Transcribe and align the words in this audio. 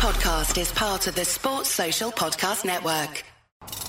podcast 0.00 0.58
is 0.58 0.72
part 0.72 1.06
of 1.06 1.14
the 1.14 1.24
Sports 1.26 1.68
Social 1.68 2.10
Podcast 2.10 2.64
Network. 2.64 3.22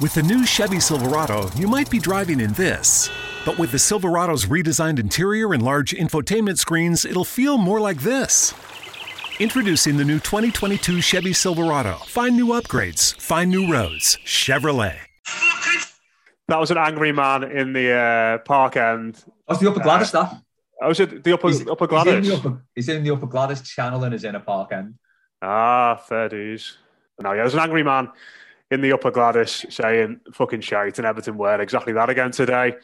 With 0.02 0.14
the 0.14 0.22
new 0.22 0.46
Chevy 0.46 0.82
Silverado, 0.82 1.50
you 1.56 1.70
might 1.70 1.90
be 1.90 2.00
driving 2.00 2.42
in 2.42 2.52
this. 2.52 3.10
But 3.46 3.58
with 3.58 3.72
the 3.72 3.80
Silverado's 3.80 4.46
redesigned 4.46 5.00
interior 5.00 5.54
and 5.54 5.64
large 5.64 5.94
infotainment 5.94 6.58
screens, 6.58 7.06
it'll 7.06 7.24
feel 7.24 7.58
more 7.58 7.80
like 7.80 8.02
this. 8.02 8.54
Introducing 9.40 9.96
the 9.96 10.04
new 10.04 10.20
2022 10.20 11.00
Chevy 11.00 11.32
Silverado. 11.32 11.94
Find 12.08 12.36
new 12.36 12.48
upgrades, 12.48 13.16
find 13.16 13.50
new 13.50 13.72
roads. 13.72 14.18
Chevrolet. 14.26 14.98
That 16.50 16.60
was 16.60 16.72
an 16.72 16.78
angry 16.78 17.14
man 17.14 17.44
in 17.46 17.72
the 17.72 17.92
uh, 17.94 18.38
park 18.40 18.76
end. 18.76 19.24
That's 19.48 19.62
the 19.62 19.70
Upper 19.72 19.80
Gwladys, 19.80 20.12
that. 20.12 20.42
I 20.84 20.88
was 20.90 21.00
at 21.00 21.24
the 21.24 21.32
upper 21.34 21.48
He's- 21.50 21.66
upper 21.70 21.88
He's 21.88 22.06
in, 22.08 22.22
Gwladys. 22.24 22.26
the 22.28 22.36
upper, 22.36 22.66
he's 22.76 22.90
in 22.90 23.04
the 23.06 23.12
Upper 23.12 23.28
Gwladys 23.28 23.64
channel 23.64 24.04
and 24.04 24.14
is 24.14 24.26
in 24.26 24.36
a 24.36 24.40
park 24.42 24.74
end. 24.74 24.96
Ah, 25.42 25.96
fair 25.96 26.30
dues. 26.30 26.78
No, 27.20 27.32
yeah, 27.32 27.42
there's 27.42 27.54
an 27.54 27.60
angry 27.60 27.84
man 27.84 28.10
in 28.70 28.82
the 28.82 28.94
upper 28.94 29.12
Gwladys 29.12 29.72
saying 29.72 30.22
fucking 30.34 30.62
shite, 30.62 30.98
and 30.98 31.06
Everton 31.06 31.38
were 31.38 31.60
exactly 31.62 31.94
that 31.94 32.10
again 32.10 32.32
today. 32.32 32.76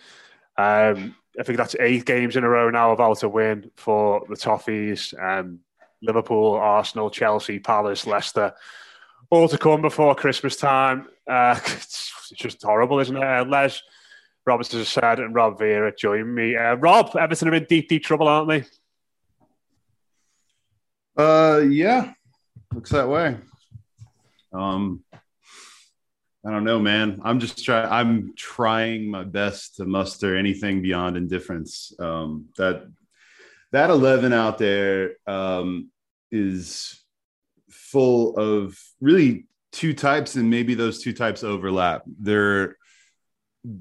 Um, 0.58 1.16
I 1.40 1.44
think 1.44 1.58
that's 1.58 1.76
eight 1.80 2.06
games 2.06 2.36
in 2.36 2.44
a 2.44 2.50
row 2.50 2.70
now 2.70 2.92
without 2.92 3.24
a 3.24 3.30
win 3.30 3.72
for 3.76 4.26
the 4.28 4.36
Toffees. 4.36 5.14
Um, 5.22 5.60
Liverpool, 6.02 6.54
Arsenal, 6.54 7.10
Chelsea, 7.10 7.60
Palace, 7.60 8.06
Leicester, 8.06 8.54
all 9.30 9.48
to 9.48 9.58
come 9.58 9.82
before 9.82 10.16
Christmas 10.16 10.56
time. 10.56 11.08
Uh, 11.28 11.60
it's, 11.66 12.14
just 12.36 12.62
horrible, 12.62 13.00
isn't 13.00 13.16
it? 13.16 13.24
Uh, 13.24 13.46
Les 13.46 13.82
Robertson 14.46 14.80
has 14.80 14.90
said, 14.90 15.20
and 15.20 15.34
Rob 15.34 15.58
Vera 15.58 15.96
join 15.96 16.34
me. 16.34 16.56
Uh, 16.56 16.76
Rob, 16.76 17.16
Everton 17.16 17.48
are 17.50 17.56
in 17.56 17.66
deep, 17.66 17.88
deep 17.88 18.04
trouble, 18.04 18.28
aren't 18.28 18.50
they? 18.50 18.66
Uh, 21.16 21.60
yeah, 21.60 22.14
looks 22.74 22.92
that 22.92 23.10
way. 23.10 23.38
Um, 24.54 25.04
I 26.46 26.52
don't 26.52 26.64
know, 26.64 26.80
man. 26.80 27.20
I'm 27.24 27.40
just 27.40 27.64
trying. 27.64 27.90
I'm 27.92 28.34
trying 28.38 29.12
my 29.12 29.24
best 29.24 29.78
to 29.78 29.86
muster 29.86 30.38
anything 30.38 30.82
beyond 30.82 31.18
indifference. 31.18 31.92
Um, 32.00 32.46
that 32.58 32.88
that 33.74 33.90
eleven 33.90 34.32
out 34.32 34.58
there 34.58 35.16
um, 35.28 35.92
is 36.32 37.04
full 37.70 38.38
of 38.38 38.80
really 39.02 39.48
two 39.74 39.94
types, 39.94 40.36
and 40.36 40.50
maybe 40.50 40.74
those 40.74 41.02
two 41.02 41.14
types 41.14 41.44
overlap. 41.44 42.04
They're 42.20 42.77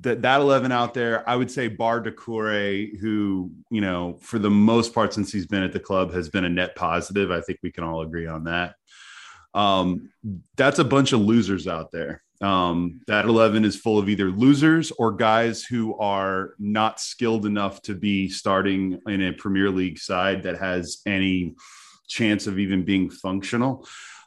that 0.00 0.22
that 0.22 0.40
11 0.40 0.72
out 0.72 0.94
there, 0.94 1.28
I 1.28 1.36
would 1.36 1.50
say 1.50 1.68
Bar 1.68 2.02
Doucouré, 2.02 2.98
who, 2.98 3.52
you 3.70 3.80
know, 3.80 4.18
for 4.20 4.38
the 4.38 4.50
most 4.50 4.92
part 4.92 5.14
since 5.14 5.32
he's 5.32 5.46
been 5.46 5.62
at 5.62 5.72
the 5.72 5.80
club 5.80 6.12
has 6.12 6.28
been 6.28 6.44
a 6.44 6.48
net 6.48 6.74
positive. 6.74 7.30
I 7.30 7.40
think 7.40 7.60
we 7.62 7.70
can 7.70 7.84
all 7.84 8.02
agree 8.02 8.26
on 8.26 8.44
that. 8.44 8.74
Um, 9.54 10.10
that's 10.56 10.80
a 10.80 10.84
bunch 10.84 11.12
of 11.12 11.20
losers 11.20 11.68
out 11.68 11.92
there. 11.92 12.22
Um, 12.40 13.00
that 13.06 13.24
11 13.24 13.64
is 13.64 13.76
full 13.76 13.98
of 13.98 14.08
either 14.08 14.30
losers 14.30 14.90
or 14.92 15.12
guys 15.12 15.64
who 15.64 15.96
are 15.98 16.54
not 16.58 17.00
skilled 17.00 17.46
enough 17.46 17.80
to 17.82 17.94
be 17.94 18.28
starting 18.28 19.00
in 19.06 19.22
a 19.22 19.32
Premier 19.32 19.70
League 19.70 19.98
side 19.98 20.42
that 20.42 20.58
has 20.58 21.00
any 21.06 21.54
chance 22.08 22.46
of 22.46 22.58
even 22.58 22.84
being 22.84 23.08
functional. 23.08 23.86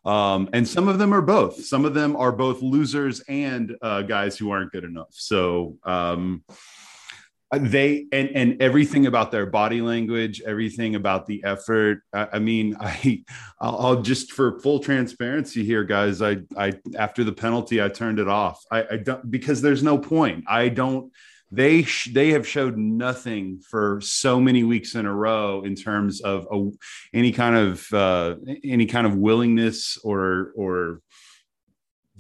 Um, 0.10 0.50
and 0.54 0.68
some 0.68 0.88
of 0.88 0.98
them 0.98 1.14
are 1.14 1.22
both. 1.22 1.64
Some 1.64 1.86
of 1.86 1.94
them 1.94 2.16
are 2.16 2.32
both 2.32 2.64
losers 2.64 3.20
and 3.30 3.76
uh, 3.84 4.02
guys 4.02 4.36
who 4.40 4.50
aren't 4.50 4.72
good 4.72 4.84
enough. 4.84 5.10
So 5.12 5.78
um, 5.84 6.44
they 7.52 8.08
and 8.12 8.30
and 8.34 8.60
everything 8.60 9.06
about 9.06 9.30
their 9.30 9.46
body 9.46 9.82
language, 9.82 10.42
everything 10.42 10.96
about 10.96 11.28
the 11.28 11.44
effort. 11.44 12.02
I, 12.12 12.28
I 12.34 12.40
mean, 12.40 12.76
I 12.80 13.24
I'll, 13.62 14.02
just 14.02 14.32
for 14.32 14.60
full 14.62 14.80
transparency 14.80 15.64
here, 15.64 15.84
guys. 15.84 16.24
I 16.24 16.38
I 16.58 16.74
after 16.98 17.24
the 17.24 17.32
penalty, 17.32 17.80
I 17.80 17.90
turned 17.90 18.18
it 18.18 18.28
off. 18.28 18.64
I, 18.72 18.86
I 18.90 18.98
don't 18.98 19.30
because 19.30 19.62
there's 19.62 19.84
no 19.84 20.00
point. 20.00 20.46
I 20.48 20.70
don't 20.70 21.12
they 21.52 21.84
sh- 21.84 22.10
they 22.14 22.32
have 22.32 22.48
showed 22.48 22.78
nothing 22.78 23.60
for 23.60 24.00
so 24.02 24.40
many 24.40 24.64
weeks 24.64 24.96
in 24.96 25.06
a 25.06 25.14
row 25.14 25.64
in 25.64 25.76
terms 25.76 26.22
of 26.22 26.48
a, 26.52 26.70
any 27.14 27.32
kind 27.32 27.56
of 27.56 27.94
uh, 27.94 28.36
any 28.64 28.86
kind 28.86 29.08
of 29.08 29.16
willingness 29.16 29.98
or 30.04 30.52
or 30.56 31.02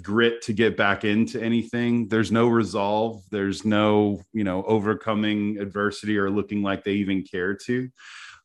grit 0.01 0.41
to 0.43 0.53
get 0.53 0.77
back 0.77 1.03
into 1.03 1.41
anything. 1.41 2.07
There's 2.07 2.31
no 2.31 2.47
resolve. 2.47 3.21
There's 3.29 3.65
no 3.65 4.21
you 4.33 4.43
know 4.43 4.63
overcoming 4.63 5.59
adversity 5.59 6.17
or 6.17 6.29
looking 6.29 6.63
like 6.63 6.83
they 6.83 6.93
even 6.93 7.23
care 7.23 7.55
to. 7.65 7.89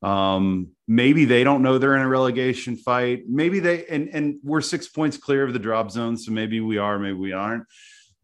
Um 0.03 0.73
maybe 0.87 1.25
they 1.25 1.44
don't 1.44 1.62
know 1.62 1.78
they're 1.78 1.97
in 1.97 2.03
a 2.03 2.09
relegation 2.09 2.77
fight. 2.77 3.23
Maybe 3.27 3.59
they 3.59 3.87
and 3.87 4.11
and 4.12 4.37
we're 4.43 4.61
six 4.61 4.87
points 4.87 5.17
clear 5.17 5.44
of 5.44 5.55
the 5.55 5.59
drop 5.59 5.91
zone 5.91 6.19
so 6.19 6.31
maybe 6.31 6.61
we 6.61 6.77
are 6.77 6.99
maybe 6.99 7.17
we 7.17 7.33
aren't 7.33 7.65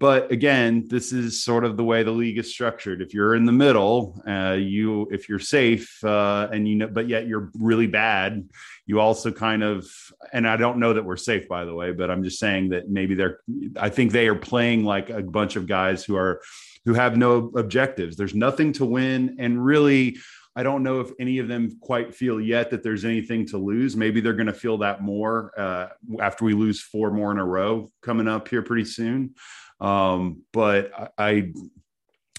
but 0.00 0.32
again 0.32 0.84
this 0.88 1.12
is 1.12 1.44
sort 1.44 1.64
of 1.64 1.76
the 1.76 1.84
way 1.84 2.02
the 2.02 2.10
league 2.10 2.38
is 2.38 2.50
structured 2.50 3.00
if 3.00 3.14
you're 3.14 3.36
in 3.36 3.44
the 3.44 3.52
middle 3.52 4.20
uh, 4.26 4.56
you 4.58 5.06
if 5.12 5.28
you're 5.28 5.38
safe 5.38 6.02
uh, 6.02 6.48
and 6.52 6.66
you 6.66 6.74
know 6.74 6.88
but 6.88 7.06
yet 7.06 7.28
you're 7.28 7.52
really 7.56 7.86
bad 7.86 8.48
you 8.86 8.98
also 8.98 9.30
kind 9.30 9.62
of 9.62 9.86
and 10.32 10.48
i 10.48 10.56
don't 10.56 10.78
know 10.78 10.92
that 10.92 11.04
we're 11.04 11.16
safe 11.16 11.46
by 11.46 11.64
the 11.64 11.74
way 11.74 11.92
but 11.92 12.10
i'm 12.10 12.24
just 12.24 12.40
saying 12.40 12.70
that 12.70 12.88
maybe 12.88 13.14
they're 13.14 13.38
i 13.78 13.88
think 13.88 14.10
they 14.10 14.26
are 14.26 14.34
playing 14.34 14.84
like 14.84 15.10
a 15.10 15.22
bunch 15.22 15.54
of 15.54 15.68
guys 15.68 16.02
who 16.02 16.16
are 16.16 16.40
who 16.84 16.94
have 16.94 17.16
no 17.16 17.52
objectives 17.54 18.16
there's 18.16 18.34
nothing 18.34 18.72
to 18.72 18.84
win 18.84 19.36
and 19.38 19.64
really 19.64 20.16
I 20.56 20.64
don't 20.64 20.82
know 20.82 20.98
if 20.98 21.12
any 21.20 21.38
of 21.38 21.46
them 21.46 21.78
quite 21.80 22.12
feel 22.12 22.40
yet 22.40 22.70
that 22.70 22.82
there's 22.82 23.04
anything 23.04 23.46
to 23.46 23.56
lose. 23.56 23.96
Maybe 23.96 24.20
they're 24.20 24.34
going 24.34 24.48
to 24.48 24.52
feel 24.52 24.78
that 24.78 25.00
more 25.00 25.52
uh, 25.56 25.86
after 26.20 26.44
we 26.44 26.54
lose 26.54 26.82
four 26.82 27.12
more 27.12 27.30
in 27.30 27.38
a 27.38 27.44
row 27.44 27.88
coming 28.02 28.26
up 28.26 28.48
here 28.48 28.60
pretty 28.60 28.84
soon. 28.84 29.36
Um, 29.80 30.42
but 30.52 31.12
I, 31.18 31.52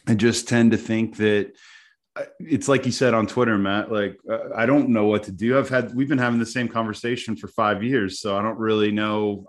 I 0.08 0.14
just 0.14 0.48
tend 0.48 0.72
to 0.72 0.78
think 0.78 1.18
that 1.18 1.54
uh, 2.16 2.24
it's 2.40 2.68
like 2.68 2.86
you 2.86 2.92
said 2.92 3.14
on 3.14 3.28
Twitter, 3.28 3.58
Matt. 3.58 3.92
Like 3.92 4.18
uh, 4.30 4.50
I 4.56 4.66
don't 4.66 4.90
know 4.90 5.06
what 5.06 5.24
to 5.24 5.32
do. 5.32 5.58
I've 5.58 5.70
had 5.70 5.96
we've 5.96 6.10
been 6.10 6.18
having 6.18 6.40
the 6.40 6.46
same 6.46 6.68
conversation 6.68 7.36
for 7.36 7.48
five 7.48 7.84
years, 7.84 8.20
so 8.20 8.38
I 8.38 8.42
don't 8.42 8.60
really 8.60 8.92
know. 8.92 9.48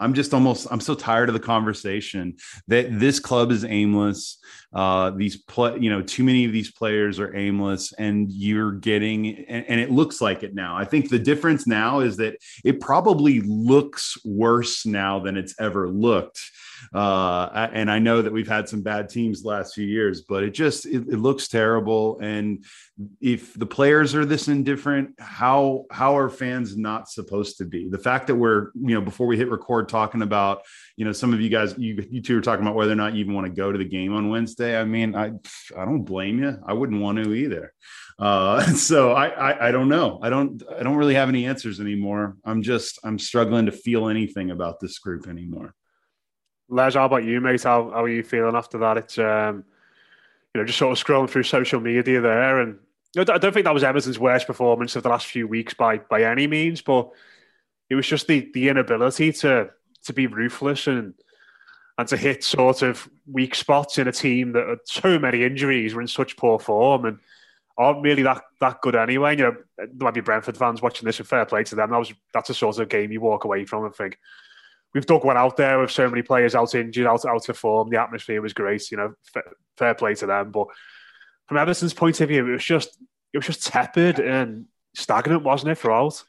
I'm 0.00 0.14
just 0.14 0.32
almost 0.32 0.68
I'm 0.70 0.80
so 0.80 0.94
tired 0.94 1.28
of 1.28 1.32
the 1.32 1.40
conversation 1.40 2.36
that 2.68 3.00
this 3.00 3.18
club 3.18 3.50
is 3.50 3.64
aimless. 3.64 4.38
Uh, 4.72 5.10
these 5.10 5.38
play, 5.38 5.76
you 5.80 5.90
know, 5.90 6.00
too 6.00 6.22
many 6.22 6.44
of 6.44 6.52
these 6.52 6.70
players 6.70 7.18
are 7.18 7.36
aimless, 7.36 7.92
and 7.94 8.30
you're 8.30 8.72
getting 8.72 9.44
and, 9.46 9.64
and 9.66 9.80
it 9.80 9.90
looks 9.90 10.20
like 10.20 10.44
it 10.44 10.54
now. 10.54 10.76
I 10.76 10.84
think 10.84 11.10
the 11.10 11.18
difference 11.18 11.66
now 11.66 11.98
is 11.98 12.16
that 12.18 12.36
it 12.64 12.80
probably 12.80 13.40
looks 13.40 14.16
worse 14.24 14.86
now 14.86 15.18
than 15.18 15.36
it's 15.36 15.56
ever 15.58 15.88
looked. 15.88 16.38
Uh, 16.92 17.68
and 17.72 17.90
I 17.90 17.98
know 17.98 18.22
that 18.22 18.32
we've 18.32 18.48
had 18.48 18.68
some 18.68 18.82
bad 18.82 19.08
teams 19.08 19.44
last 19.44 19.74
few 19.74 19.86
years, 19.86 20.22
but 20.22 20.42
it 20.42 20.50
just 20.50 20.86
it, 20.86 21.08
it 21.08 21.18
looks 21.18 21.48
terrible. 21.48 22.18
And 22.20 22.64
if 23.20 23.54
the 23.54 23.66
players 23.66 24.14
are 24.14 24.24
this 24.24 24.48
indifferent, 24.48 25.14
how 25.18 25.84
how 25.90 26.16
are 26.16 26.28
fans 26.28 26.76
not 26.76 27.08
supposed 27.08 27.58
to 27.58 27.64
be? 27.64 27.88
The 27.88 27.98
fact 27.98 28.26
that 28.28 28.34
we're 28.34 28.70
you 28.74 28.94
know 28.94 29.00
before 29.00 29.26
we 29.26 29.36
hit 29.36 29.50
record 29.50 29.88
talking 29.88 30.22
about 30.22 30.62
you 30.96 31.04
know 31.04 31.12
some 31.12 31.32
of 31.32 31.40
you 31.40 31.48
guys 31.48 31.74
you 31.78 32.06
you 32.10 32.22
two 32.22 32.38
are 32.38 32.42
talking 32.42 32.64
about 32.64 32.76
whether 32.76 32.92
or 32.92 32.96
not 32.96 33.14
you 33.14 33.20
even 33.20 33.34
want 33.34 33.46
to 33.46 33.52
go 33.52 33.70
to 33.70 33.78
the 33.78 33.84
game 33.84 34.14
on 34.14 34.30
Wednesday. 34.30 34.78
I 34.78 34.84
mean, 34.84 35.14
I 35.14 35.32
I 35.76 35.84
don't 35.84 36.04
blame 36.04 36.42
you. 36.42 36.58
I 36.66 36.72
wouldn't 36.72 37.00
want 37.00 37.22
to 37.22 37.34
either. 37.34 37.72
Uh, 38.18 38.62
so 38.74 39.12
I, 39.12 39.28
I 39.28 39.68
I 39.68 39.70
don't 39.70 39.88
know. 39.88 40.18
I 40.22 40.30
don't 40.30 40.62
I 40.78 40.82
don't 40.82 40.96
really 40.96 41.14
have 41.14 41.28
any 41.28 41.46
answers 41.46 41.80
anymore. 41.80 42.36
I'm 42.44 42.62
just 42.62 42.98
I'm 43.04 43.18
struggling 43.18 43.66
to 43.66 43.72
feel 43.72 44.08
anything 44.08 44.50
about 44.50 44.80
this 44.80 44.98
group 44.98 45.28
anymore. 45.28 45.74
Les, 46.68 46.94
how 46.94 47.06
about 47.06 47.24
you, 47.24 47.40
mate? 47.40 47.62
How, 47.62 47.90
how 47.90 48.04
are 48.04 48.08
you 48.08 48.22
feeling 48.22 48.54
after 48.54 48.78
that? 48.78 48.98
It's 48.98 49.18
um, 49.18 49.64
you 50.54 50.60
know, 50.60 50.66
just 50.66 50.78
sort 50.78 50.96
of 50.96 51.04
scrolling 51.04 51.30
through 51.30 51.44
social 51.44 51.80
media 51.80 52.20
there, 52.20 52.60
and 52.60 52.78
you 53.14 53.24
know, 53.24 53.32
I 53.32 53.38
don't 53.38 53.52
think 53.52 53.64
that 53.64 53.74
was 53.74 53.84
Everton's 53.84 54.18
worst 54.18 54.46
performance 54.46 54.94
of 54.96 55.02
the 55.02 55.08
last 55.08 55.26
few 55.26 55.46
weeks 55.46 55.74
by 55.74 55.98
by 55.98 56.24
any 56.24 56.46
means, 56.46 56.82
but 56.82 57.10
it 57.88 57.94
was 57.94 58.06
just 58.06 58.26
the 58.26 58.50
the 58.52 58.68
inability 58.68 59.32
to 59.32 59.70
to 60.04 60.12
be 60.12 60.26
ruthless 60.26 60.86
and 60.86 61.14
and 61.96 62.06
to 62.08 62.16
hit 62.16 62.44
sort 62.44 62.82
of 62.82 63.08
weak 63.30 63.54
spots 63.54 63.98
in 63.98 64.06
a 64.06 64.12
team 64.12 64.52
that 64.52 64.68
had 64.68 64.78
so 64.84 65.18
many 65.18 65.44
injuries, 65.44 65.94
were 65.94 66.00
in 66.00 66.08
such 66.08 66.36
poor 66.36 66.58
form, 66.58 67.04
and 67.06 67.18
aren't 67.76 68.02
really 68.02 68.22
that 68.22 68.42
that 68.60 68.80
good 68.82 68.94
anyway. 68.94 69.36
You 69.36 69.44
know, 69.44 69.56
there 69.76 69.88
might 69.98 70.14
be 70.14 70.20
Brentford 70.20 70.56
fans 70.56 70.82
watching 70.82 71.06
this, 71.06 71.18
and 71.18 71.28
fair 71.28 71.46
play 71.46 71.64
to 71.64 71.74
them. 71.74 71.90
That 71.90 71.98
was 71.98 72.12
that's 72.34 72.50
a 72.50 72.54
sort 72.54 72.78
of 72.78 72.88
game 72.88 73.10
you 73.10 73.20
walk 73.20 73.44
away 73.44 73.64
from 73.64 73.84
and 73.84 73.94
think 73.94 74.18
we've 74.94 75.06
dug 75.06 75.24
one 75.24 75.36
out 75.36 75.56
there 75.56 75.78
with 75.78 75.90
so 75.90 76.08
many 76.08 76.22
players 76.22 76.54
out 76.54 76.74
injured, 76.74 77.06
out 77.06 77.24
out 77.24 77.48
of 77.48 77.58
form. 77.58 77.90
The 77.90 78.00
atmosphere 78.00 78.42
was 78.42 78.52
great, 78.52 78.90
you 78.90 78.96
know, 78.96 79.14
fair, 79.32 79.44
fair 79.76 79.94
play 79.94 80.14
to 80.16 80.26
them. 80.26 80.50
But 80.50 80.68
from 81.46 81.58
Everton's 81.58 81.94
point 81.94 82.20
of 82.20 82.28
view, 82.28 82.46
it 82.46 82.52
was 82.52 82.64
just 82.64 82.98
it 83.32 83.38
was 83.38 83.46
just 83.46 83.66
tepid 83.66 84.18
and 84.18 84.66
stagnant, 84.94 85.42
wasn't 85.42 85.72
it, 85.72 85.74
For 85.76 85.82
throughout? 85.82 86.24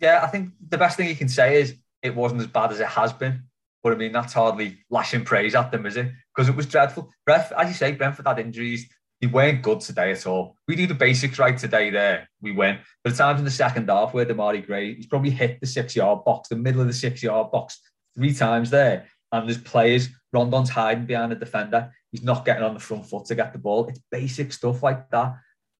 Yeah, 0.00 0.20
I 0.22 0.26
think 0.26 0.50
the 0.68 0.78
best 0.78 0.96
thing 0.96 1.08
you 1.08 1.16
can 1.16 1.28
say 1.28 1.60
is 1.60 1.76
it 2.02 2.14
wasn't 2.14 2.40
as 2.40 2.46
bad 2.48 2.72
as 2.72 2.80
it 2.80 2.86
has 2.86 3.12
been. 3.12 3.44
But 3.82 3.92
I 3.92 3.96
mean, 3.96 4.12
that's 4.12 4.32
hardly 4.32 4.78
lashing 4.90 5.24
praise 5.24 5.54
at 5.54 5.70
them, 5.70 5.86
is 5.86 5.96
it? 5.96 6.10
Because 6.34 6.48
it 6.48 6.56
was 6.56 6.66
dreadful. 6.66 7.10
Bref, 7.26 7.52
as 7.52 7.68
you 7.68 7.74
say, 7.74 7.92
Brentford 7.92 8.26
had 8.26 8.38
injuries. 8.38 8.88
They 9.20 9.26
weren't 9.26 9.62
good 9.62 9.80
today 9.80 10.10
at 10.10 10.26
all. 10.26 10.56
We 10.68 10.76
do 10.76 10.86
the 10.86 10.94
basics 10.94 11.38
right 11.38 11.56
today 11.56 11.90
there, 11.90 12.28
we 12.42 12.52
win. 12.52 12.78
But 13.02 13.10
the 13.10 13.16
times 13.16 13.38
in 13.38 13.44
the 13.44 13.50
second 13.50 13.88
half 13.88 14.12
where 14.12 14.26
Demarai 14.26 14.66
Gray, 14.66 14.94
he's 14.94 15.06
probably 15.06 15.30
hit 15.30 15.60
the 15.60 15.66
six 15.66 15.96
yard 15.96 16.24
box, 16.24 16.48
the 16.48 16.56
middle 16.56 16.80
of 16.80 16.86
the 16.86 16.92
six 16.92 17.22
yard 17.22 17.50
box 17.50 17.80
three 18.14 18.34
times 18.34 18.70
there. 18.70 19.06
And 19.32 19.48
there's 19.48 19.58
players, 19.58 20.08
Rondon's 20.32 20.70
hiding 20.70 21.06
behind 21.06 21.32
the 21.32 21.36
defender. 21.36 21.92
He's 22.12 22.22
not 22.22 22.44
getting 22.44 22.62
on 22.62 22.74
the 22.74 22.80
front 22.80 23.06
foot 23.06 23.24
to 23.26 23.34
get 23.34 23.52
the 23.52 23.58
ball. 23.58 23.86
It's 23.86 24.00
basic 24.10 24.52
stuff 24.52 24.82
like 24.82 25.10
that. 25.10 25.36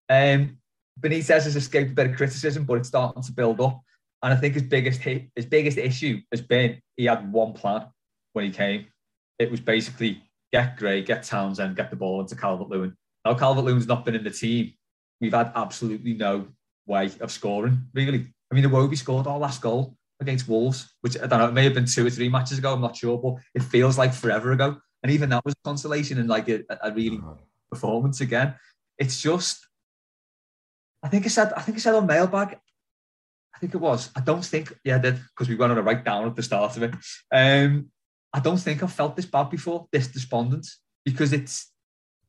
Um, 0.09 0.59
Benitez 1.01 1.45
has 1.45 1.57
escaped 1.57 1.91
a 1.91 1.95
bit 1.95 2.11
of 2.11 2.17
criticism, 2.17 2.65
but 2.65 2.79
it's 2.79 2.89
starting 2.89 3.23
to 3.23 3.33
build 3.33 3.61
up. 3.61 3.81
And 4.23 4.33
I 4.33 4.37
think 4.37 4.55
his 4.55 4.63
biggest 4.63 5.01
hit, 5.01 5.29
his 5.37 5.47
biggest 5.47 5.77
issue 5.77 6.21
has 6.33 6.41
been 6.41 6.81
he 6.97 7.05
had 7.05 7.31
one 7.31 7.53
plan 7.53 7.87
when 8.33 8.47
he 8.47 8.51
came. 8.51 8.87
It 9.39 9.51
was 9.51 9.61
basically 9.61 10.23
get 10.53 10.77
Gray, 10.77 11.03
get 11.03 11.25
Townsend, 11.25 11.77
get 11.77 11.91
the 11.91 11.97
ball 11.97 12.21
into 12.21 12.37
Calvert 12.37 12.69
Lewin. 12.69 12.97
Now 13.25 13.35
Calvert 13.35 13.65
Lewin's 13.65 13.87
not 13.87 14.05
been 14.05 14.15
in 14.15 14.25
the 14.25 14.31
team. 14.31 14.73
We've 15.21 15.33
had 15.33 15.53
absolutely 15.55 16.15
no 16.15 16.49
way 16.87 17.11
of 17.21 17.31
scoring, 17.31 17.87
really. 17.95 18.27
I 18.51 18.55
mean, 18.55 18.65
Iwobi 18.65 18.97
scored 18.97 19.27
our 19.27 19.39
last 19.39 19.63
goal 19.63 19.97
against 20.21 20.49
Wolves, 20.49 20.95
which 21.01 21.17
I 21.17 21.27
don't 21.27 21.39
know, 21.39 21.49
it 21.49 21.55
may 21.55 21.65
have 21.65 21.75
been 21.75 21.87
two 21.87 22.07
or 22.07 22.11
three 22.11 22.29
matches 22.29 22.59
ago, 22.59 22.75
I'm 22.75 22.81
not 22.81 22.97
sure, 22.97 23.19
but 23.19 23.37
it 23.55 23.63
feels 23.63 23.99
like 23.99 24.13
forever 24.13 24.53
ago. 24.53 24.77
And 25.03 25.13
even 25.13 25.29
that 25.31 25.45
was 25.45 25.55
a 25.55 25.69
consolation 25.69 26.19
and 26.19 26.29
like 26.29 26.49
a, 26.49 26.63
a 26.83 26.93
really 26.93 27.21
performance 27.71 28.21
again. 28.21 28.55
It's 28.99 29.21
just 29.21 29.67
I 31.03 31.09
think 31.09 31.27
I 31.27 31.29
said 31.29 31.53
I 31.53 31.61
think 31.61 31.77
I 31.77 31.81
said 31.81 31.95
on 31.95 32.07
mailbag. 32.07 32.59
I 33.55 33.59
think 33.59 33.75
it 33.75 33.79
was. 33.79 34.11
I 34.17 34.21
don't 34.21 34.45
think 34.45 34.73
yeah, 34.85 34.99
did 34.99 35.17
because 35.17 35.49
we 35.49 35.57
went 35.57 35.73
on 35.73 35.79
a 35.79 35.83
write 35.83 36.05
down 36.05 36.27
at 36.27 36.35
the 36.35 36.43
start 36.43 36.77
of 36.77 36.83
it. 36.83 36.95
Um, 37.31 37.91
I 38.33 38.41
don't 38.41 38.57
think 38.57 38.83
I've 38.83 38.93
felt 38.93 39.15
this 39.15 39.27
bad 39.27 39.51
before, 39.51 39.87
this 39.93 40.09
despondent, 40.09 40.67
because 41.05 41.33
it's 41.33 41.71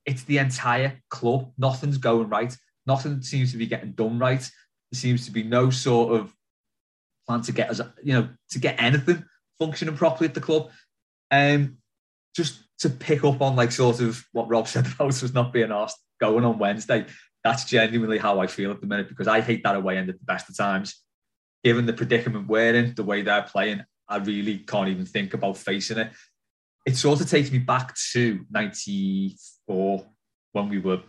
it's 0.06 0.24
the 0.24 0.38
entire 0.38 1.02
club. 1.10 1.52
Nothing's 1.58 1.98
going 1.98 2.30
right. 2.30 2.56
Nothing 2.86 3.22
seems 3.22 3.52
to 3.52 3.58
be 3.58 3.68
getting 3.68 3.94
done 3.94 4.20
right. 4.20 4.40
There 4.40 5.00
seems 5.00 5.26
to 5.26 5.32
be 5.32 5.44
no 5.44 5.70
sort 5.70 6.20
of 6.20 6.34
plan 7.28 7.42
to 7.42 7.52
get 7.52 7.70
us, 7.70 7.82
you 8.04 8.14
know, 8.14 8.30
to 8.52 8.60
get 8.60 8.82
anything 8.82 9.26
functioning 9.58 9.98
properly 9.98 10.28
at 10.28 10.36
the 10.36 10.42
club. 10.42 10.70
Um, 11.32 11.78
just 12.36 12.64
to 12.80 12.90
pick 12.90 13.24
up 13.24 13.42
on 13.42 13.56
like 13.56 13.72
sort 13.72 14.02
of 14.02 14.24
what 14.32 14.50
Rob 14.50 14.68
said 14.68 14.86
about 14.96 15.08
us 15.08 15.34
not 15.34 15.54
being 15.54 15.72
asked 15.72 15.98
going 16.20 16.46
on 16.46 16.60
Wednesday 16.60 17.06
that's 17.46 17.64
genuinely 17.66 18.18
how 18.18 18.40
I 18.40 18.48
feel 18.48 18.72
at 18.72 18.82
the 18.82 18.88
minute 18.88 19.08
because 19.08 19.28
I 19.28 19.40
hate 19.40 19.62
that 19.64 19.76
away 19.76 20.00
end 20.00 20.10
at 20.10 20.18
the 20.18 20.26
best 20.26 20.50
of 20.50 20.58
times. 20.58 20.96
Given 21.64 21.86
the 21.86 21.94
predicament 21.94 22.48
we're 22.48 22.74
in, 22.74 22.96
the 22.96 23.04
way 23.04 23.22
they're 23.22 23.44
playing, 23.44 23.86
I 24.10 24.18
really 24.18 24.58
can't 24.58 24.90
even 24.90 25.06
think 25.06 25.36
about 25.36 25.56
facing 25.56 26.00
it. 26.00 26.12
It 26.88 26.98
sort 26.98 27.22
of 27.22 27.30
takes 27.30 27.52
me 27.52 27.60
back 27.60 27.96
to 28.14 28.44
94 29.68 30.06
when 30.54 30.70
we 30.70 30.80
were 30.80 31.02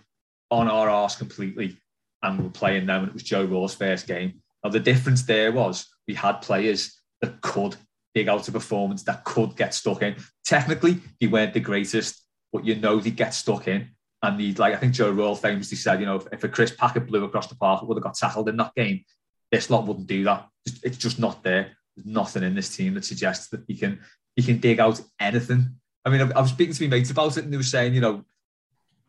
on 0.51 0.69
our 0.69 0.89
arse 0.89 1.17
completely 1.17 1.77
and 2.23 2.39
we 2.39 2.45
were 2.45 2.51
playing 2.51 2.87
them 2.87 3.01
and 3.01 3.09
it 3.09 3.15
was 3.15 3.23
Joe 3.23 3.45
Royle's 3.45 3.75
first 3.75 4.07
game. 4.07 4.43
Now, 4.65 4.71
the 4.71 4.81
difference 4.81 5.23
there 5.23 5.53
was 5.53 5.87
we 6.09 6.15
had 6.15 6.43
players 6.43 7.01
that 7.21 7.41
could 7.41 7.77
dig 8.15 8.29
out 8.29 8.49
a 8.49 8.53
performance, 8.53 9.03
that 9.05 9.25
could 9.25 9.57
get 9.57 9.75
stuck 9.75 10.03
in. 10.03 10.17
Technically, 10.45 11.01
they 11.21 11.27
weren't 11.27 11.55
the 11.55 11.61
greatest, 11.61 12.23
but 12.53 12.65
you 12.65 12.77
know 12.77 12.99
they 12.99 13.11
get 13.11 13.35
stuck 13.35 13.69
in 13.69 13.91
and 14.23 14.41
he, 14.41 14.55
like 14.55 14.75
I 14.75 14.77
think 14.77 14.95
Joe 14.95 15.11
Royle 15.11 15.37
famously 15.37 15.77
said, 15.77 16.01
you 16.01 16.07
know, 16.07 16.17
if, 16.17 16.27
if 16.33 16.45
a 16.45 16.49
crisp 16.49 16.79
packet 16.79 17.07
blew 17.07 17.25
across 17.25 17.49
the 17.49 17.57
park, 17.57 17.83
would 17.83 17.97
have 17.97 18.05
got 18.05 18.15
tackled 18.15 18.49
in 18.49 18.57
that 18.57 18.75
game. 18.75 19.05
This 19.53 19.71
lot 19.71 19.87
wouldn't 19.87 20.07
do 20.07 20.25
that. 20.25 20.49
It's 20.83 20.97
just 20.97 21.19
not 21.19 21.43
there. 21.43 21.77
There's 21.95 22.07
nothing 22.07 22.43
in 22.43 22.55
this 22.55 22.75
team 22.75 22.95
that 22.95 23.05
suggests 23.05 23.49
that 23.49 23.63
he 23.69 23.77
can 23.77 24.01
he 24.35 24.43
can 24.43 24.59
dig 24.59 24.81
out 24.81 25.01
anything. 25.21 25.77
I 26.05 26.11
mean, 26.11 26.21
I, 26.21 26.39
I 26.39 26.41
was 26.41 26.51
speaking 26.51 26.75
to 26.75 26.85
my 26.85 26.97
mates 26.97 27.11
about 27.11 27.37
it, 27.37 27.45
and 27.45 27.53
they 27.53 27.57
were 27.57 27.63
saying, 27.63 27.95
you 27.95 28.01
know, 28.01 28.25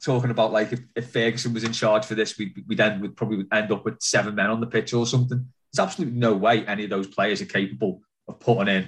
talking 0.04 0.30
about 0.30 0.52
like 0.52 0.74
if, 0.74 0.80
if 0.96 1.12
Ferguson 1.12 1.54
was 1.54 1.64
in 1.64 1.74
charge 1.74 2.06
for 2.06 2.16
this, 2.16 2.38
we'd, 2.38 2.64
we'd 2.68 2.80
end 2.80 3.02
would 3.02 3.16
probably 3.16 3.46
end 3.52 3.72
up 3.72 3.86
with 3.86 4.02
seven 4.02 4.36
men 4.36 4.50
on 4.50 4.60
the 4.60 4.68
pitch 4.68 4.94
or 4.94 5.06
something. 5.06 5.48
There's 5.74 5.86
absolutely 5.86 6.18
no 6.18 6.34
way 6.34 6.66
any 6.66 6.84
of 6.86 6.90
those 6.90 7.08
players 7.08 7.42
are 7.42 7.46
capable 7.46 8.02
of 8.28 8.40
putting 8.40 8.74
in 8.74 8.88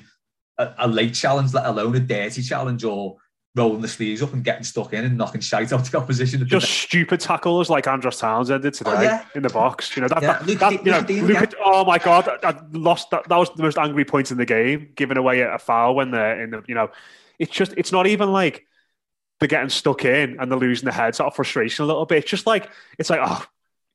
a, 0.57 0.73
a 0.79 0.88
late 0.88 1.13
challenge, 1.13 1.53
let 1.53 1.65
alone 1.65 1.95
a 1.95 2.00
dirty 2.00 2.41
challenge 2.41 2.83
or 2.83 3.17
rolling 3.56 3.81
the 3.81 3.88
sleeves 3.88 4.21
up 4.21 4.31
and 4.33 4.44
getting 4.44 4.63
stuck 4.63 4.94
in 4.94 5.03
and 5.03 5.17
knocking 5.17 5.41
shite 5.41 5.73
out 5.73 5.83
the 5.83 5.97
opposition. 5.97 6.45
Just 6.47 6.69
stupid 6.69 7.19
tackles 7.19 7.69
like 7.69 7.88
Andros 7.88 8.19
Townsend 8.19 8.61
did 8.61 8.73
today 8.73 8.91
oh, 8.95 9.01
yeah. 9.01 9.25
in 9.35 9.41
the 9.41 9.50
box. 9.50 9.95
You 9.95 10.03
know 10.03 10.07
that, 10.07 10.21
yeah. 10.21 10.33
that, 10.33 10.45
Luke, 10.45 10.59
that 10.59 10.71
Luke, 10.71 10.85
you 10.85 10.91
know, 10.91 11.00
Luke, 11.27 11.39
Luke, 11.39 11.53
oh 11.63 11.83
my 11.83 11.97
god, 11.97 12.29
I, 12.44 12.50
I 12.50 12.61
lost 12.71 13.09
that. 13.11 13.27
That 13.27 13.38
was 13.38 13.50
the 13.56 13.63
most 13.63 13.77
angry 13.77 14.06
point 14.06 14.31
in 14.31 14.38
the 14.38 14.45
game, 14.45 14.89
giving 14.95 15.17
away 15.17 15.41
a 15.41 15.57
foul 15.57 15.95
when 15.95 16.11
they're 16.11 16.41
in 16.41 16.51
the. 16.51 16.63
You 16.67 16.75
know, 16.75 16.89
it's 17.39 17.51
just 17.51 17.73
it's 17.75 17.91
not 17.91 18.06
even 18.07 18.31
like 18.31 18.65
they're 19.39 19.47
getting 19.47 19.69
stuck 19.69 20.06
in 20.06 20.38
and 20.39 20.51
they're 20.51 20.59
losing 20.59 20.86
their 20.86 20.94
heads 20.94 21.19
out 21.19 21.27
of 21.27 21.36
frustration 21.36 21.83
a 21.83 21.88
little 21.88 22.06
bit. 22.06 22.19
It's 22.19 22.31
just 22.31 22.47
like 22.47 22.69
it's 22.97 23.09
like 23.09 23.21
oh, 23.24 23.45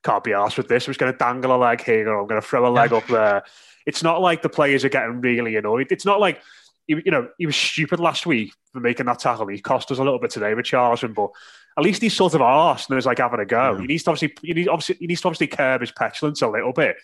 can't 0.02 0.24
be 0.24 0.32
asked 0.32 0.56
with 0.56 0.68
this. 0.68 0.86
I'm 0.86 0.92
just 0.92 1.00
going 1.00 1.12
to 1.12 1.18
dangle 1.18 1.54
a 1.54 1.58
leg 1.58 1.82
here 1.82 2.08
or 2.08 2.20
I'm 2.20 2.26
going 2.26 2.40
to 2.40 2.46
throw 2.46 2.66
a 2.66 2.70
leg 2.70 2.92
up 2.92 3.06
there. 3.06 3.42
It's 3.86 4.02
not 4.02 4.20
like 4.20 4.42
the 4.42 4.48
players 4.48 4.84
are 4.84 4.88
getting 4.88 5.20
really 5.20 5.56
annoyed. 5.56 5.88
It's 5.90 6.06
not 6.06 6.20
like 6.20 6.40
you 6.86 7.10
know, 7.10 7.28
he 7.38 7.46
was 7.46 7.56
stupid 7.56 7.98
last 7.98 8.26
week 8.26 8.52
for 8.72 8.80
making 8.80 9.06
that 9.06 9.18
tackle. 9.18 9.46
He 9.46 9.58
cost 9.60 9.90
us 9.90 9.98
a 9.98 10.04
little 10.04 10.18
bit 10.18 10.30
today 10.30 10.54
with 10.54 10.66
Charlton, 10.66 11.14
but 11.14 11.30
at 11.78 11.84
least 11.84 12.02
he's 12.02 12.14
sort 12.14 12.34
of 12.34 12.42
arse 12.42 12.88
and 12.88 12.98
is 12.98 13.06
like 13.06 13.18
having 13.18 13.40
a 13.40 13.46
go. 13.46 13.72
Yeah. 13.72 13.80
He 13.80 13.86
needs 13.86 14.02
to 14.04 14.10
obviously, 14.10 14.34
he 14.42 14.52
needs, 14.52 14.68
obviously, 14.68 14.96
he 15.00 15.06
needs 15.06 15.20
to 15.22 15.28
obviously 15.28 15.46
curb 15.46 15.80
his 15.80 15.92
petulance 15.92 16.42
a 16.42 16.48
little 16.48 16.72
bit. 16.72 16.96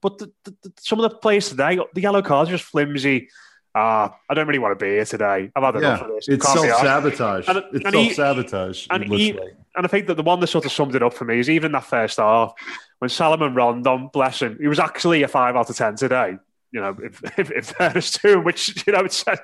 But 0.00 0.18
the, 0.18 0.32
the, 0.44 0.56
the, 0.62 0.72
some 0.78 1.00
of 1.00 1.10
the 1.10 1.16
players 1.16 1.48
today, 1.48 1.78
the 1.94 2.00
yellow 2.00 2.22
cards 2.22 2.50
are 2.50 2.54
just 2.54 2.64
flimsy. 2.64 3.28
Ah, 3.76 4.04
uh, 4.04 4.14
I 4.30 4.34
don't 4.34 4.46
really 4.46 4.60
want 4.60 4.78
to 4.78 4.84
be 4.84 4.92
here 4.92 5.04
today. 5.04 5.50
I've 5.56 5.62
had 5.62 5.76
enough 5.76 6.00
yeah, 6.00 6.06
of 6.06 6.14
this. 6.14 6.28
It's 6.28 6.52
self 6.52 6.66
sabotage. 6.66 7.46
It's 7.48 7.90
self 7.90 8.12
sabotage. 8.12 8.86
And, 8.90 9.04
he, 9.04 9.30
and 9.30 9.84
I 9.84 9.88
think 9.88 10.06
that 10.06 10.14
the 10.14 10.22
one 10.22 10.38
that 10.40 10.46
sort 10.46 10.64
of 10.64 10.70
summed 10.72 10.94
it 10.94 11.02
up 11.02 11.14
for 11.14 11.24
me 11.24 11.40
is 11.40 11.50
even 11.50 11.72
that 11.72 11.84
first 11.84 12.18
half 12.18 12.54
when 13.00 13.08
Salomon 13.08 13.54
Rondon, 13.54 14.10
bless 14.12 14.40
him, 14.40 14.56
he 14.60 14.68
was 14.68 14.78
actually 14.78 15.24
a 15.24 15.28
five 15.28 15.56
out 15.56 15.68
of 15.68 15.76
ten 15.76 15.96
today 15.96 16.38
you 16.74 16.80
know, 16.80 16.96
if, 17.02 17.22
if, 17.38 17.50
if 17.50 17.78
there's 17.78 18.10
two, 18.10 18.40
which, 18.40 18.84
you 18.86 18.92
know, 18.92 19.04
it 19.04 19.12
says, 19.12 19.38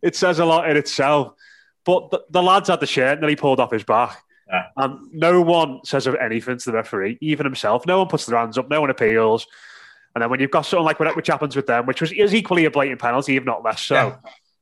it 0.00 0.16
says 0.16 0.40
a 0.40 0.44
lot 0.44 0.68
in 0.68 0.76
itself. 0.76 1.34
But 1.84 2.10
the, 2.10 2.24
the 2.30 2.42
lads 2.42 2.68
had 2.68 2.80
the 2.80 2.86
shirt 2.86 3.14
and 3.14 3.22
then 3.22 3.28
he 3.28 3.36
pulled 3.36 3.60
off 3.60 3.70
his 3.70 3.84
back. 3.84 4.16
Yeah. 4.48 4.66
And 4.76 5.12
no 5.12 5.40
one 5.40 5.80
says 5.84 6.08
anything 6.08 6.58
to 6.58 6.70
the 6.70 6.72
referee, 6.72 7.18
even 7.20 7.46
himself. 7.46 7.86
No 7.86 7.98
one 7.98 8.08
puts 8.08 8.26
their 8.26 8.38
hands 8.38 8.58
up, 8.58 8.68
no 8.68 8.80
one 8.80 8.90
appeals. 8.90 9.46
And 10.14 10.22
then 10.22 10.30
when 10.30 10.40
you've 10.40 10.50
got 10.50 10.62
something 10.62 10.84
like 10.84 10.98
which 11.16 11.26
happens 11.26 11.56
with 11.56 11.66
them, 11.66 11.86
which 11.86 12.00
was 12.00 12.12
is 12.12 12.34
equally 12.34 12.64
a 12.66 12.70
blatant 12.70 13.00
penalty, 13.00 13.36
if 13.36 13.44
not 13.44 13.64
less 13.64 13.80
so, 13.80 13.94
yeah. 13.94 14.16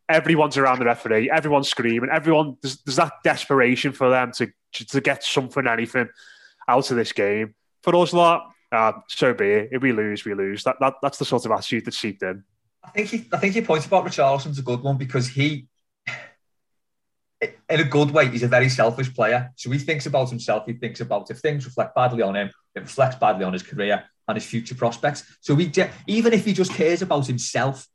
everyone's 0.08 0.56
around 0.56 0.78
the 0.78 0.84
referee, 0.84 1.30
everyone's 1.30 1.68
screaming, 1.68 2.10
everyone 2.12 2.56
there's, 2.62 2.78
there's 2.82 2.96
that 2.96 3.14
desperation 3.24 3.92
for 3.92 4.10
them 4.10 4.32
to 4.32 4.48
to 4.72 5.00
get 5.00 5.24
something, 5.24 5.66
anything 5.66 6.08
out 6.68 6.90
of 6.90 6.96
this 6.96 7.12
game. 7.12 7.54
For 7.82 7.96
us 7.96 8.12
lot, 8.12 8.52
uh, 8.70 8.92
so 9.08 9.34
be 9.34 9.46
it. 9.46 9.68
If 9.72 9.82
we 9.82 9.92
lose, 9.92 10.24
we 10.24 10.34
lose. 10.34 10.62
That, 10.64 10.76
that 10.80 10.94
that's 11.02 11.18
the 11.18 11.24
sort 11.24 11.44
of 11.44 11.50
attitude 11.50 11.84
that's 11.84 11.98
seeped 11.98 12.22
in. 12.22 12.44
I 12.84 12.90
think 12.90 13.08
he, 13.08 13.28
I 13.32 13.38
think 13.38 13.54
your 13.54 13.64
point 13.64 13.84
about 13.86 14.06
Richarlison's 14.06 14.58
a 14.58 14.62
good 14.62 14.82
one 14.82 14.96
because 14.96 15.28
he, 15.28 15.66
in 17.42 17.50
a 17.68 17.84
good 17.84 18.10
way, 18.10 18.28
he's 18.28 18.42
a 18.42 18.48
very 18.48 18.68
selfish 18.68 19.12
player. 19.12 19.50
So 19.56 19.70
he 19.70 19.78
thinks 19.78 20.06
about 20.06 20.30
himself. 20.30 20.64
He 20.66 20.74
thinks 20.74 21.00
about 21.00 21.30
if 21.30 21.38
things 21.38 21.66
reflect 21.66 21.94
badly 21.94 22.22
on 22.22 22.36
him, 22.36 22.50
it 22.74 22.80
reflects 22.80 23.16
badly 23.16 23.44
on 23.44 23.52
his 23.52 23.62
career 23.62 24.04
and 24.30 24.36
his 24.36 24.46
future 24.46 24.74
prospects. 24.74 25.24
So 25.40 25.54
he, 25.56 25.70
even 26.06 26.32
if 26.32 26.44
he 26.44 26.52
just 26.52 26.72
cares 26.72 27.02
about 27.02 27.26
himself, 27.26 27.86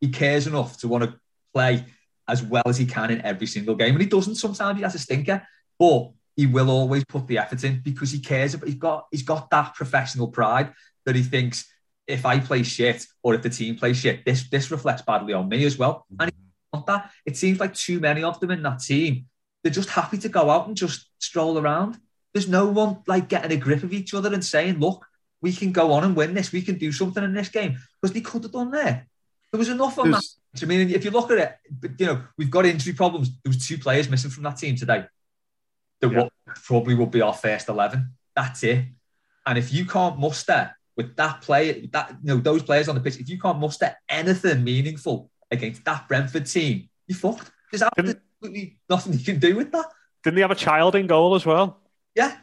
he 0.00 0.08
cares 0.08 0.46
enough 0.46 0.78
to 0.78 0.88
want 0.88 1.04
to 1.04 1.14
play 1.54 1.84
as 2.28 2.42
well 2.42 2.62
as 2.66 2.78
he 2.78 2.86
can 2.86 3.10
in 3.10 3.22
every 3.22 3.46
single 3.46 3.74
game. 3.74 3.94
And 3.94 4.00
he 4.00 4.08
doesn't. 4.08 4.36
Sometimes 4.36 4.78
he 4.78 4.82
has 4.82 4.94
a 4.94 4.98
stinker, 4.98 5.46
but 5.78 6.10
he 6.36 6.46
will 6.46 6.70
always 6.70 7.04
put 7.04 7.26
the 7.26 7.38
effort 7.38 7.62
in 7.64 7.80
because 7.80 8.10
he 8.10 8.20
cares. 8.20 8.56
But 8.56 8.68
he's 8.68 8.78
got 8.78 9.06
he's 9.10 9.22
got 9.22 9.50
that 9.50 9.74
professional 9.74 10.28
pride 10.28 10.72
that 11.04 11.14
he 11.14 11.22
thinks 11.22 11.66
if 12.06 12.26
I 12.26 12.38
play 12.40 12.62
shit 12.62 13.06
or 13.22 13.34
if 13.34 13.42
the 13.42 13.50
team 13.50 13.76
plays 13.76 13.98
shit, 13.98 14.24
this 14.24 14.48
this 14.48 14.70
reflects 14.70 15.02
badly 15.02 15.34
on 15.34 15.48
me 15.48 15.64
as 15.64 15.78
well. 15.78 16.06
Mm-hmm. 16.12 16.22
And 16.22 16.30
he 16.30 16.36
want 16.72 16.86
that. 16.86 17.10
It 17.26 17.36
seems 17.36 17.60
like 17.60 17.74
too 17.74 18.00
many 18.00 18.22
of 18.22 18.40
them 18.40 18.50
in 18.50 18.62
that 18.62 18.80
team. 18.80 19.26
They're 19.62 19.72
just 19.72 19.90
happy 19.90 20.18
to 20.18 20.28
go 20.28 20.50
out 20.50 20.66
and 20.66 20.76
just 20.76 21.06
stroll 21.18 21.58
around. 21.58 21.98
There's 22.32 22.48
no 22.48 22.66
one 22.66 23.02
like 23.06 23.28
getting 23.28 23.52
a 23.52 23.60
grip 23.60 23.82
of 23.82 23.92
each 23.92 24.14
other 24.14 24.32
and 24.32 24.44
saying, 24.44 24.78
"Look, 24.78 25.06
we 25.42 25.52
can 25.52 25.72
go 25.72 25.92
on 25.92 26.04
and 26.04 26.16
win 26.16 26.32
this. 26.32 26.52
We 26.52 26.62
can 26.62 26.78
do 26.78 26.92
something 26.92 27.22
in 27.22 27.34
this 27.34 27.50
game." 27.50 27.76
Because 28.00 28.14
they 28.14 28.22
could 28.22 28.44
have 28.44 28.52
done 28.52 28.70
there. 28.70 29.06
There 29.50 29.58
was 29.58 29.68
enough 29.68 29.98
on 29.98 30.12
that. 30.12 30.24
I 30.62 30.64
mean, 30.64 30.90
if 30.90 31.04
you 31.04 31.10
look 31.10 31.30
at 31.30 31.38
it, 31.38 31.98
you 31.98 32.06
know, 32.06 32.22
we've 32.38 32.50
got 32.50 32.64
injury 32.64 32.94
problems. 32.94 33.30
There 33.42 33.50
was 33.50 33.66
two 33.66 33.78
players 33.78 34.08
missing 34.08 34.30
from 34.30 34.44
that 34.44 34.56
team 34.56 34.76
today 34.76 35.04
that 36.00 36.12
yeah. 36.12 36.28
probably 36.64 36.94
will 36.94 37.06
be 37.06 37.22
our 37.22 37.32
first 37.32 37.68
11. 37.68 38.12
That's 38.34 38.62
it. 38.64 38.84
And 39.46 39.58
if 39.58 39.72
you 39.72 39.86
can't 39.86 40.18
muster 40.18 40.74
with 40.96 41.16
that 41.16 41.40
player, 41.40 41.86
that 41.92 42.16
you 42.22 42.34
know, 42.34 42.36
those 42.38 42.62
players 42.62 42.88
on 42.88 42.94
the 42.94 43.00
pitch, 43.00 43.18
if 43.18 43.28
you 43.28 43.38
can't 43.38 43.58
muster 43.58 43.94
anything 44.08 44.62
meaningful 44.64 45.30
against 45.50 45.84
that 45.84 46.06
Brentford 46.08 46.46
team, 46.46 46.88
you're 47.06 47.18
fucked. 47.18 47.50
There's 47.70 47.82
absolutely 47.82 48.78
nothing 48.88 49.14
you 49.14 49.24
can 49.24 49.38
do 49.38 49.56
with 49.56 49.72
that. 49.72 49.86
Didn't 50.22 50.36
they 50.36 50.42
have 50.42 50.50
a 50.50 50.56
child 50.56 50.94
in 50.94 51.06
goal 51.06 51.34
as 51.34 51.46
well? 51.46 51.80
Yeah. 52.14 52.36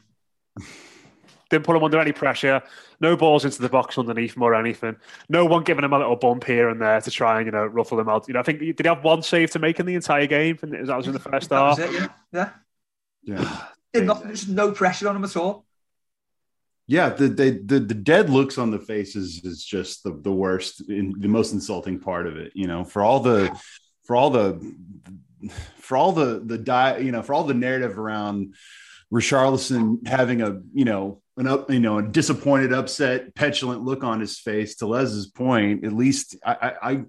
Didn't 1.49 1.65
put 1.65 1.75
him 1.75 1.83
under 1.83 1.99
any 1.99 2.11
pressure. 2.11 2.61
No 2.99 3.15
balls 3.15 3.45
into 3.45 3.61
the 3.61 3.69
box 3.69 3.97
underneath 3.97 4.35
him 4.35 4.43
or 4.43 4.53
anything. 4.53 4.95
No 5.29 5.45
one 5.45 5.63
giving 5.63 5.83
him 5.83 5.93
a 5.93 5.97
little 5.97 6.15
bump 6.15 6.43
here 6.43 6.69
and 6.69 6.81
there 6.81 7.01
to 7.01 7.11
try 7.11 7.37
and 7.37 7.45
you 7.45 7.51
know 7.51 7.65
ruffle 7.65 7.99
him 7.99 8.09
out. 8.09 8.27
You 8.27 8.35
know, 8.35 8.39
I 8.39 8.43
think 8.43 8.59
did 8.59 8.79
he 8.79 8.87
have 8.87 9.03
one 9.03 9.21
save 9.21 9.51
to 9.51 9.59
make 9.59 9.79
in 9.79 9.85
the 9.85 9.95
entire 9.95 10.27
game? 10.27 10.59
And 10.61 10.87
that 10.87 10.95
was 10.95 11.07
in 11.07 11.13
the 11.13 11.19
first 11.19 11.49
half. 11.49 11.79
It, 11.79 11.91
yeah. 11.91 12.07
yeah. 12.31 12.49
Yeah. 13.23 13.61
Did 13.93 14.05
not, 14.05 14.23
there's 14.23 14.47
no 14.47 14.71
pressure 14.71 15.09
on 15.09 15.15
him 15.15 15.23
at 15.23 15.35
all. 15.35 15.65
Yeah, 16.85 17.09
the, 17.09 17.27
the 17.27 17.51
the 17.63 17.79
the 17.79 17.93
dead 17.93 18.31
looks 18.31 18.57
on 18.57 18.71
the 18.71 18.79
faces 18.79 19.41
is 19.43 19.63
just 19.63 20.03
the 20.03 20.11
the 20.11 20.31
worst, 20.31 20.81
in, 20.89 21.13
the 21.19 21.27
most 21.27 21.53
insulting 21.53 21.99
part 21.99 22.25
of 22.25 22.37
it. 22.37 22.51
You 22.55 22.65
know, 22.65 22.83
for 22.83 23.03
all 23.03 23.19
the 23.19 23.55
for 24.05 24.15
all 24.15 24.31
the 24.31 24.75
for 25.77 25.97
all 25.97 26.11
the 26.13 26.41
the 26.43 26.57
die, 26.57 26.97
you 26.97 27.11
know, 27.11 27.21
for 27.21 27.35
all 27.35 27.43
the 27.43 27.53
narrative 27.53 27.99
around 27.99 28.55
Richarlison 29.13 30.07
having 30.07 30.41
a 30.41 30.61
you 30.73 30.85
know 30.85 31.21
an 31.39 31.48
up 31.48 31.72
you 31.72 31.79
know 31.79 31.98
a 31.98 32.03
disappointed, 32.03 32.74
upset, 32.74 33.34
petulant 33.34 33.84
look 33.84 34.03
on 34.03 34.19
his 34.19 34.39
face. 34.39 34.75
To 34.77 34.88
Les's 34.88 35.27
point, 35.27 35.86
at 35.86 35.93
least 35.93 36.36
I 36.46 36.74
I 36.81 37.05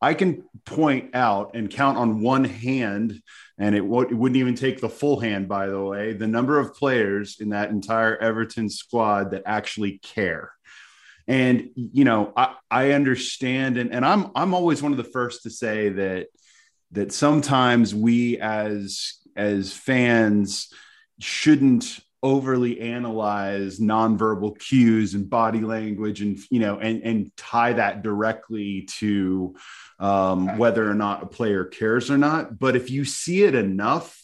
I 0.00 0.14
can 0.14 0.44
point 0.64 1.14
out 1.14 1.54
and 1.54 1.70
count 1.70 1.96
on 1.96 2.20
one 2.20 2.44
hand 2.44 3.22
and 3.58 3.74
it, 3.74 3.80
w- 3.80 4.08
it 4.08 4.14
wouldn't 4.14 4.36
even 4.36 4.54
take 4.54 4.80
the 4.80 4.88
full 4.88 5.20
hand, 5.20 5.48
by 5.48 5.66
the 5.66 5.80
way, 5.80 6.12
the 6.12 6.26
number 6.26 6.58
of 6.58 6.74
players 6.74 7.38
in 7.40 7.50
that 7.50 7.70
entire 7.70 8.16
Everton 8.16 8.68
squad 8.68 9.30
that 9.30 9.44
actually 9.46 9.98
care. 9.98 10.52
And 11.26 11.70
you 11.74 12.04
know, 12.04 12.32
I, 12.36 12.56
I 12.70 12.90
understand, 12.92 13.78
and, 13.78 13.92
and 13.92 14.04
I'm 14.04 14.30
I'm 14.34 14.52
always 14.52 14.82
one 14.82 14.92
of 14.92 14.98
the 14.98 15.04
first 15.04 15.44
to 15.44 15.50
say 15.50 15.88
that 15.90 16.26
that 16.92 17.12
sometimes 17.12 17.94
we 17.94 18.38
as 18.38 19.14
as 19.36 19.72
fans 19.72 20.68
shouldn't 21.20 21.98
overly 22.24 22.80
analyze 22.80 23.78
nonverbal 23.78 24.58
cues 24.58 25.12
and 25.12 25.28
body 25.28 25.60
language 25.60 26.22
and 26.22 26.38
you 26.50 26.58
know 26.58 26.78
and 26.78 27.02
and 27.02 27.30
tie 27.36 27.74
that 27.74 28.02
directly 28.02 28.82
to 28.82 29.54
um, 30.00 30.56
whether 30.56 30.90
or 30.90 30.94
not 30.94 31.22
a 31.22 31.26
player 31.26 31.66
cares 31.66 32.10
or 32.10 32.16
not. 32.16 32.58
But 32.58 32.76
if 32.76 32.90
you 32.90 33.04
see 33.04 33.44
it 33.44 33.54
enough 33.54 34.18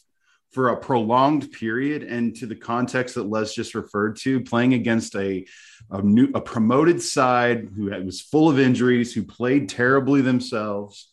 for 0.53 0.71
a 0.71 0.77
prolonged 0.77 1.53
period 1.53 2.03
and 2.03 2.35
to 2.37 2.47
the 2.47 2.57
context 2.57 3.15
that 3.15 3.29
Les 3.29 3.55
just 3.55 3.75
referred 3.75 4.17
to, 4.17 4.41
playing 4.41 4.73
against 4.75 5.15
a 5.15 5.47
a, 5.91 6.01
new, 6.01 6.31
a 6.35 6.41
promoted 6.41 7.03
side 7.03 7.69
who 7.77 7.91
was 8.03 8.23
full 8.23 8.49
of 8.49 8.59
injuries, 8.59 9.13
who 9.13 9.23
played 9.23 9.69
terribly 9.69 10.23
themselves. 10.23 11.11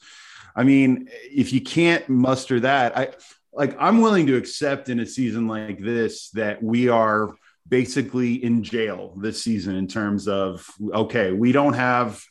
I 0.56 0.64
mean, 0.64 1.10
if 1.32 1.52
you 1.52 1.62
can't 1.62 2.08
muster 2.08 2.62
that, 2.62 2.98
I 2.98 3.10
like 3.58 3.76
I'm 3.80 4.02
willing 4.02 4.28
to 4.28 4.38
accept 4.38 4.88
in 4.88 5.00
a 5.00 5.06
season 5.06 5.48
like 5.48 5.80
this 5.80 6.30
that 6.32 6.62
we 6.62 6.90
are 6.90 7.34
basically 7.68 8.42
in 8.42 8.64
jail 8.64 9.18
this 9.18 9.44
season 9.44 9.76
in 9.76 9.88
terms 9.88 10.28
of 10.28 10.66
okay, 10.94 11.32
we 11.32 11.52
don't 11.52 11.74
have 11.74 12.22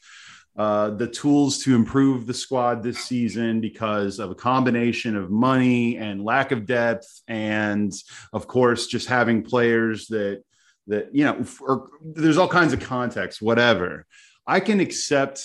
uh, 0.56 0.90
the 0.90 1.08
tools 1.08 1.58
to 1.64 1.74
improve 1.74 2.26
the 2.26 2.32
squad 2.32 2.82
this 2.82 3.00
season 3.00 3.60
because 3.60 4.18
of 4.18 4.30
a 4.30 4.34
combination 4.34 5.14
of 5.14 5.30
money 5.30 5.98
and 5.98 6.24
lack 6.24 6.52
of 6.52 6.64
depth, 6.64 7.22
and 7.28 7.92
of 8.32 8.46
course, 8.46 8.86
just 8.86 9.08
having 9.08 9.42
players 9.42 10.06
that 10.06 10.42
that 10.86 11.12
you 11.12 11.24
know, 11.24 11.44
or, 11.60 11.88
there's 12.00 12.38
all 12.38 12.48
kinds 12.48 12.72
of 12.72 12.80
context, 12.80 13.42
whatever. 13.42 14.06
I 14.46 14.60
can 14.60 14.78
accept 14.78 15.44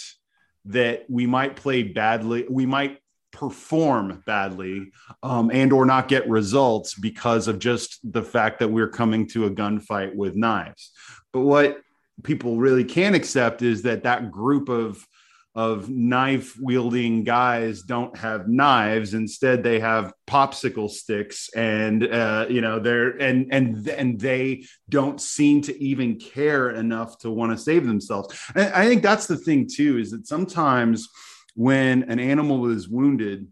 that 0.66 1.06
we 1.10 1.26
might 1.26 1.56
play 1.56 1.82
badly, 1.82 2.46
we 2.48 2.68
might 2.68 3.01
perform 3.32 4.24
badly 4.26 4.92
um, 5.24 5.52
and 5.52 5.74
or 5.74 5.86
not 5.86 6.08
get 6.08 6.30
results 6.30 6.94
because 6.94 7.48
of 7.48 7.60
just 7.60 8.00
the 8.12 8.24
fact 8.24 8.60
that 8.60 8.70
we're 8.70 8.90
coming 8.90 9.28
to 9.28 9.46
a 9.46 9.52
gunfight 9.52 10.16
with 10.16 10.36
knives. 10.36 10.92
But 11.32 11.42
what 11.42 11.82
people 12.24 12.58
really 12.58 12.84
can 12.84 13.16
accept 13.16 13.62
is 13.62 13.84
that 13.84 14.04
that 14.04 14.32
group 14.32 14.70
of 14.70 15.06
of 15.54 15.90
knife 15.90 16.58
wielding 16.62 17.26
guys 17.26 17.82
don't 17.82 18.16
have 18.16 18.48
knives. 18.48 19.14
Instead 19.14 19.64
they 19.64 19.80
have 19.82 20.14
popsicle 20.26 20.90
sticks 20.90 21.50
and 21.54 22.08
uh, 22.08 22.46
you 22.50 22.62
know 22.62 22.80
they're 22.80 23.18
and 23.18 23.48
and 23.52 23.88
and 23.90 24.20
they 24.20 24.64
don't 24.88 25.20
seem 25.20 25.62
to 25.62 25.84
even 25.84 26.18
care 26.18 26.70
enough 26.70 27.18
to 27.20 27.30
want 27.30 27.52
to 27.52 27.58
save 27.58 27.86
themselves. 27.86 28.34
And 28.56 28.74
i 28.74 28.86
think 28.88 29.02
that's 29.02 29.28
the 29.28 29.38
thing 29.38 29.68
too 29.68 29.98
is 29.98 30.12
that 30.12 30.28
sometimes 30.28 31.10
when 31.56 32.04
an 32.04 32.20
animal 32.20 32.70
is 32.70 32.88
wounded 32.88 33.48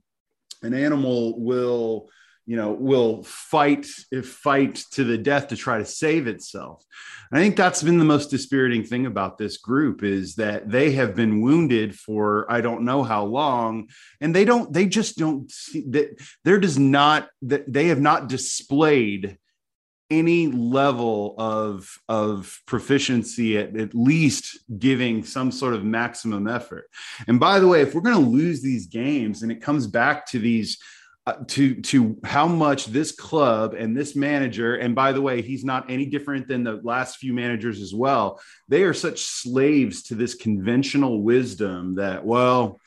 an 0.61 0.73
animal 0.73 1.39
will 1.39 2.09
you 2.45 2.55
know 2.55 2.71
will 2.71 3.21
fight 3.23 3.85
if 4.11 4.27
fight 4.27 4.75
to 4.91 5.03
the 5.03 5.19
death 5.19 5.49
to 5.49 5.55
try 5.55 5.77
to 5.77 5.85
save 5.85 6.25
itself. 6.25 6.83
I 7.31 7.37
think 7.37 7.55
that's 7.55 7.83
been 7.83 7.99
the 7.99 8.05
most 8.05 8.31
dispiriting 8.31 8.83
thing 8.83 9.05
about 9.05 9.37
this 9.37 9.57
group 9.57 10.01
is 10.01 10.33
that 10.35 10.67
they 10.67 10.93
have 10.93 11.15
been 11.15 11.41
wounded 11.41 11.95
for 11.97 12.51
i 12.51 12.59
don't 12.59 12.85
know 12.85 13.03
how 13.03 13.25
long 13.25 13.89
and 14.19 14.35
they 14.35 14.45
don't 14.45 14.73
they 14.73 14.87
just 14.87 15.15
don't 15.19 15.51
see 15.51 15.85
that 15.91 16.19
there 16.43 16.59
does 16.59 16.79
not 16.79 17.29
that 17.43 17.71
they 17.71 17.87
have 17.89 18.01
not 18.01 18.27
displayed 18.27 19.37
any 20.09 20.47
level 20.47 21.35
of 21.37 21.99
of 22.07 22.59
proficiency 22.65 23.57
at, 23.57 23.75
at 23.77 23.93
least 23.93 24.59
giving 24.79 25.23
some 25.23 25.51
sort 25.51 25.73
of 25.73 25.83
maximum 25.83 26.47
effort. 26.47 26.89
And 27.27 27.39
by 27.39 27.59
the 27.59 27.67
way 27.67 27.81
if 27.81 27.93
we're 27.93 28.01
going 28.01 28.23
to 28.23 28.29
lose 28.29 28.61
these 28.61 28.87
games 28.87 29.43
and 29.43 29.51
it 29.51 29.61
comes 29.61 29.87
back 29.87 30.25
to 30.27 30.39
these 30.39 30.79
uh, 31.27 31.33
to 31.47 31.75
to 31.81 32.17
how 32.23 32.47
much 32.47 32.87
this 32.87 33.11
club 33.11 33.75
and 33.75 33.95
this 33.95 34.15
manager 34.15 34.77
and 34.77 34.95
by 34.95 35.11
the 35.11 35.21
way 35.21 35.43
he's 35.43 35.63
not 35.63 35.87
any 35.87 36.05
different 36.05 36.47
than 36.47 36.63
the 36.63 36.79
last 36.83 37.17
few 37.17 37.33
managers 37.33 37.81
as 37.81 37.93
well 37.93 38.39
they 38.67 38.81
are 38.81 38.95
such 38.95 39.21
slaves 39.21 40.01
to 40.01 40.15
this 40.15 40.33
conventional 40.33 41.21
wisdom 41.21 41.93
that 41.93 42.25
well 42.25 42.79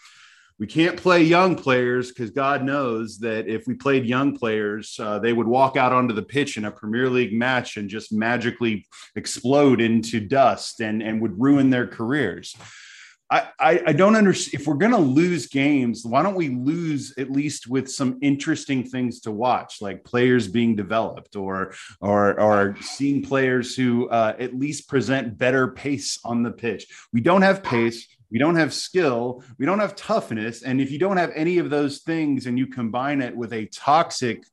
we 0.62 0.69
can't 0.69 0.97
play 0.97 1.25
young 1.25 1.57
players 1.57 2.11
because 2.12 2.31
God 2.31 2.62
knows 2.62 3.19
that 3.19 3.49
if 3.49 3.66
we 3.66 3.75
played 3.75 4.07
young 4.07 4.38
players, 4.38 4.97
uh, 5.00 5.19
they 5.19 5.33
would 5.33 5.49
walk 5.49 5.76
out 5.76 5.92
onto 5.92 6.14
the 6.14 6.23
pitch 6.23 6.57
in 6.57 6.66
a 6.66 6.71
Premier 6.71 7.11
League 7.11 7.33
match 7.33 7.78
and 7.78 7.90
just 7.90 8.12
magically 8.12 8.87
explode 9.16 9.81
into 9.81 10.21
dust 10.21 10.81
and, 10.81 11.02
and 11.02 11.21
would 11.21 11.37
ruin 11.40 11.69
their 11.69 11.88
careers. 11.88 12.54
I, 13.28 13.83
I, 13.87 13.92
don't 13.92 14.14
understand 14.14 14.61
if 14.61 14.66
we're 14.66 14.75
going 14.75 14.92
to 14.92 14.99
lose 14.99 15.47
games 15.47 16.04
why 16.04 16.23
don't 16.23 16.35
we 16.35 16.50
lose 16.50 17.14
at 17.16 17.31
least 17.31 17.66
with 17.66 17.90
some 17.90 18.19
interesting 18.21 18.85
things 18.85 19.21
to 19.21 19.31
watch 19.31 19.81
like 19.81 20.04
players 20.04 20.47
being 20.47 20.76
developed 20.76 21.35
or 21.35 21.73
or 22.02 22.38
or 22.38 22.76
seeing 22.83 23.23
players 23.23 23.75
who 23.75 24.07
uh, 24.11 24.35
at 24.38 24.54
least 24.54 24.87
present 24.87 25.38
better 25.38 25.69
pace 25.69 26.19
on 26.26 26.42
the 26.42 26.50
pitch 26.50 26.87
we 27.14 27.23
don't 27.23 27.40
have 27.40 27.62
pace 27.62 28.07
we 28.33 28.39
don't 28.39 28.57
have 28.57 28.73
skill 28.73 29.45
we 29.59 29.67
don't 29.67 29.79
have 29.79 29.95
toughness 29.95 30.62
and 30.62 30.81
if 30.81 30.91
you 30.91 30.99
don't 30.99 31.19
have 31.19 31.31
any 31.35 31.59
of 31.59 31.71
those 31.71 31.99
things 31.99 32.47
and 32.47 32.59
you 32.59 32.67
combine 32.67 33.21
it 33.21 33.37
with 33.37 33.53
a 33.53 33.67
toxic 33.67 34.45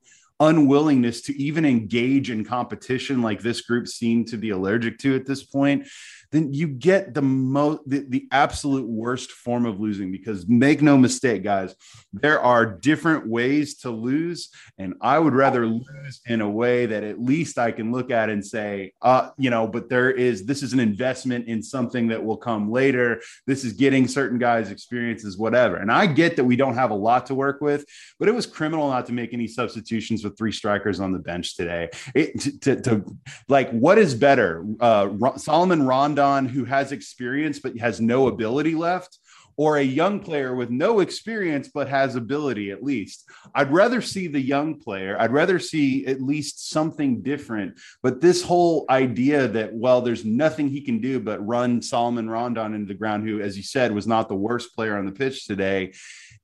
unwillingness 0.42 1.22
to 1.22 1.42
even 1.42 1.66
engage 1.66 2.30
in 2.30 2.46
competition 2.46 3.22
like 3.22 3.42
this 3.42 3.62
group 3.62 3.88
seemed 3.88 4.28
to 4.28 4.38
be 4.38 4.52
allergic 4.52 4.98
to 4.98 5.16
at 5.16 5.26
this 5.26 5.44
point 5.44 5.88
then 6.32 6.54
you 6.54 6.68
get 6.68 7.14
the 7.14 7.22
most 7.22 7.82
the, 7.88 8.06
the 8.08 8.28
absolute 8.32 8.88
worst 8.88 9.32
form 9.32 9.66
of 9.66 9.80
losing 9.80 10.12
because 10.12 10.48
make 10.48 10.82
no 10.82 10.98
mistake 10.98 11.44
guys 11.44 11.76
there 12.14 12.40
are 12.40 12.66
different 12.66 13.28
ways 13.28 13.78
to 13.78 13.90
lose 13.90 14.50
and 14.78 14.94
i 15.02 15.18
would 15.18 15.34
rather 15.34 15.66
lose 15.66 16.22
in 16.28 16.42
a 16.42 16.50
way 16.50 16.86
that 16.86 17.04
at 17.04 17.22
least 17.22 17.58
i 17.58 17.72
can 17.72 17.92
look 17.92 18.12
at 18.12 18.30
and 18.30 18.46
say 18.46 18.92
uh 19.02 19.30
you 19.38 19.50
know 19.50 19.68
but 19.68 19.90
there 19.90 20.12
is 20.12 20.46
this 20.46 20.64
is 20.64 20.74
an 20.74 20.80
investment 20.80 21.48
in 21.48 21.62
something 21.62 22.08
that 22.08 22.24
will 22.24 22.38
come 22.38 22.72
later. 22.72 23.22
This 23.48 23.64
is 23.64 23.74
getting 23.74 24.08
certain 24.08 24.38
guys 24.38 24.72
experiences 24.72 25.38
whatever. 25.38 25.78
And 25.78 25.92
i 25.92 26.06
get 26.06 26.36
that 26.36 26.44
we 26.44 26.56
don't 26.56 26.76
have 26.76 26.92
a 26.92 26.96
lot 26.96 27.26
to 27.28 27.36
work 27.36 27.62
with 27.62 27.86
but 28.20 28.28
it 28.28 28.36
was 28.36 28.46
criminal 28.46 28.90
not 28.90 29.06
to 29.08 29.14
make 29.14 29.34
any 29.34 29.48
substitutions 29.48 30.24
with 30.24 30.38
three 30.38 30.52
strikers 30.52 31.00
on 31.00 31.12
the 31.12 31.20
bench 31.20 31.56
today. 31.56 31.90
It 32.14 32.40
to, 32.42 32.60
to, 32.60 32.82
to 32.82 33.06
like 33.48 33.70
what 33.72 33.98
is 33.98 34.14
better? 34.16 34.66
Uh 34.80 35.10
salomon 35.38 35.86
rondon 35.86 36.19
Rondon 36.20 36.48
who 36.48 36.66
has 36.66 36.92
experience 36.92 37.60
but 37.60 37.78
has 37.78 38.00
no 38.00 38.28
ability 38.28 38.76
left, 38.76 39.18
or 39.58 39.76
a 39.76 39.84
young 39.84 40.22
player 40.22 40.56
with 40.56 40.70
no 40.70 41.02
experience 41.02 41.70
but 41.74 41.90
has 41.90 42.16
ability 42.16 42.72
at 42.72 42.82
least. 42.82 43.30
I'd 43.54 43.74
rather 43.74 44.02
see 44.02 44.28
the 44.28 44.40
young 44.40 44.80
player. 44.80 45.18
I'd 45.20 45.34
rather 45.34 45.60
see 45.60 46.06
at 46.06 46.22
least 46.22 46.70
something 46.70 47.22
different. 47.22 47.78
But 48.02 48.22
this 48.22 48.42
whole 48.42 48.86
idea 48.90 49.50
that, 49.50 49.74
well, 49.74 50.02
there's 50.02 50.24
nothing 50.24 50.70
he 50.70 50.80
can 50.80 51.02
do 51.02 51.20
but 51.20 51.46
run 51.46 51.82
Salomon 51.82 52.30
Rondon 52.30 52.74
into 52.74 52.88
the 52.88 52.94
ground, 52.98 53.28
who, 53.28 53.42
as 53.42 53.58
you 53.58 53.64
said, 53.64 53.92
was 53.92 54.08
not 54.08 54.30
the 54.30 54.36
worst 54.36 54.74
player 54.74 54.98
on 54.98 55.06
the 55.06 55.12
pitch 55.12 55.46
today, 55.46 55.94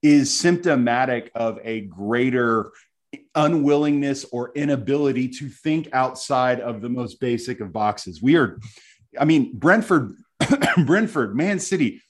is 0.01 0.37
symptomatic 0.37 1.31
of 1.35 1.57
a 1.63 1.81
greater 1.81 2.71
unwillingness 3.33 4.25
or 4.25 4.51
inability 4.55 5.29
to 5.29 5.47
think 5.47 5.87
outside 5.93 6.59
of 6.59 6.81
the 6.81 6.89
most 6.89 7.21
basic 7.21 7.61
of 7.61 7.71
boxes. 7.71 8.21
We 8.21 8.35
are 8.35 8.59
I 9.19 9.25
mean, 9.25 9.57
Brentford, 9.57 10.15
Brentford, 10.85 11.35
Man 11.35 11.59
City, 11.59 12.01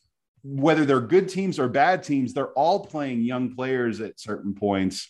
whether 0.44 0.86
they're 0.86 1.02
good 1.02 1.30
teams 1.30 1.60
or 1.60 1.68
bad 1.68 2.04
teams, 2.04 2.34
they're 2.34 2.52
all 2.52 2.86
playing 2.86 3.24
young 3.24 3.56
players 3.56 4.02
at 4.02 4.20
certain 4.20 4.54
points 4.54 5.10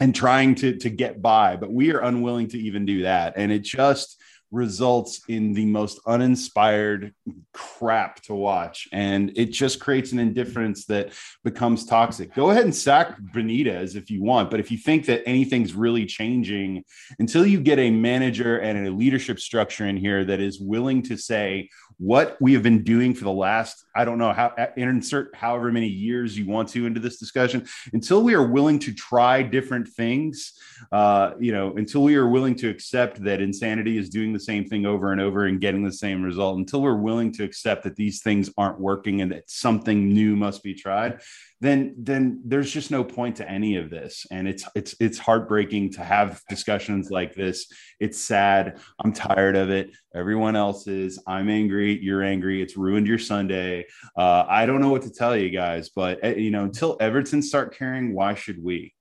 and 0.00 0.14
trying 0.14 0.54
to 0.56 0.76
to 0.78 0.90
get 0.90 1.22
by. 1.22 1.56
But 1.56 1.72
we 1.72 1.92
are 1.92 2.00
unwilling 2.00 2.48
to 2.48 2.58
even 2.58 2.84
do 2.84 3.02
that, 3.02 3.34
and 3.36 3.52
it 3.52 3.60
just 3.60 4.20
results 4.52 5.22
in 5.28 5.54
the 5.54 5.66
most 5.66 5.98
uninspired 6.06 7.14
crap 7.52 8.22
to 8.22 8.34
watch. 8.34 8.86
And 8.92 9.32
it 9.34 9.46
just 9.46 9.80
creates 9.80 10.12
an 10.12 10.18
indifference 10.18 10.84
that 10.86 11.12
becomes 11.42 11.86
toxic. 11.86 12.34
Go 12.34 12.50
ahead 12.50 12.64
and 12.64 12.74
sack 12.74 13.18
Benitez 13.34 13.96
if 13.96 14.10
you 14.10 14.22
want. 14.22 14.50
But 14.50 14.60
if 14.60 14.70
you 14.70 14.78
think 14.78 15.06
that 15.06 15.22
anything's 15.26 15.74
really 15.74 16.06
changing 16.06 16.84
until 17.18 17.46
you 17.46 17.60
get 17.60 17.78
a 17.78 17.90
manager 17.90 18.58
and 18.58 18.86
a 18.86 18.90
leadership 18.90 19.40
structure 19.40 19.86
in 19.86 19.96
here 19.96 20.24
that 20.24 20.40
is 20.40 20.60
willing 20.60 21.02
to 21.04 21.16
say, 21.16 21.70
what 22.02 22.36
we 22.40 22.52
have 22.52 22.64
been 22.64 22.82
doing 22.82 23.14
for 23.14 23.22
the 23.22 23.32
last, 23.32 23.84
I 23.94 24.04
don't 24.04 24.18
know 24.18 24.32
how, 24.32 24.52
insert 24.76 25.36
however 25.36 25.70
many 25.70 25.86
years 25.86 26.36
you 26.36 26.48
want 26.48 26.68
to 26.70 26.84
into 26.84 26.98
this 26.98 27.16
discussion, 27.16 27.64
until 27.92 28.24
we 28.24 28.34
are 28.34 28.44
willing 28.44 28.80
to 28.80 28.92
try 28.92 29.40
different 29.40 29.86
things, 29.86 30.52
uh, 30.90 31.34
you 31.38 31.52
know, 31.52 31.76
until 31.76 32.02
we 32.02 32.16
are 32.16 32.28
willing 32.28 32.56
to 32.56 32.68
accept 32.68 33.22
that 33.22 33.40
insanity 33.40 33.98
is 33.98 34.08
doing 34.08 34.32
the 34.32 34.40
same 34.40 34.64
thing 34.64 34.84
over 34.84 35.12
and 35.12 35.20
over 35.20 35.44
and 35.46 35.60
getting 35.60 35.84
the 35.84 35.92
same 35.92 36.24
result, 36.24 36.58
until 36.58 36.82
we're 36.82 36.96
willing 36.96 37.30
to 37.34 37.44
accept 37.44 37.84
that 37.84 37.94
these 37.94 38.20
things 38.20 38.50
aren't 38.58 38.80
working 38.80 39.20
and 39.20 39.30
that 39.30 39.48
something 39.48 40.08
new 40.08 40.34
must 40.34 40.64
be 40.64 40.74
tried, 40.74 41.20
then 41.62 41.94
then 41.96 42.40
there's 42.44 42.72
just 42.72 42.90
no 42.90 43.04
point 43.04 43.36
to 43.36 43.48
any 43.48 43.76
of 43.76 43.88
this. 43.88 44.26
And 44.32 44.48
it's 44.48 44.64
it's 44.74 44.96
it's 44.98 45.16
heartbreaking 45.16 45.92
to 45.92 46.02
have 46.02 46.42
discussions 46.48 47.08
like 47.08 47.36
this. 47.36 47.72
It's 48.00 48.20
sad. 48.20 48.80
I'm 48.98 49.12
tired 49.12 49.54
of 49.54 49.70
it. 49.70 49.92
Everyone 50.12 50.56
else 50.56 50.88
is. 50.88 51.20
I'm 51.24 51.48
angry. 51.48 52.02
You're 52.02 52.24
angry. 52.24 52.60
It's 52.60 52.76
ruined 52.76 53.06
your 53.06 53.20
sunday. 53.20 53.86
Uh, 54.16 54.44
i 54.48 54.66
don't 54.66 54.80
know 54.80 54.90
what 54.90 55.02
to 55.02 55.10
tell 55.10 55.36
you 55.36 55.50
guys 55.50 55.90
but 55.90 56.18
eh, 56.24 56.34
you 56.34 56.50
know 56.50 56.64
until 56.64 56.96
everton 57.00 57.40
start 57.40 57.76
caring 57.76 58.12
why 58.12 58.34
should 58.34 58.60
we? 58.60 58.92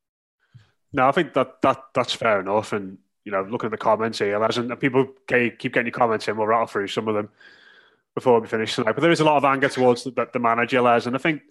No 0.94 1.08
i 1.08 1.12
think 1.12 1.34
that 1.34 1.64
that 1.64 1.82
that's 1.96 2.14
fair 2.14 2.42
enough. 2.42 2.74
And 2.74 3.00
you 3.26 3.32
know 3.32 3.42
looking 3.42 3.70
at 3.70 3.72
the 3.72 3.78
comments 3.78 4.20
here 4.20 4.40
and 4.40 4.80
people 4.80 5.08
keep 5.28 5.58
getting 5.60 5.88
your 5.88 5.94
comments 5.94 6.28
in. 6.28 6.38
We'll 6.38 6.46
rattle 6.46 6.68
through 6.68 6.90
some 6.90 7.08
of 7.08 7.16
them 7.16 7.30
before 8.14 8.40
we 8.40 8.48
finish 8.48 8.76
tonight. 8.76 8.92
But 8.92 9.02
there 9.02 9.10
is 9.10 9.20
a 9.20 9.26
lot 9.26 9.38
of 9.38 9.46
anger 9.46 9.70
towards 9.70 10.04
the, 10.04 10.30
the 10.32 10.40
manager 10.40 10.82
les. 10.82 11.08
And 11.08 11.16
i 11.16 11.20
think 11.20 11.42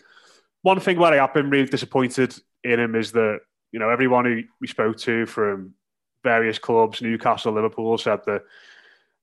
one 0.63 0.81
thing 0.81 0.99
where 0.99 1.13
I 1.13 1.17
have 1.17 1.35
been 1.35 1.51
really 1.51 1.69
disappointed 1.69 2.35
in 2.65 2.79
him 2.81 2.95
is 2.95 3.13
that 3.13 3.41
you 3.73 3.79
know 3.79 3.89
everyone 3.89 4.25
who 4.25 4.43
we 4.61 4.67
spoke 4.67 4.99
to 4.99 5.27
from 5.27 5.75
various 6.23 6.59
clubs, 6.59 7.01
Newcastle, 7.01 7.53
Liverpool, 7.53 7.97
said 7.99 8.21
that 8.27 8.43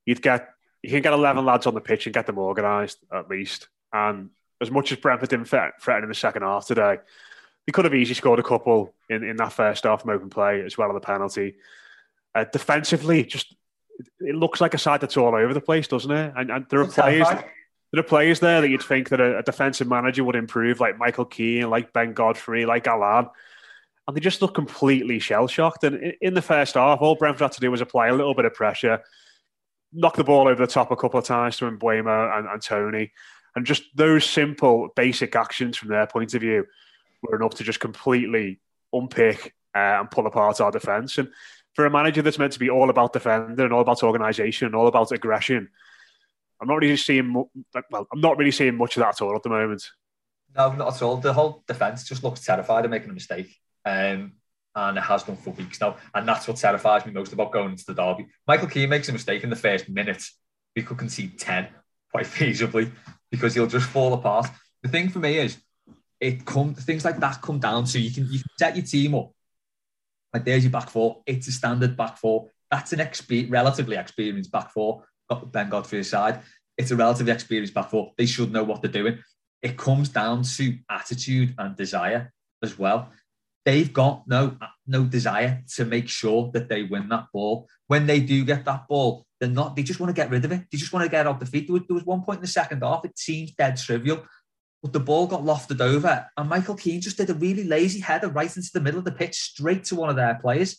you'd 0.06 0.22
get 0.22 0.50
you 0.84 0.90
can 0.90 1.02
get 1.02 1.14
eleven 1.14 1.46
lads 1.46 1.68
on 1.68 1.74
the 1.74 1.82
pitch 1.82 2.06
and 2.06 2.14
get 2.14 2.26
them 2.26 2.38
organised 2.38 3.00
at 3.14 3.30
least. 3.30 3.68
And 3.94 4.30
as 4.62 4.72
much 4.72 4.92
as 4.92 4.98
Brentford 4.98 5.30
didn't 5.30 5.46
threaten 5.46 6.04
in 6.04 6.10
the 6.10 6.16
second 6.16 6.42
half 6.42 6.66
today, 6.66 6.98
they 7.66 7.72
could 7.72 7.86
have 7.86 7.94
easily 7.94 8.16
scored 8.16 8.40
a 8.40 8.44
couple 8.44 8.94
in, 9.10 9.24
in 9.24 9.38
that 9.38 9.54
first 9.54 9.84
half 9.84 10.02
from 10.02 10.12
open 10.12 10.30
play 10.30 10.62
as 10.62 10.78
well 10.78 10.90
as 10.90 10.96
the 10.96 11.00
penalty. 11.02 11.56
Uh, 12.34 12.46
defensively, 12.52 13.24
just 13.24 13.56
it 14.20 14.36
looks 14.36 14.62
like 14.62 14.74
a 14.74 14.78
side 14.78 15.02
that's 15.02 15.18
all 15.18 15.36
over 15.36 15.54
the 15.54 15.62
place, 15.62 15.88
doesn't 15.88 16.12
it? 16.12 16.34
And, 16.36 16.52
and 16.52 16.66
there 16.70 16.82
are 16.82 16.88
players. 16.88 17.28
There 17.92 18.00
are 18.02 18.04
players 18.04 18.40
there 18.40 18.62
that 18.62 18.70
you'd 18.70 18.84
think 18.84 19.10
that 19.10 19.22
a, 19.22 19.40
a 19.40 19.44
defensive 19.44 19.88
manager 19.88 20.24
would 20.24 20.36
improve, 20.36 20.80
like 20.80 20.98
Michael 20.98 21.26
Keane, 21.26 21.70
like 21.70 21.94
Ben 21.94 22.14
Godfrey, 22.14 22.66
like 22.66 22.88
Allan. 22.88 23.28
And 24.08 24.16
they 24.16 24.22
just 24.22 24.42
look 24.42 24.54
completely 24.54 25.20
shell 25.20 25.48
shocked. 25.48 25.84
And 25.84 26.14
in, 26.22 26.34
the 26.34 26.42
first 26.42 26.76
half, 26.76 27.02
all 27.02 27.16
Brentford 27.16 27.42
had 27.42 27.52
to 27.54 27.60
do 27.62 27.72
was 27.72 27.82
apply 27.82 28.08
a 28.08 28.16
little 28.16 28.34
bit 28.34 28.46
of 28.46 28.54
pressure, 28.54 29.02
knock 29.94 30.16
the 30.16 30.24
ball 30.24 30.48
over 30.48 30.66
the 30.66 30.72
top 30.72 30.92
a 30.92 30.96
couple 30.96 31.20
of 31.20 31.26
times 31.26 31.58
to 31.58 31.66
Mbeumo 31.66 32.38
and, 32.38 32.48
and 32.48 32.62
Toney. 32.62 33.12
And 33.56 33.66
just 33.66 33.84
those 33.96 34.26
simple, 34.26 34.90
basic 34.96 35.36
actions 35.36 35.78
from 35.78 35.90
their 35.90 36.08
point 36.08 36.34
of 36.34 36.42
view 36.42 36.66
were 37.22 37.36
enough 37.36 37.56
to 37.56 37.64
just 37.64 37.80
completely 37.80 38.60
unpick 38.94 39.56
uh, 39.76 40.00
and 40.00 40.12
pull 40.12 40.28
apart 40.28 40.62
our 40.62 40.72
defence. 40.72 41.18
And 41.18 41.30
for 41.74 41.86
a 41.86 41.90
manager 41.90 42.22
that's 42.22 42.40
meant 42.40 42.54
to 42.54 42.60
be 42.60 42.70
all 42.70 42.90
about 42.90 43.14
defending 43.14 43.60
and 43.60 43.74
all 43.74 43.82
about 43.82 44.04
organisation 44.04 44.68
and 44.68 44.76
all 44.76 44.88
about 44.88 45.12
aggression, 45.12 45.70
I'm 46.60 46.68
not 46.68 46.76
really 46.76 46.98
seeing. 46.98 47.34
Well, 47.34 48.08
I'm 48.12 48.22
not 48.22 48.38
really 48.38 48.52
seeing 48.52 48.76
much 48.76 48.98
of 48.98 49.02
that 49.02 49.10
at 49.10 49.22
all 49.22 49.36
at 49.36 49.44
the 49.44 49.50
moment. 49.50 49.84
No, 50.56 50.72
not 50.74 50.96
at 50.96 51.02
all. 51.02 51.18
The 51.18 51.34
whole 51.34 51.64
defence 51.68 52.04
just 52.04 52.24
looks 52.24 52.44
terrified 52.44 52.86
of 52.86 52.92
making 52.92 53.10
a 53.10 53.14
mistake, 53.14 53.56
um, 53.86 54.34
and 54.76 54.98
it 54.98 55.02
has 55.02 55.24
done 55.24 55.38
for 55.38 55.52
weeks 55.52 55.80
now. 55.80 55.98
And 56.16 56.28
that's 56.28 56.48
what 56.48 56.58
terrifies 56.58 57.06
me 57.06 57.12
most 57.12 57.34
about 57.34 57.52
going 57.52 57.72
into 57.72 57.86
the 57.86 57.94
derby. 57.94 58.28
Michael 58.48 58.68
Keane 58.68 58.90
makes 58.90 59.10
a 59.10 59.14
mistake 59.14 59.44
in 59.44 59.50
the 59.50 59.56
first 59.56 59.88
minute. 59.90 60.24
We 60.76 60.84
could 60.84 60.98
concede 60.98 61.38
ten 61.38 61.68
quite 62.12 62.26
feasibly 62.26 62.92
because 63.30 63.54
he'll 63.54 63.68
just 63.68 63.90
fall 63.90 64.14
apart. 64.14 64.48
The 64.82 64.90
thing 64.90 65.10
for 65.10 65.20
me 65.20 65.38
is, 65.38 65.58
it 66.20 66.46
come 66.46 66.74
things 66.74 67.06
like 67.06 67.20
that 67.20 67.42
come 67.44 67.60
down 67.60 67.86
to 67.86 68.00
you 68.00 68.12
can 68.12 68.24
you 68.32 68.40
can 68.40 68.50
set 68.58 68.76
your 68.76 68.86
team 68.86 69.14
up. 69.14 69.32
Like 70.34 70.46
there's 70.46 70.64
your 70.64 70.72
back 70.72 70.90
four. 70.90 71.22
It's 71.28 71.48
a 71.48 71.52
standard 71.52 71.96
back 71.96 72.18
four. 72.18 72.50
That's 72.72 72.94
an 72.94 73.00
exp- 73.00 73.52
relatively 73.52 73.96
experienced 73.96 74.52
back 74.52 74.72
four 74.72 75.04
got 75.30 75.52
Ben 75.52 75.70
Godfrey's 75.70 76.10
side. 76.10 76.42
It's 76.78 76.92
a 76.92 76.96
relatively 76.96 77.34
experienced 77.34 77.74
back 77.74 77.90
four. 77.90 78.14
They 78.18 78.26
should 78.26 78.52
know 78.52 78.64
what 78.64 78.82
they're 78.82 78.92
doing. 78.92 79.20
It 79.62 79.78
comes 79.78 80.10
down 80.10 80.44
to 80.44 80.78
attitude 80.90 81.56
and 81.58 81.76
desire 81.76 82.32
as 82.64 82.78
well. 82.78 83.12
They've 83.66 83.92
got 83.92 84.28
no 84.28 84.58
no 84.86 85.04
desire 85.04 85.64
to 85.76 85.86
make 85.86 86.08
sure 86.08 86.52
that 86.54 86.70
they 86.70 86.84
win 86.84 87.10
that 87.10 87.26
ball. 87.34 87.68
When 87.88 88.06
they 88.06 88.20
do 88.22 88.46
get 88.46 88.64
that 88.66 88.88
ball, 88.88 89.26
they're 89.40 89.50
not. 89.50 89.76
They 89.76 89.84
just 89.84 90.00
want 90.00 90.10
to 90.16 90.22
get 90.22 90.30
rid 90.30 90.46
of 90.46 90.52
it. 90.52 90.64
They 90.72 90.78
just 90.78 90.94
want 90.94 91.04
to 91.04 91.12
get 91.12 91.28
off 91.28 91.40
the 91.40 91.46
feet. 91.46 91.68
There 91.68 91.74
was, 91.74 91.84
there 91.88 91.96
was 91.96 92.06
one 92.06 92.24
point 92.24 92.38
in 92.38 92.44
the 92.44 92.48
second 92.48 92.82
half. 92.82 93.04
It 93.04 93.20
seems 93.20 93.52
dead 93.52 93.76
trivial, 93.76 94.26
but 94.82 94.94
the 94.94 95.00
ball 95.00 95.28
got 95.28 95.42
lofted 95.42 95.82
over, 95.82 96.28
and 96.38 96.50
Michael 96.50 96.76
Keane 96.76 97.02
just 97.02 97.18
did 97.18 97.30
a 97.30 97.34
really 97.34 97.64
lazy 97.64 98.00
header 98.00 98.30
right 98.30 98.56
into 98.56 98.70
the 98.74 98.80
middle 98.80 99.00
of 99.00 99.06
the 99.06 99.12
pitch, 99.12 99.36
straight 99.36 99.84
to 99.86 99.96
one 99.96 100.10
of 100.10 100.16
their 100.16 100.36
players. 100.36 100.78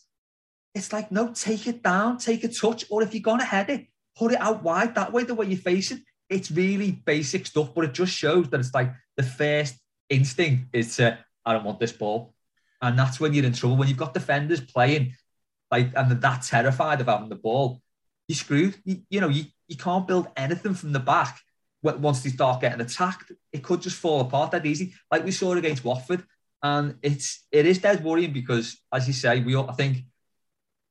It's 0.74 0.92
like, 0.92 1.10
no, 1.10 1.32
take 1.32 1.66
it 1.66 1.82
down, 1.82 2.18
take 2.18 2.44
a 2.44 2.48
touch, 2.48 2.84
or 2.90 3.02
if 3.02 3.12
you're 3.12 3.38
to 3.38 3.44
head 3.44 3.68
it, 3.68 3.86
put 4.18 4.32
it 4.32 4.40
out 4.40 4.62
wide 4.62 4.94
that 4.96 5.12
way, 5.12 5.24
the 5.24 5.34
way 5.34 5.46
you 5.46 5.56
face 5.56 5.90
it. 5.90 6.00
It's 6.28 6.50
really 6.50 6.92
basic 6.92 7.46
stuff, 7.46 7.74
but 7.74 7.84
it 7.84 7.94
just 7.94 8.12
shows 8.12 8.50
that 8.50 8.60
it's 8.60 8.74
like 8.74 8.92
the 9.16 9.22
first 9.22 9.76
instinct 10.10 10.74
is 10.74 10.96
to, 10.96 11.18
I 11.44 11.52
don't 11.52 11.64
want 11.64 11.80
this 11.80 11.92
ball. 11.92 12.34
And 12.82 12.98
that's 12.98 13.18
when 13.18 13.32
you're 13.32 13.44
in 13.44 13.52
trouble. 13.52 13.76
When 13.76 13.88
you've 13.88 13.96
got 13.96 14.14
defenders 14.14 14.60
playing 14.60 15.14
like 15.70 15.92
and 15.96 16.10
they're 16.10 16.18
that 16.18 16.42
terrified 16.42 17.00
of 17.00 17.06
having 17.06 17.28
the 17.28 17.36
ball, 17.36 17.80
you're 18.26 18.36
screwed. 18.36 18.76
You, 18.84 19.02
you 19.08 19.20
know, 19.20 19.28
you, 19.28 19.44
you 19.68 19.76
can't 19.76 20.06
build 20.06 20.28
anything 20.36 20.74
from 20.74 20.92
the 20.92 21.00
back 21.00 21.40
once 21.82 22.22
they 22.22 22.30
start 22.30 22.60
getting 22.60 22.80
attacked. 22.80 23.32
It 23.52 23.62
could 23.62 23.82
just 23.82 23.96
fall 23.96 24.20
apart 24.20 24.50
that 24.50 24.66
easy, 24.66 24.94
like 25.10 25.24
we 25.24 25.30
saw 25.30 25.54
against 25.54 25.84
Watford. 25.84 26.24
And 26.62 26.96
it's 27.02 27.46
it 27.52 27.66
is 27.66 27.78
dead 27.78 28.02
worrying 28.02 28.32
because, 28.32 28.80
as 28.92 29.06
you 29.06 29.12
say, 29.12 29.40
we 29.40 29.54
all, 29.54 29.70
I 29.70 29.74
think 29.74 29.98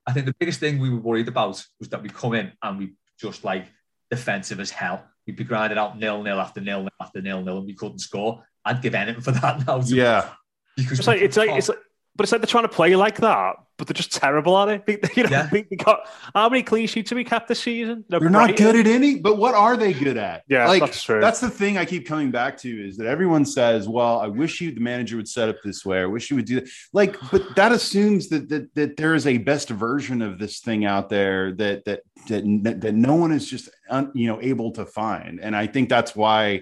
I 0.06 0.14
think 0.14 0.26
the 0.26 0.36
biggest 0.40 0.62
thing 0.62 0.80
we 0.80 0.90
were 0.90 1.02
worried 1.02 1.28
about 1.28 1.62
was 1.80 1.90
that 1.90 2.02
we 2.02 2.10
come 2.10 2.34
in 2.34 2.54
and 2.64 2.78
we 2.78 2.94
just 3.20 3.44
like 3.44 3.68
defensive 4.10 4.60
as 4.60 4.72
hell. 4.72 5.04
We'd 5.26 5.36
be 5.36 5.44
grinding 5.44 5.78
out 5.78 5.98
nil 5.98 6.24
nil 6.24 6.40
after 6.40 6.62
nil 6.62 6.82
nil 6.82 6.90
after 7.02 7.22
nil 7.22 7.42
nil, 7.42 7.58
and 7.58 7.66
we 7.66 7.74
couldn't 7.74 8.00
score. 8.00 8.44
I'd 8.64 8.82
give 8.82 8.96
anything 8.96 9.22
for 9.22 9.32
that 9.32 9.66
now. 9.66 9.82
Yeah, 9.86 10.30
because 10.76 11.00
it's 11.00 11.08
like 11.08 11.22
it's 11.22 11.38
like, 11.38 11.50
it's 11.52 11.70
like 11.70 11.80
but 12.18 12.24
it's 12.24 12.32
like 12.32 12.42
they're 12.42 12.48
trying 12.48 12.64
to 12.64 12.70
play 12.70 12.96
like 12.96 13.18
that, 13.18 13.58
but 13.78 13.88
they're 13.88 13.94
just 13.94 14.12
terrible 14.12 14.58
at 14.58 14.84
it. 14.88 15.08
You 15.16 15.24
know, 15.24 15.30
yeah. 15.30 15.50
they 15.52 15.64
got 15.64 16.08
how 16.34 16.50
many 16.50 16.64
clean 16.64 16.88
sheets 16.88 17.12
have 17.12 17.16
we 17.18 17.24
kept 17.24 17.48
this 17.48 17.60
season? 17.60 18.04
No, 18.10 18.20
they're 18.20 18.30
not 18.30 18.56
good 18.56 18.76
at 18.76 18.88
any. 18.88 19.20
But 19.20 19.38
what 19.38 19.54
are 19.54 19.78
they 19.78 19.94
good 19.94 20.18
at? 20.18 20.44
Yeah, 20.48 20.68
like 20.68 20.82
that's 20.82 21.02
true. 21.02 21.22
That's 21.22 21.40
the 21.40 21.50
thing 21.50 21.78
I 21.78 21.86
keep 21.86 22.08
coming 22.08 22.32
back 22.32 22.58
to 22.60 22.88
is 22.88 22.98
that 22.98 23.08
everyone 23.08 23.46
says, 23.46 23.88
"Well, 23.88 24.20
I 24.20 24.28
wish 24.28 24.60
you 24.62 24.72
the 24.72 24.82
manager 24.82 25.16
would 25.18 25.28
set 25.28 25.50
up 25.50 25.58
this 25.64 25.86
way. 25.86 26.02
I 26.02 26.06
wish 26.06 26.30
you 26.30 26.36
would 26.36 26.46
do 26.46 26.62
that." 26.62 26.70
Like, 26.92 27.16
but 27.32 27.56
that 27.56 27.72
assumes 27.72 28.30
that 28.30 28.50
that 28.50 28.74
that 28.76 28.98
there 28.98 29.14
is 29.14 29.28
a 29.28 29.38
best 29.38 29.70
version 29.70 30.22
of 30.22 30.40
this 30.40 30.60
thing 30.60 30.86
out 30.86 31.10
there 31.10 31.54
that 31.54 31.86
that 31.86 32.02
that 32.28 32.82
that 32.82 32.96
no 32.96 33.16
one 33.16 33.32
is 33.32 33.48
just 33.48 33.70
un, 33.90 34.12
you 34.16 34.28
know 34.28 34.42
able 34.42 34.72
to 34.72 34.86
find, 34.86 35.40
and 35.40 35.56
I 35.56 35.68
think 35.68 35.90
that's 35.90 36.16
why. 36.16 36.62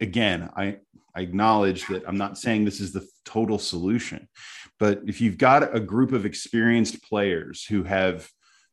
Again, 0.00 0.50
I 0.56 0.78
I 1.20 1.22
acknowledge 1.22 1.86
that 1.88 2.02
I'm 2.08 2.16
not 2.16 2.38
saying 2.38 2.64
this 2.64 2.80
is 2.80 2.92
the 2.94 3.06
total 3.26 3.58
solution, 3.58 4.26
but 4.78 5.02
if 5.06 5.20
you've 5.20 5.36
got 5.36 5.76
a 5.76 5.78
group 5.78 6.12
of 6.12 6.24
experienced 6.24 7.02
players 7.02 7.62
who 7.66 7.82
have 7.82 8.26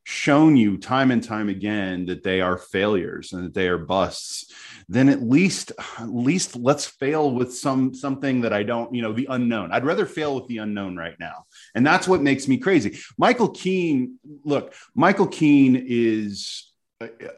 shown 0.05 0.55
you 0.55 0.77
time 0.77 1.11
and 1.11 1.21
time 1.21 1.49
again 1.49 2.05
that 2.05 2.23
they 2.23 2.39
are 2.39 2.57
failures 2.57 3.33
and 3.33 3.43
that 3.43 3.53
they 3.53 3.67
are 3.67 3.77
busts 3.77 4.53
then 4.87 5.09
at 5.09 5.21
least 5.21 5.73
at 5.99 6.07
least 6.07 6.55
let's 6.55 6.85
fail 6.85 7.29
with 7.29 7.53
some 7.53 7.93
something 7.93 8.39
that 8.39 8.53
i 8.53 8.63
don't 8.63 8.95
you 8.95 9.01
know 9.01 9.11
the 9.11 9.27
unknown. 9.29 9.69
I'd 9.73 9.83
rather 9.83 10.05
fail 10.05 10.33
with 10.33 10.47
the 10.47 10.59
unknown 10.59 10.95
right 10.95 11.19
now. 11.19 11.43
And 11.75 11.85
that's 11.85 12.07
what 12.07 12.21
makes 12.21 12.47
me 12.47 12.57
crazy. 12.57 12.97
Michael 13.17 13.49
keane 13.49 14.17
look 14.45 14.73
michael 14.95 15.27
keane 15.27 15.75
is 15.85 16.66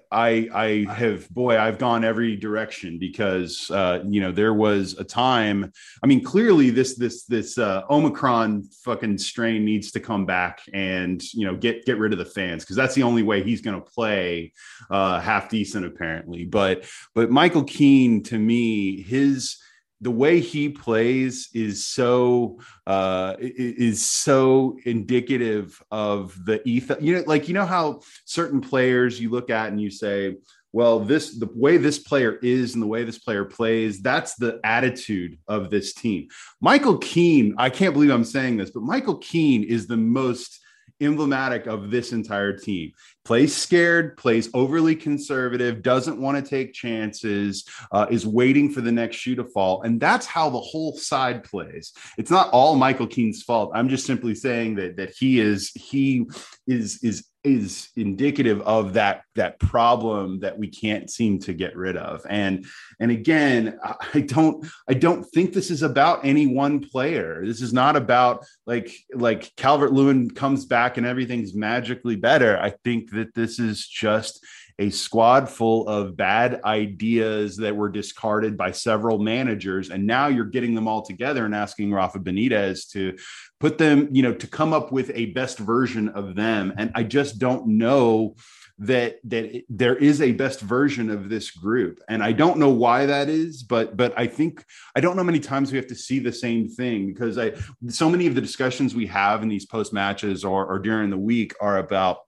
I 0.10 0.48
I 0.54 0.94
have 0.94 1.30
boy 1.30 1.60
I've 1.60 1.78
gone 1.78 2.06
every 2.06 2.38
direction 2.38 2.98
because 2.98 3.70
uh, 3.70 4.02
you 4.08 4.22
know 4.22 4.32
there 4.32 4.54
was 4.54 4.96
a 4.98 5.04
time 5.04 5.74
I 6.02 6.08
mean 6.08 6.24
clearly 6.24 6.70
this 6.70 6.96
this 6.96 7.26
this 7.26 7.58
uh, 7.58 7.84
Omicron 7.90 8.70
fucking 8.86 9.18
strain 9.18 9.66
needs 9.66 9.92
to 9.92 10.00
come 10.00 10.26
back 10.26 10.62
and 10.74 11.22
you 11.34 11.46
know 11.46 11.58
get 11.58 11.86
get 11.86 11.98
rid 11.98 12.14
of 12.14 12.20
the 12.20 12.26
fans 12.26 12.64
because 12.64 12.78
that's 12.78 12.96
the 12.96 13.04
only 13.04 13.22
way 13.22 13.44
he's 13.44 13.60
going 13.60 13.76
to 13.76 13.86
play 13.86 14.54
uh, 14.90 15.20
half 15.20 15.50
decent 15.50 15.86
apparently. 15.86 16.46
But 16.46 16.86
but 17.14 17.30
Michael 17.30 17.66
Keane 17.66 18.24
to 18.24 18.40
me 18.40 19.02
his 19.02 19.58
the 20.02 20.12
way 20.12 20.40
he 20.40 20.70
plays 20.70 21.50
is 21.54 21.88
so 21.88 22.60
uh, 22.88 23.36
is 23.40 24.06
so 24.06 24.78
indicative 24.86 25.82
of 25.92 26.34
the 26.46 26.66
ethos. 26.68 27.02
You 27.02 27.18
know, 27.18 27.24
like 27.28 27.48
you 27.48 27.54
know 27.54 27.66
how 27.66 28.02
certain 28.26 28.62
players 28.62 29.20
you 29.20 29.30
look 29.30 29.50
at 29.50 29.70
and 29.70 29.82
you 29.82 29.92
say, 29.92 30.38
well, 30.72 31.00
this 31.00 31.38
the 31.38 31.50
way 31.54 31.78
this 31.78 32.00
player 32.00 32.38
is 32.42 32.74
and 32.74 32.84
the 32.84 32.88
way 32.88 33.04
this 33.04 33.20
player 33.20 33.46
plays, 33.46 34.02
that's 34.02 34.36
the 34.36 34.60
attitude 34.64 35.38
of 35.48 35.70
this 35.70 35.94
team. 35.94 36.28
Michael 36.62 36.98
Keane, 36.98 37.56
I 37.58 37.70
can't 37.70 37.94
believe 37.94 38.12
I'm 38.12 38.24
saying 38.24 38.58
this, 38.58 38.72
but 38.72 38.84
Michael 38.84 39.18
Keane 39.18 39.64
is 39.64 39.88
the 39.88 39.98
most 39.98 40.59
emblematic 41.02 41.66
of 41.68 41.92
this 41.92 42.12
entire 42.12 42.54
team. 42.54 42.92
Plays 43.26 43.56
scared, 43.56 44.18
plays 44.18 44.50
overly 44.54 44.96
conservative, 44.96 45.82
doesn't 45.82 46.20
want 46.20 46.44
to 46.44 46.50
take 46.50 46.74
chances, 46.74 47.66
uh, 47.92 48.08
is 48.10 48.26
waiting 48.26 48.72
for 48.72 48.82
the 48.82 48.92
next 48.92 49.18
shoe 49.18 49.36
to 49.36 49.44
fall. 49.44 49.84
And 49.84 50.00
that's 50.00 50.26
how 50.26 50.50
the 50.50 50.60
whole 50.60 50.96
side 50.98 51.44
plays. 51.44 51.94
It's 52.18 52.32
not 52.32 52.50
all 52.52 52.76
Michael 52.76 53.08
Keane's 53.08 53.44
fault. 53.44 53.72
I'm 53.74 53.90
just 53.90 54.06
simply 54.06 54.36
saying 54.36 54.76
that 54.76 54.98
that 54.98 55.12
he 55.12 55.40
is 55.40 55.72
he 55.76 56.26
is 56.68 57.04
is 57.04 57.26
is 57.44 57.90
indicative 57.96 58.62
of 58.62 58.94
that 58.94 59.24
that 59.36 59.60
problem 59.60 60.40
that 60.40 60.58
we 60.58 60.68
can't 60.68 61.10
seem 61.10 61.40
to 61.40 61.54
get 61.54 61.76
rid 61.76 61.96
of. 61.96 62.26
And 62.30 62.66
and 63.00 63.12
again 63.12 63.80
i 64.14 64.22
don't 64.22 64.66
i 64.88 64.94
don't 64.94 65.24
think 65.24 65.54
this 65.54 65.72
is 65.72 65.82
about 65.82 66.26
any 66.26 66.48
one 66.48 66.80
player. 66.80 67.46
This 67.46 67.62
is 67.62 67.74
not 67.74 67.96
about 67.96 68.46
like 68.66 68.92
like 69.14 69.56
calvert 69.56 69.94
lewin 69.94 70.30
comes 70.30 70.66
back 70.66 70.98
and 70.98 71.06
everything's 71.06 71.54
magically 71.54 72.16
better. 72.16 72.60
I 72.60 72.72
think 72.84 73.12
that 73.12 73.34
this 73.34 73.60
is 73.60 73.88
just 73.88 74.46
a 74.80 74.90
squad 74.90 75.50
full 75.50 75.88
of 75.88 76.16
bad 76.16 76.62
ideas 76.64 77.58
that 77.58 77.76
were 77.76 77.90
discarded 77.90 78.58
by 78.58 78.72
several 78.72 79.20
managers. 79.20 79.90
And 79.90 80.08
now 80.08 80.28
you're 80.28 80.46
getting 80.46 80.74
them 80.74 80.88
all 80.88 81.02
together 81.02 81.46
and 81.46 81.54
asking 81.54 81.92
Rafa 81.92 82.20
Benitez 82.20 82.90
to 82.92 83.18
put 83.60 83.78
them, 83.78 84.08
you 84.12 84.24
know, 84.24 84.34
to 84.34 84.48
come 84.48 84.72
up 84.72 84.92
with 84.94 85.12
a 85.14 85.28
best 85.28 85.60
version 85.60 86.08
of 86.10 86.34
them. 86.34 86.74
And 86.78 86.92
I 86.96 87.04
just 87.04 87.40
don't 87.40 87.68
know 87.78 88.36
that 88.80 89.20
that 89.26 89.58
it, 89.58 89.66
there 89.68 89.98
is 89.98 90.22
a 90.22 90.32
best 90.32 90.62
version 90.62 91.10
of 91.10 91.28
this 91.28 91.52
group 91.52 92.00
and 92.08 92.24
i 92.24 92.32
don't 92.32 92.58
know 92.58 92.70
why 92.70 93.06
that 93.06 93.28
is 93.28 93.62
but 93.62 93.98
but 93.98 94.14
i 94.18 94.26
think 94.26 94.64
i 94.96 95.02
don't 95.02 95.18
know 95.18 95.24
many 95.24 95.40
times 95.40 95.70
we 95.70 95.78
have 95.78 95.86
to 95.86 95.96
see 95.96 96.18
the 96.18 96.32
same 96.32 96.70
thing 96.70 97.08
because 97.08 97.38
i 97.38 97.52
so 97.90 98.10
many 98.10 98.26
of 98.26 98.36
the 98.36 98.42
discussions 98.42 98.96
we 98.96 99.06
have 99.06 99.44
in 99.44 99.50
these 99.50 99.66
post 99.66 99.92
matches 99.92 100.46
or, 100.46 100.66
or 100.66 100.80
during 100.80 101.10
the 101.10 101.18
week 101.18 101.54
are 101.60 101.78
about 101.78 102.20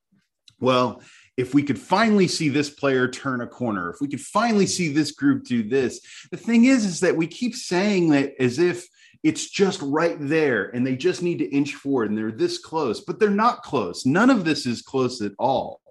well 0.59 1.01
if 1.41 1.55
we 1.55 1.63
could 1.63 1.79
finally 1.79 2.27
see 2.27 2.49
this 2.49 2.69
player 2.69 3.07
turn 3.07 3.41
a 3.41 3.47
corner, 3.47 3.89
if 3.89 3.99
we 3.99 4.07
could 4.07 4.21
finally 4.21 4.67
see 4.67 4.93
this 4.93 5.11
group 5.11 5.43
do 5.43 5.63
this. 5.63 5.99
The 6.29 6.37
thing 6.37 6.65
is, 6.65 6.85
is 6.85 6.99
that 6.99 7.17
we 7.17 7.25
keep 7.25 7.55
saying 7.55 8.09
that 8.09 8.35
as 8.39 8.59
if 8.59 8.87
it's 9.23 9.49
just 9.49 9.81
right 9.81 10.17
there 10.19 10.65
and 10.69 10.85
they 10.85 10.95
just 10.95 11.23
need 11.23 11.39
to 11.39 11.49
inch 11.49 11.73
forward 11.73 12.09
and 12.09 12.17
they're 12.17 12.31
this 12.31 12.59
close, 12.59 13.01
but 13.01 13.19
they're 13.19 13.29
not 13.29 13.63
close. 13.63 14.05
None 14.05 14.29
of 14.29 14.45
this 14.45 14.67
is 14.67 14.83
close 14.83 15.21
at 15.21 15.33
all. 15.39 15.81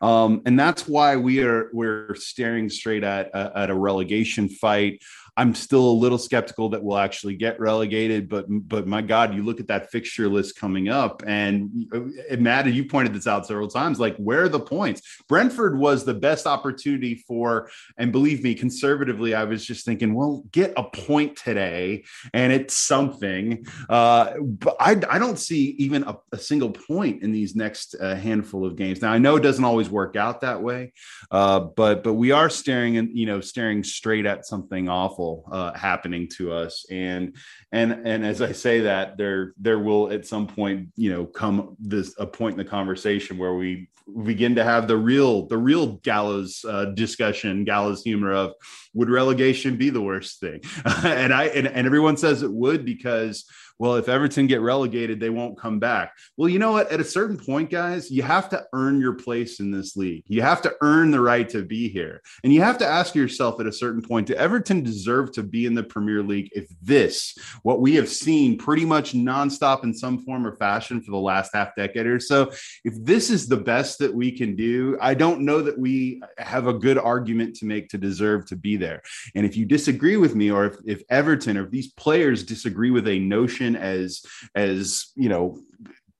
Um, 0.00 0.42
and 0.44 0.58
that's 0.58 0.86
why 0.86 1.16
we 1.16 1.42
are 1.42 1.70
we're 1.72 2.14
staring 2.16 2.68
straight 2.68 3.04
at, 3.04 3.34
at 3.34 3.70
a 3.70 3.74
relegation 3.74 4.48
fight. 4.48 5.02
I'm 5.38 5.54
still 5.54 5.84
a 5.84 5.92
little 5.92 6.16
skeptical 6.16 6.70
that 6.70 6.82
we'll 6.82 6.96
actually 6.96 7.36
get 7.36 7.60
relegated, 7.60 8.28
but 8.28 8.46
but 8.48 8.86
my 8.86 9.02
God, 9.02 9.34
you 9.34 9.42
look 9.42 9.60
at 9.60 9.68
that 9.68 9.90
fixture 9.90 10.28
list 10.28 10.58
coming 10.58 10.88
up, 10.88 11.22
and, 11.26 11.86
and 12.30 12.40
Matt, 12.40 12.66
you 12.72 12.86
pointed 12.86 13.12
this 13.12 13.26
out 13.26 13.46
several 13.46 13.68
times. 13.68 14.00
Like, 14.00 14.16
where 14.16 14.44
are 14.44 14.48
the 14.48 14.60
points? 14.60 15.02
Brentford 15.28 15.78
was 15.78 16.04
the 16.04 16.14
best 16.14 16.46
opportunity 16.46 17.16
for, 17.28 17.68
and 17.98 18.12
believe 18.12 18.42
me, 18.42 18.54
conservatively, 18.54 19.34
I 19.34 19.44
was 19.44 19.64
just 19.64 19.84
thinking, 19.84 20.14
well, 20.14 20.42
get 20.52 20.72
a 20.78 20.84
point 20.84 21.36
today, 21.36 22.04
and 22.32 22.50
it's 22.50 22.74
something. 22.74 23.66
Uh, 23.90 24.34
but 24.40 24.76
I, 24.80 24.92
I 25.10 25.18
don't 25.18 25.38
see 25.38 25.76
even 25.78 26.04
a, 26.04 26.16
a 26.32 26.38
single 26.38 26.70
point 26.70 27.22
in 27.22 27.30
these 27.30 27.54
next 27.54 27.94
uh, 28.00 28.14
handful 28.14 28.64
of 28.64 28.76
games. 28.76 29.02
Now 29.02 29.12
I 29.12 29.18
know 29.18 29.36
it 29.36 29.42
doesn't 29.42 29.64
always 29.64 29.90
work 29.90 30.16
out 30.16 30.40
that 30.40 30.62
way, 30.62 30.94
uh, 31.30 31.60
but 31.60 32.02
but 32.02 32.14
we 32.14 32.30
are 32.30 32.48
staring 32.48 32.96
and 32.96 33.16
you 33.16 33.26
know 33.26 33.42
staring 33.42 33.84
straight 33.84 34.24
at 34.24 34.46
something 34.46 34.88
awful 34.88 35.25
uh, 35.50 35.72
happening 35.74 36.28
to 36.36 36.52
us. 36.52 36.86
And 36.90 37.36
and 37.72 38.06
and 38.06 38.24
as 38.24 38.40
i 38.40 38.52
say 38.52 38.80
that 38.80 39.16
there 39.16 39.52
there 39.58 39.78
will 39.78 40.10
at 40.12 40.26
some 40.26 40.46
point 40.46 40.88
you 40.96 41.10
know 41.10 41.24
come 41.24 41.76
this 41.78 42.14
a 42.18 42.26
point 42.26 42.52
in 42.54 42.58
the 42.58 42.70
conversation 42.78 43.38
where 43.38 43.54
we 43.54 43.88
begin 44.24 44.54
to 44.54 44.64
have 44.64 44.86
the 44.86 44.96
real 44.96 45.46
the 45.46 45.58
real 45.58 45.96
gallows 46.10 46.64
uh, 46.68 46.86
discussion 46.86 47.64
gallows 47.64 48.02
humor 48.02 48.32
of 48.32 48.54
would 48.94 49.10
relegation 49.10 49.76
be 49.76 49.90
the 49.90 50.00
worst 50.00 50.40
thing? 50.40 50.60
And 51.04 51.32
i 51.34 51.44
and, 51.46 51.66
and 51.66 51.86
everyone 51.86 52.16
says 52.16 52.42
it 52.42 52.52
would 52.52 52.84
because 52.84 53.44
well, 53.78 53.96
if 53.96 54.08
Everton 54.08 54.46
get 54.46 54.60
relegated, 54.60 55.20
they 55.20 55.30
won't 55.30 55.58
come 55.58 55.78
back. 55.78 56.12
Well, 56.36 56.48
you 56.48 56.58
know 56.58 56.72
what? 56.72 56.90
At 56.90 57.00
a 57.00 57.04
certain 57.04 57.36
point, 57.36 57.70
guys, 57.70 58.10
you 58.10 58.22
have 58.22 58.48
to 58.50 58.64
earn 58.72 59.00
your 59.00 59.14
place 59.14 59.60
in 59.60 59.70
this 59.70 59.96
league. 59.96 60.24
You 60.26 60.42
have 60.42 60.62
to 60.62 60.74
earn 60.80 61.10
the 61.10 61.20
right 61.20 61.48
to 61.50 61.62
be 61.62 61.88
here. 61.88 62.22
And 62.42 62.52
you 62.52 62.62
have 62.62 62.78
to 62.78 62.86
ask 62.86 63.14
yourself 63.14 63.60
at 63.60 63.66
a 63.66 63.72
certain 63.72 64.02
point, 64.02 64.28
do 64.28 64.34
Everton 64.34 64.82
deserve 64.82 65.32
to 65.32 65.42
be 65.42 65.66
in 65.66 65.74
the 65.74 65.82
Premier 65.82 66.22
League 66.22 66.50
if 66.52 66.68
this, 66.80 67.36
what 67.62 67.80
we 67.80 67.94
have 67.96 68.08
seen 68.08 68.56
pretty 68.56 68.84
much 68.84 69.12
nonstop 69.12 69.84
in 69.84 69.92
some 69.92 70.18
form 70.24 70.46
or 70.46 70.56
fashion 70.56 71.02
for 71.02 71.10
the 71.10 71.16
last 71.18 71.50
half 71.54 71.74
decade 71.76 72.06
or 72.06 72.20
so, 72.20 72.50
if 72.84 72.94
this 73.04 73.30
is 73.30 73.46
the 73.46 73.56
best 73.56 73.98
that 73.98 74.14
we 74.14 74.32
can 74.32 74.56
do, 74.56 74.96
I 75.00 75.14
don't 75.14 75.42
know 75.42 75.60
that 75.60 75.78
we 75.78 76.22
have 76.38 76.66
a 76.66 76.72
good 76.72 76.98
argument 76.98 77.56
to 77.56 77.66
make 77.66 77.88
to 77.90 77.98
deserve 77.98 78.46
to 78.46 78.56
be 78.56 78.76
there. 78.76 79.02
And 79.34 79.44
if 79.44 79.56
you 79.56 79.66
disagree 79.66 80.16
with 80.16 80.34
me, 80.34 80.50
or 80.50 80.66
if, 80.66 80.76
if 80.86 81.02
Everton 81.10 81.56
or 81.56 81.64
if 81.64 81.70
these 81.70 81.92
players 81.92 82.42
disagree 82.42 82.90
with 82.90 83.06
a 83.08 83.18
notion 83.18 83.65
as 83.74 84.22
as 84.54 85.10
you 85.16 85.28
know 85.28 85.58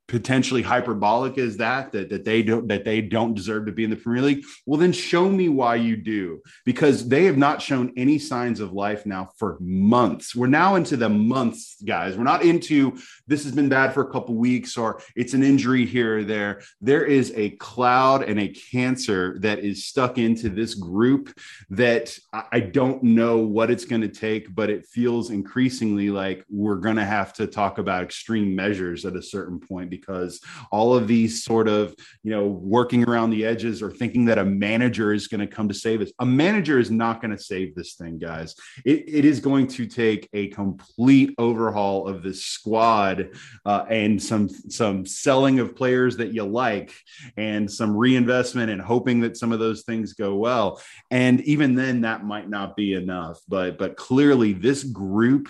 potentially 0.09 0.63
hyperbolic 0.63 1.37
as 1.39 1.57
that, 1.57 1.93
that 1.93 2.09
that 2.11 2.25
they 2.25 2.43
don't 2.43 2.69
that 2.69 2.85
they 2.85 3.01
don't 3.01 3.35
deserve 3.35 3.67
to 3.67 3.73
be 3.73 3.85
in 3.85 3.91
the 3.91 3.97
Premier 3.97 4.23
League, 4.23 4.45
well 4.65 4.79
then 4.79 4.93
show 4.93 5.29
me 5.29 5.49
why 5.49 5.75
you 5.75 5.97
do 5.97 6.41
because 6.65 7.09
they 7.09 7.25
have 7.25 7.37
not 7.37 7.61
shown 7.61 7.93
any 7.97 8.19
signs 8.19 8.61
of 8.61 8.73
life 8.73 9.05
now 9.07 9.29
for 9.37 9.57
months. 9.61 10.35
We're 10.35 10.47
now 10.47 10.77
into 10.77 10.97
the 10.97 11.09
months, 11.09 11.77
guys. 11.85 12.17
We're 12.17 12.25
not 12.25 12.43
into 12.43 12.97
this 13.27 13.45
has 13.45 13.53
been 13.53 13.69
bad 13.69 13.93
for 13.93 14.03
a 14.03 14.11
couple 14.11 14.37
weeks 14.37 14.77
or 14.77 15.01
it's 15.17 15.35
an 15.35 15.43
injury 15.43 15.85
here 15.85 16.19
or 16.19 16.25
there. 16.25 16.63
There 16.81 17.05
is 17.05 17.33
a 17.35 17.51
cloud 17.51 18.23
and 18.23 18.39
a 18.39 18.49
cancer 18.49 19.39
that 19.41 19.61
is 19.61 19.87
stuck 19.87 20.19
into 20.19 20.49
this 20.49 20.75
group 20.75 21.37
that 21.71 22.17
I 22.33 22.61
don't 22.61 23.03
know 23.03 23.39
what 23.39 23.71
it's 23.71 23.85
going 23.85 24.03
to 24.03 24.09
take, 24.09 24.55
but 24.55 24.71
it 24.71 24.87
feels 24.87 25.31
increasingly 25.31 26.11
like 26.11 26.45
we're 26.49 26.77
going 26.77 26.97
to 26.97 27.05
have 27.05 27.33
to 27.35 27.47
talk 27.47 27.79
about 27.79 28.05
extreme 28.05 28.55
measures 28.55 29.05
at 29.05 29.17
a 29.17 29.23
certain 29.23 29.59
point 29.59 29.91
because 29.97 30.41
all 30.71 30.95
of 30.95 31.07
these 31.09 31.45
sort 31.45 31.69
of, 31.69 31.95
you 32.23 32.31
know, 32.31 32.47
working 32.47 33.09
around 33.09 33.31
the 33.31 33.45
edges 33.45 33.83
or 33.83 33.91
thinking 33.91 34.25
that 34.27 34.39
a 34.39 34.45
manager 34.45 35.13
is 35.13 35.27
going 35.27 35.41
to 35.41 35.47
come 35.47 35.69
to 35.69 35.75
save 35.75 36.01
us. 36.01 36.13
A 36.19 36.27
manager 36.27 36.79
is 36.79 36.91
not 36.91 37.21
going 37.21 37.37
to 37.37 37.43
save 37.43 37.75
this 37.75 37.95
thing, 37.95 38.19
guys. 38.19 38.55
It, 38.85 39.05
it 39.09 39.25
is 39.25 39.41
going 39.41 39.67
to 39.69 39.87
take 39.87 40.29
a 40.33 40.49
complete 40.49 41.35
overhaul 41.39 42.09
of 42.09 42.23
this 42.23 42.45
squad 42.45 43.31
uh, 43.65 43.85
and 43.89 44.23
some 44.23 44.49
some 44.49 45.07
selling 45.07 45.59
of 45.59 45.77
players 45.77 46.17
that 46.17 46.33
you 46.33 46.45
like 46.45 46.93
and 47.37 47.71
some 47.71 47.97
reinvestment 47.97 48.71
and 48.71 48.81
hoping 48.81 49.21
that 49.21 49.37
some 49.37 49.53
of 49.53 49.59
those 49.59 49.83
things 49.83 50.13
go 50.13 50.35
well. 50.37 50.81
And 51.11 51.41
even 51.43 51.75
then, 51.75 52.03
that 52.03 52.25
might 52.25 52.49
not 52.49 52.77
be 52.77 52.95
enough. 52.95 53.39
But 53.49 53.79
but 53.79 53.97
clearly, 53.97 54.53
this 54.53 54.85
group 54.85 55.49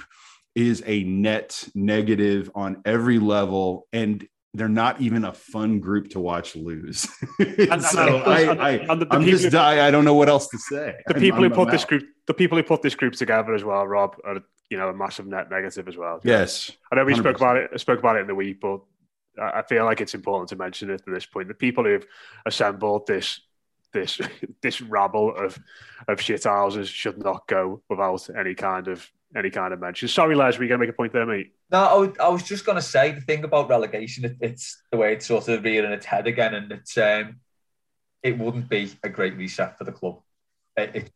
is 0.54 0.82
a 0.86 1.04
net 1.04 1.68
negative 1.74 2.50
on 2.54 2.80
every 2.86 3.18
level 3.18 3.86
and 3.92 4.26
they're 4.56 4.68
not 4.68 5.00
even 5.00 5.24
a 5.24 5.32
fun 5.32 5.80
group 5.80 6.08
to 6.10 6.20
watch 6.20 6.56
lose. 6.56 7.06
and, 7.38 7.82
so 7.82 8.22
and, 8.24 8.60
I, 8.60 8.70
I, 8.70 9.06
I'm 9.10 9.24
just 9.24 9.52
who, 9.52 9.58
I, 9.58 9.88
I 9.88 9.90
don't 9.90 10.04
know 10.04 10.14
what 10.14 10.28
else 10.28 10.48
to 10.48 10.58
say. 10.58 10.96
The 11.06 11.14
people 11.14 11.44
I'm, 11.44 11.50
who 11.50 11.56
put 11.56 11.70
this 11.70 11.84
group, 11.84 12.04
the 12.26 12.34
people 12.34 12.56
who 12.56 12.64
put 12.64 12.82
this 12.82 12.94
group 12.94 13.14
together 13.14 13.54
as 13.54 13.64
well, 13.64 13.86
Rob, 13.86 14.16
are 14.24 14.40
you 14.70 14.78
know 14.78 14.88
a 14.88 14.94
massive 14.94 15.26
net 15.26 15.50
negative 15.50 15.88
as 15.88 15.96
well. 15.96 16.20
Yes, 16.24 16.70
I 16.90 16.96
know 16.96 17.04
we 17.04 17.14
100%. 17.14 17.18
spoke 17.18 17.36
about 17.36 17.56
it. 17.56 17.80
Spoke 17.80 17.98
about 17.98 18.16
it 18.16 18.20
in 18.20 18.26
the 18.26 18.34
week, 18.34 18.60
but 18.60 18.80
I 19.40 19.62
feel 19.62 19.84
like 19.84 20.00
it's 20.00 20.14
important 20.14 20.48
to 20.50 20.56
mention 20.56 20.90
it 20.90 21.02
at 21.06 21.12
this 21.12 21.26
point. 21.26 21.48
The 21.48 21.54
people 21.54 21.84
who've 21.84 22.06
assembled 22.46 23.06
this 23.06 23.40
this 23.92 24.20
this 24.62 24.80
rabble 24.80 25.36
of 25.36 25.58
of 26.08 26.20
shit 26.20 26.44
houses 26.44 26.88
should 26.88 27.18
not 27.18 27.46
go 27.46 27.82
without 27.88 28.28
any 28.36 28.54
kind 28.54 28.88
of 28.88 29.10
any 29.34 29.50
kind 29.50 29.72
of 29.72 29.80
mention. 29.80 30.08
Sorry, 30.08 30.34
Les, 30.34 30.56
were 30.56 30.64
you 30.64 30.68
going 30.68 30.80
to 30.80 30.86
make 30.86 30.94
a 30.94 30.96
point 30.96 31.12
there, 31.12 31.26
mate? 31.26 31.52
No, 31.70 32.12
I, 32.20 32.28
was 32.28 32.42
just 32.42 32.64
going 32.64 32.76
to 32.76 32.82
say 32.82 33.12
the 33.12 33.20
thing 33.20 33.44
about 33.44 33.68
relegation. 33.68 34.24
It, 34.24 34.36
it's 34.40 34.82
the 34.90 34.98
way 34.98 35.14
it's 35.14 35.26
sort 35.26 35.48
of 35.48 35.64
rearing 35.64 35.92
its 35.92 36.06
head 36.06 36.26
again, 36.26 36.54
and 36.54 36.70
it's 36.72 36.96
um, 36.96 37.40
it 38.22 38.38
wouldn't 38.38 38.68
be 38.68 38.92
a 39.02 39.08
great 39.08 39.36
reset 39.36 39.78
for 39.78 39.84
the 39.84 39.92
club. 39.92 40.20
It, 40.76 40.90
it 40.94 41.12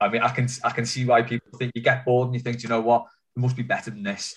I 0.00 0.08
mean, 0.08 0.22
I 0.22 0.28
can 0.28 0.48
I 0.64 0.70
can 0.70 0.86
see 0.86 1.04
why 1.04 1.22
people 1.22 1.58
think 1.58 1.72
you 1.74 1.82
get 1.82 2.04
bored 2.04 2.28
and 2.28 2.34
you 2.34 2.40
think, 2.40 2.62
you 2.62 2.68
know 2.68 2.80
what, 2.80 3.06
it 3.36 3.40
must 3.40 3.56
be 3.56 3.62
better 3.62 3.90
than 3.90 4.02
this. 4.02 4.36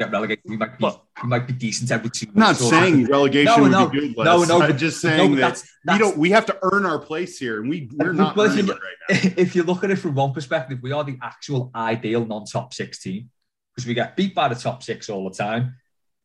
Get 0.00 0.10
relegated. 0.10 0.42
We 0.46 0.56
might 0.56 0.78
be 0.78 0.80
But- 0.80 1.04
we 1.22 1.28
might 1.28 1.46
be 1.46 1.52
decent 1.52 1.90
every 1.90 2.10
two. 2.10 2.26
I'm 2.34 2.40
not 2.40 2.48
weeks 2.52 2.62
or 2.62 2.70
saying 2.70 2.94
something. 2.94 3.06
relegation 3.12 3.44
No, 3.56 3.62
would 3.62 3.72
no, 3.72 3.88
be 3.88 4.00
good. 4.00 4.16
no, 4.16 4.36
Les. 4.38 4.48
no, 4.48 4.62
I'm 4.62 4.78
just 4.78 5.00
saying 5.00 5.30
but 5.32 5.36
that 5.36 5.40
that's- 5.40 5.70
we 5.92 5.98
don't. 5.98 6.16
We 6.18 6.30
have 6.30 6.46
to 6.46 6.58
earn 6.62 6.86
our 6.86 6.98
place 6.98 7.38
here, 7.38 7.60
and 7.60 7.68
we 7.68 7.88
we're 7.94 8.12
not 8.12 8.36
if 8.36 8.38
earning 8.50 8.66
you 8.66 8.72
it 8.72 8.78
right 8.80 9.24
now. 9.24 9.30
if 9.44 9.54
you 9.54 9.62
look 9.62 9.84
at 9.84 9.90
it 9.90 9.96
from 9.96 10.14
one 10.14 10.32
perspective, 10.32 10.78
we 10.82 10.92
are 10.92 11.04
the 11.04 11.18
actual 11.22 11.70
ideal 11.74 12.24
non-top 12.24 12.72
six 12.74 12.98
team 13.00 13.30
because 13.74 13.86
we 13.86 13.94
get 13.94 14.16
beat 14.16 14.34
by 14.34 14.48
the 14.48 14.54
top 14.54 14.82
six 14.82 15.08
all 15.10 15.28
the 15.28 15.34
time. 15.36 15.74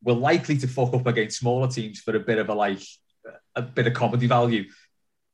We're 0.02 0.14
likely 0.14 0.56
to 0.58 0.66
fuck 0.68 0.94
up 0.94 1.06
against 1.06 1.38
smaller 1.38 1.68
teams 1.68 2.00
for 2.00 2.16
a 2.16 2.20
bit 2.20 2.38
of 2.38 2.48
a 2.48 2.54
like 2.54 2.80
a 3.54 3.62
bit 3.62 3.86
of 3.86 3.92
comedy 3.94 4.26
value, 4.26 4.64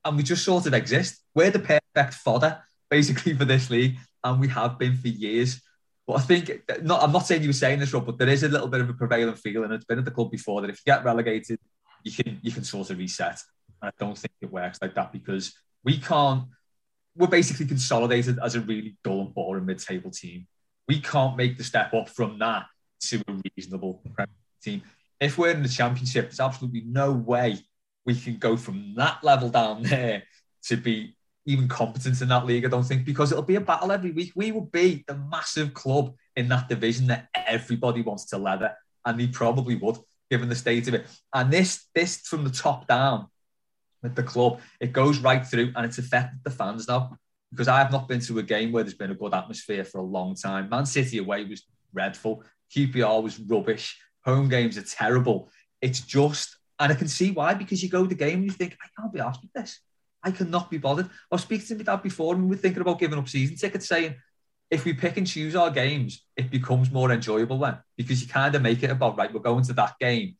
and 0.04 0.16
we 0.16 0.22
just 0.24 0.44
sort 0.44 0.66
of 0.66 0.74
exist. 0.74 1.20
We're 1.34 1.50
the 1.50 1.58
perfect 1.60 2.14
fodder 2.14 2.60
basically 2.90 3.34
for 3.34 3.44
this 3.44 3.70
league, 3.70 3.96
and 4.24 4.40
we 4.40 4.48
have 4.48 4.78
been 4.78 4.96
for 4.96 5.08
years. 5.08 5.60
But 6.06 6.14
I 6.14 6.20
think 6.20 6.50
uh, 6.50 6.74
not. 6.82 7.02
I'm 7.02 7.12
not 7.12 7.26
saying 7.26 7.42
you 7.42 7.48
were 7.48 7.54
saying 7.54 7.78
this, 7.78 7.92
Rob, 7.92 8.06
but 8.06 8.18
there 8.18 8.28
is 8.28 8.42
a 8.42 8.48
little 8.48 8.68
bit 8.68 8.80
of 8.80 8.90
a 8.90 8.94
prevailing 8.94 9.34
feeling. 9.36 9.70
It's 9.72 9.84
been 9.84 9.98
at 9.98 10.04
the 10.04 10.10
club 10.10 10.30
before 10.30 10.60
that 10.60 10.70
if 10.70 10.76
you 10.76 10.92
get 10.92 11.04
relegated, 11.04 11.58
you 12.02 12.12
can 12.12 12.40
you 12.42 12.50
can 12.50 12.64
sort 12.64 12.90
of 12.90 12.98
reset. 12.98 13.38
And 13.80 13.88
I 13.88 14.04
don't 14.04 14.18
think 14.18 14.32
it 14.40 14.50
works 14.50 14.78
like 14.82 14.94
that 14.94 15.12
because 15.12 15.54
we 15.84 15.98
can't. 15.98 16.44
We're 17.14 17.26
basically 17.26 17.66
consolidated 17.66 18.38
as 18.42 18.54
a 18.54 18.60
really 18.60 18.96
dull 19.04 19.20
and 19.20 19.34
boring 19.34 19.66
mid-table 19.66 20.10
team. 20.10 20.46
We 20.88 20.98
can't 20.98 21.36
make 21.36 21.58
the 21.58 21.64
step 21.64 21.92
up 21.92 22.08
from 22.08 22.38
that 22.38 22.66
to 23.02 23.22
a 23.28 23.34
reasonable 23.54 24.02
team. 24.62 24.82
If 25.20 25.36
we're 25.36 25.50
in 25.50 25.62
the 25.62 25.68
Championship, 25.68 26.26
there's 26.26 26.40
absolutely 26.40 26.84
no 26.86 27.12
way 27.12 27.58
we 28.04 28.14
can 28.14 28.38
go 28.38 28.56
from 28.56 28.94
that 28.96 29.22
level 29.22 29.50
down 29.50 29.82
there 29.82 30.24
to 30.64 30.76
be 30.76 31.16
even 31.46 31.68
competent 31.68 32.20
in 32.20 32.28
that 32.28 32.46
league. 32.46 32.64
I 32.64 32.68
don't 32.68 32.84
think 32.84 33.04
because 33.04 33.32
it'll 33.32 33.42
be 33.42 33.56
a 33.56 33.60
battle 33.60 33.92
every 33.92 34.12
week. 34.12 34.32
We 34.34 34.52
will 34.52 34.66
be 34.66 35.04
the 35.06 35.16
massive 35.16 35.74
club 35.74 36.14
in 36.36 36.48
that 36.48 36.68
division 36.68 37.08
that 37.08 37.28
everybody 37.34 38.02
wants 38.02 38.26
to 38.26 38.38
leather, 38.38 38.74
and 39.04 39.18
they 39.18 39.26
probably 39.26 39.74
would, 39.76 39.98
given 40.30 40.48
the 40.48 40.54
state 40.54 40.88
of 40.88 40.94
it. 40.94 41.06
And 41.34 41.52
this, 41.52 41.86
this 41.94 42.18
from 42.18 42.44
the 42.44 42.50
top 42.50 42.86
down 42.86 43.26
with 44.02 44.14
the 44.14 44.22
club, 44.22 44.60
it 44.80 44.92
goes 44.92 45.18
right 45.18 45.46
through, 45.46 45.72
and 45.74 45.84
it's 45.84 45.98
affected 45.98 46.40
the 46.44 46.50
fans 46.50 46.88
now. 46.88 47.16
Because 47.50 47.68
I 47.68 47.78
have 47.78 47.92
not 47.92 48.08
been 48.08 48.20
to 48.20 48.38
a 48.38 48.42
game 48.42 48.72
where 48.72 48.82
there's 48.82 48.94
been 48.94 49.10
a 49.10 49.14
good 49.14 49.34
atmosphere 49.34 49.84
for 49.84 49.98
a 49.98 50.02
long 50.02 50.34
time. 50.34 50.70
Man 50.70 50.86
City 50.86 51.18
away 51.18 51.44
was 51.44 51.66
dreadful. 51.92 52.42
QPR 52.74 53.22
was 53.22 53.38
rubbish. 53.40 53.98
Home 54.24 54.48
games 54.48 54.78
are 54.78 54.82
terrible. 54.82 55.50
It's 55.82 56.00
just, 56.00 56.56
and 56.78 56.90
I 56.90 56.94
can 56.94 57.08
see 57.08 57.30
why, 57.30 57.52
because 57.52 57.82
you 57.82 57.90
go 57.90 58.04
to 58.04 58.08
the 58.08 58.14
game 58.14 58.36
and 58.36 58.44
you 58.44 58.52
think, 58.52 58.78
I 58.82 58.88
can't 58.98 59.12
be 59.12 59.20
asked 59.20 59.42
with 59.42 59.52
this. 59.52 59.80
I 60.22 60.30
cannot 60.30 60.70
be 60.70 60.78
bothered. 60.78 61.06
I 61.06 61.34
was 61.34 61.42
speaking 61.42 61.66
to 61.68 61.76
my 61.76 61.82
dad 61.82 62.02
before 62.02 62.34
and 62.34 62.44
we 62.44 62.50
were 62.50 62.56
thinking 62.56 62.82
about 62.82 62.98
giving 62.98 63.18
up 63.18 63.28
season 63.28 63.56
tickets, 63.56 63.88
saying 63.88 64.16
if 64.70 64.84
we 64.84 64.94
pick 64.94 65.16
and 65.16 65.26
choose 65.26 65.54
our 65.54 65.70
games, 65.70 66.24
it 66.36 66.50
becomes 66.50 66.90
more 66.90 67.10
enjoyable 67.12 67.58
then 67.58 67.78
because 67.96 68.22
you 68.22 68.28
kind 68.28 68.54
of 68.54 68.62
make 68.62 68.82
it 68.82 68.90
about, 68.90 69.18
right, 69.18 69.32
we're 69.32 69.40
going 69.40 69.64
to 69.64 69.72
that 69.74 69.98
game 70.00 70.36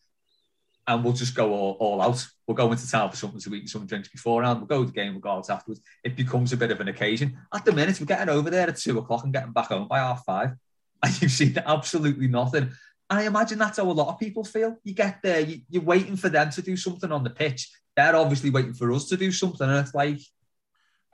and 0.86 1.04
we'll 1.04 1.12
just 1.12 1.34
go 1.34 1.52
all, 1.52 1.76
all 1.78 2.00
out. 2.00 2.26
We'll 2.46 2.56
go 2.56 2.70
into 2.72 2.90
town 2.90 3.10
for 3.10 3.16
something 3.16 3.40
to 3.40 3.54
eat 3.54 3.60
and 3.60 3.70
some 3.70 3.86
drinks 3.86 4.08
beforehand. 4.08 4.58
We'll 4.58 4.66
go 4.66 4.80
to 4.82 4.86
the 4.86 4.92
game, 4.92 5.12
we'll 5.12 5.20
go 5.20 5.30
out 5.30 5.50
afterwards. 5.50 5.80
It 6.02 6.16
becomes 6.16 6.52
a 6.52 6.56
bit 6.56 6.70
of 6.70 6.80
an 6.80 6.88
occasion. 6.88 7.38
At 7.54 7.64
the 7.64 7.72
minute, 7.72 8.00
we're 8.00 8.06
getting 8.06 8.28
over 8.28 8.50
there 8.50 8.68
at 8.68 8.76
two 8.76 8.98
o'clock 8.98 9.24
and 9.24 9.32
getting 9.32 9.52
back 9.52 9.68
home 9.68 9.88
by 9.88 9.98
half 9.98 10.24
five. 10.24 10.52
And 11.04 11.20
you've 11.20 11.32
seen 11.32 11.58
absolutely 11.66 12.28
nothing. 12.28 12.70
I 13.10 13.24
imagine 13.24 13.58
that's 13.58 13.78
how 13.78 13.90
a 13.90 13.92
lot 13.92 14.08
of 14.08 14.20
people 14.20 14.44
feel. 14.44 14.76
You 14.84 14.94
get 14.94 15.18
there, 15.20 15.40
you, 15.40 15.62
you're 15.68 15.82
waiting 15.82 16.14
for 16.14 16.28
them 16.28 16.48
to 16.50 16.62
do 16.62 16.76
something 16.76 17.10
on 17.10 17.24
the 17.24 17.30
pitch. 17.30 17.68
They're 17.96 18.16
obviously 18.16 18.50
waiting 18.50 18.74
for 18.74 18.92
us 18.92 19.08
to 19.08 19.16
do 19.16 19.30
something. 19.32 19.68
And 19.68 19.78
it's 19.78 19.94
like 19.94 20.18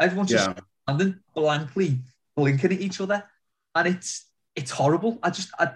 everyone's 0.00 0.30
just 0.30 0.50
standing 0.88 1.18
blankly, 1.34 2.00
blinking 2.36 2.72
at 2.72 2.80
each 2.80 3.00
other. 3.00 3.24
And 3.74 3.88
it's 3.88 4.26
it's 4.54 4.70
horrible. 4.70 5.18
I 5.22 5.30
just 5.30 5.50
I, 5.58 5.72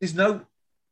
there's 0.00 0.14
no 0.14 0.42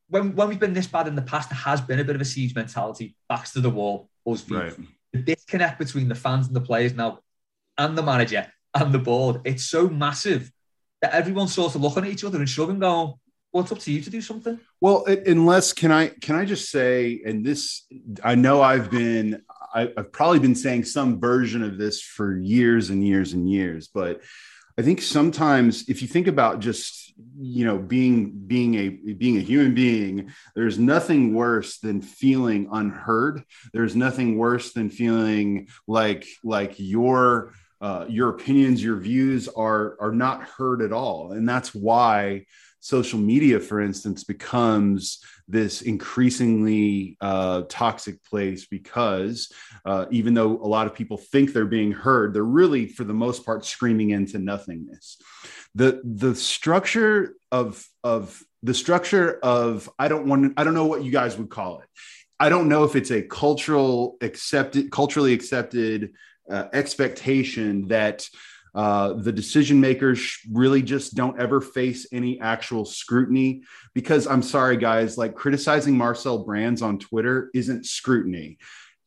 when 0.09 0.35
when 0.35 0.49
we've 0.49 0.59
been 0.61 0.75
this 0.75 0.87
bad 0.87 1.09
in 1.09 1.15
the 1.15 1.23
past, 1.23 1.51
there 1.51 1.59
has 1.59 1.81
been 1.81 2.01
a 2.01 2.05
bit 2.05 2.17
of 2.17 2.23
a 2.23 2.25
siege 2.25 2.55
mentality, 2.55 3.17
backs 3.29 3.53
to 3.53 3.61
the 3.61 3.71
wall, 3.71 4.09
us 4.27 4.49
Right. 4.49 4.75
the 5.13 5.21
disconnect 5.21 5.79
between 5.79 6.09
the 6.09 6.15
fans 6.15 6.47
and 6.47 6.57
the 6.57 6.61
players 6.61 6.95
now 6.95 7.21
and 7.79 7.97
the 7.97 8.03
manager 8.03 8.47
and 8.75 8.93
the 8.93 8.99
board, 8.99 9.41
it's 9.45 9.65
so 9.65 9.89
massive 9.89 10.51
that 11.01 11.13
everyone's 11.13 11.55
sort 11.55 11.75
of 11.75 11.81
looking 11.83 12.05
at 12.05 12.11
each 12.11 12.25
other 12.25 12.39
and 12.39 12.49
shrugging, 12.49 12.79
going, 12.79 13.15
Well, 13.55 13.63
it's 13.63 13.71
up 13.71 13.79
to 13.79 13.93
you 13.93 14.01
to 14.01 14.11
do 14.11 14.21
something. 14.21 14.59
Well, 14.81 15.05
it, 15.05 15.29
unless 15.29 15.73
can 15.73 15.93
I 15.93 16.09
can 16.09 16.35
I 16.35 16.45
just 16.45 16.73
say, 16.73 17.23
and 17.25 17.47
this 17.47 17.87
I 18.25 18.35
know 18.35 18.61
I've 18.61 18.91
been 18.91 19.43
I, 19.73 19.93
I've 19.97 20.11
probably 20.11 20.41
been 20.41 20.57
saying 20.57 20.87
some 20.87 21.21
version 21.21 21.63
of 21.63 21.79
this 21.79 22.03
for 22.03 22.37
years 22.37 22.91
and 22.91 23.07
years 23.07 23.33
and 23.33 23.49
years, 23.49 23.87
but 23.87 24.23
I 24.77 24.83
think 24.83 25.01
sometimes 25.03 25.89
if 25.89 26.03
you 26.03 26.09
think 26.09 26.27
about 26.27 26.59
just 26.59 27.15
you 27.39 27.65
know 27.65 27.79
being 27.79 28.33
being 28.45 28.75
a 28.75 28.89
being 29.13 29.37
a 29.37 29.41
human 29.41 29.73
being, 29.73 30.33
there's 30.57 30.81
nothing 30.81 31.33
worse 31.33 31.79
than 31.79 32.03
feeling 32.03 32.69
unheard. 32.73 33.45
There's 33.73 33.95
nothing 33.95 34.37
worse 34.37 34.73
than 34.73 34.91
feeling 34.91 35.69
like 35.87 36.27
like 36.43 36.75
your 36.79 37.53
uh, 37.81 38.07
your 38.09 38.31
opinions, 38.31 38.83
your 38.83 38.97
views 38.97 39.47
are 39.47 39.97
are 40.01 40.13
not 40.13 40.43
heard 40.43 40.83
at 40.83 40.93
all, 40.93 41.31
and 41.31 41.49
that's 41.49 41.73
why 41.73 42.47
social 42.85 43.19
media, 43.19 43.59
for 43.59 43.81
instance, 43.81 44.25
becomes 44.25 45.25
this 45.49 45.81
increasingly 45.81 47.17
uh, 47.23 47.63
toxic 47.67 48.23
place 48.25 48.67
because 48.67 49.51
uh, 49.87 50.05
even 50.11 50.35
though 50.35 50.59
a 50.59 50.69
lot 50.69 50.87
of 50.87 50.95
people 50.95 51.17
think 51.17 51.55
they're 51.55 51.65
being 51.65 51.93
heard, 51.93 52.35
they're 52.35 52.43
really, 52.43 52.87
for 52.87 53.05
the 53.05 53.15
most 53.15 53.47
part, 53.47 53.65
screaming 53.65 54.11
into 54.11 54.39
nothingness. 54.39 55.17
The 55.75 56.03
the 56.05 56.35
structure 56.35 57.37
of 57.51 57.83
of 58.05 58.43
the 58.63 58.75
structure 58.75 59.39
of 59.43 59.89
I 59.99 60.09
don't 60.09 60.27
want 60.29 60.53
I 60.59 60.65
don't 60.65 60.75
know 60.75 60.85
what 60.85 61.05
you 61.05 61.11
guys 61.11 61.39
would 61.39 61.49
call 61.49 61.81
it. 61.81 61.89
I 62.39 62.51
don't 62.51 62.69
know 62.69 62.85
if 62.85 62.97
it's 62.97 63.11
a 63.11 63.23
cultural 63.23 64.19
accepted 64.21 64.91
culturally 64.91 65.33
accepted 65.33 66.13
uh, 66.51 66.67
expectation 66.75 67.89
that 67.89 68.29
uh, 68.75 69.13
the 69.15 69.33
decision 69.33 69.81
makers 69.81 70.39
really 70.51 70.83
just 70.83 71.15
don't 71.15 71.41
ever 71.41 71.61
face 71.61 72.07
any 72.13 72.41
actual 72.41 72.85
scrutiny 72.85 73.63
because 73.95 74.27
I'm 74.27 74.43
sorry, 74.43 74.77
guys, 74.77 75.17
like 75.17 75.35
criticizing 75.35 75.97
Marcel 75.97 76.45
Brands 76.45 76.83
on 76.83 76.99
Twitter 76.99 77.51
isn't 77.55 77.87
scrutiny. 77.87 78.59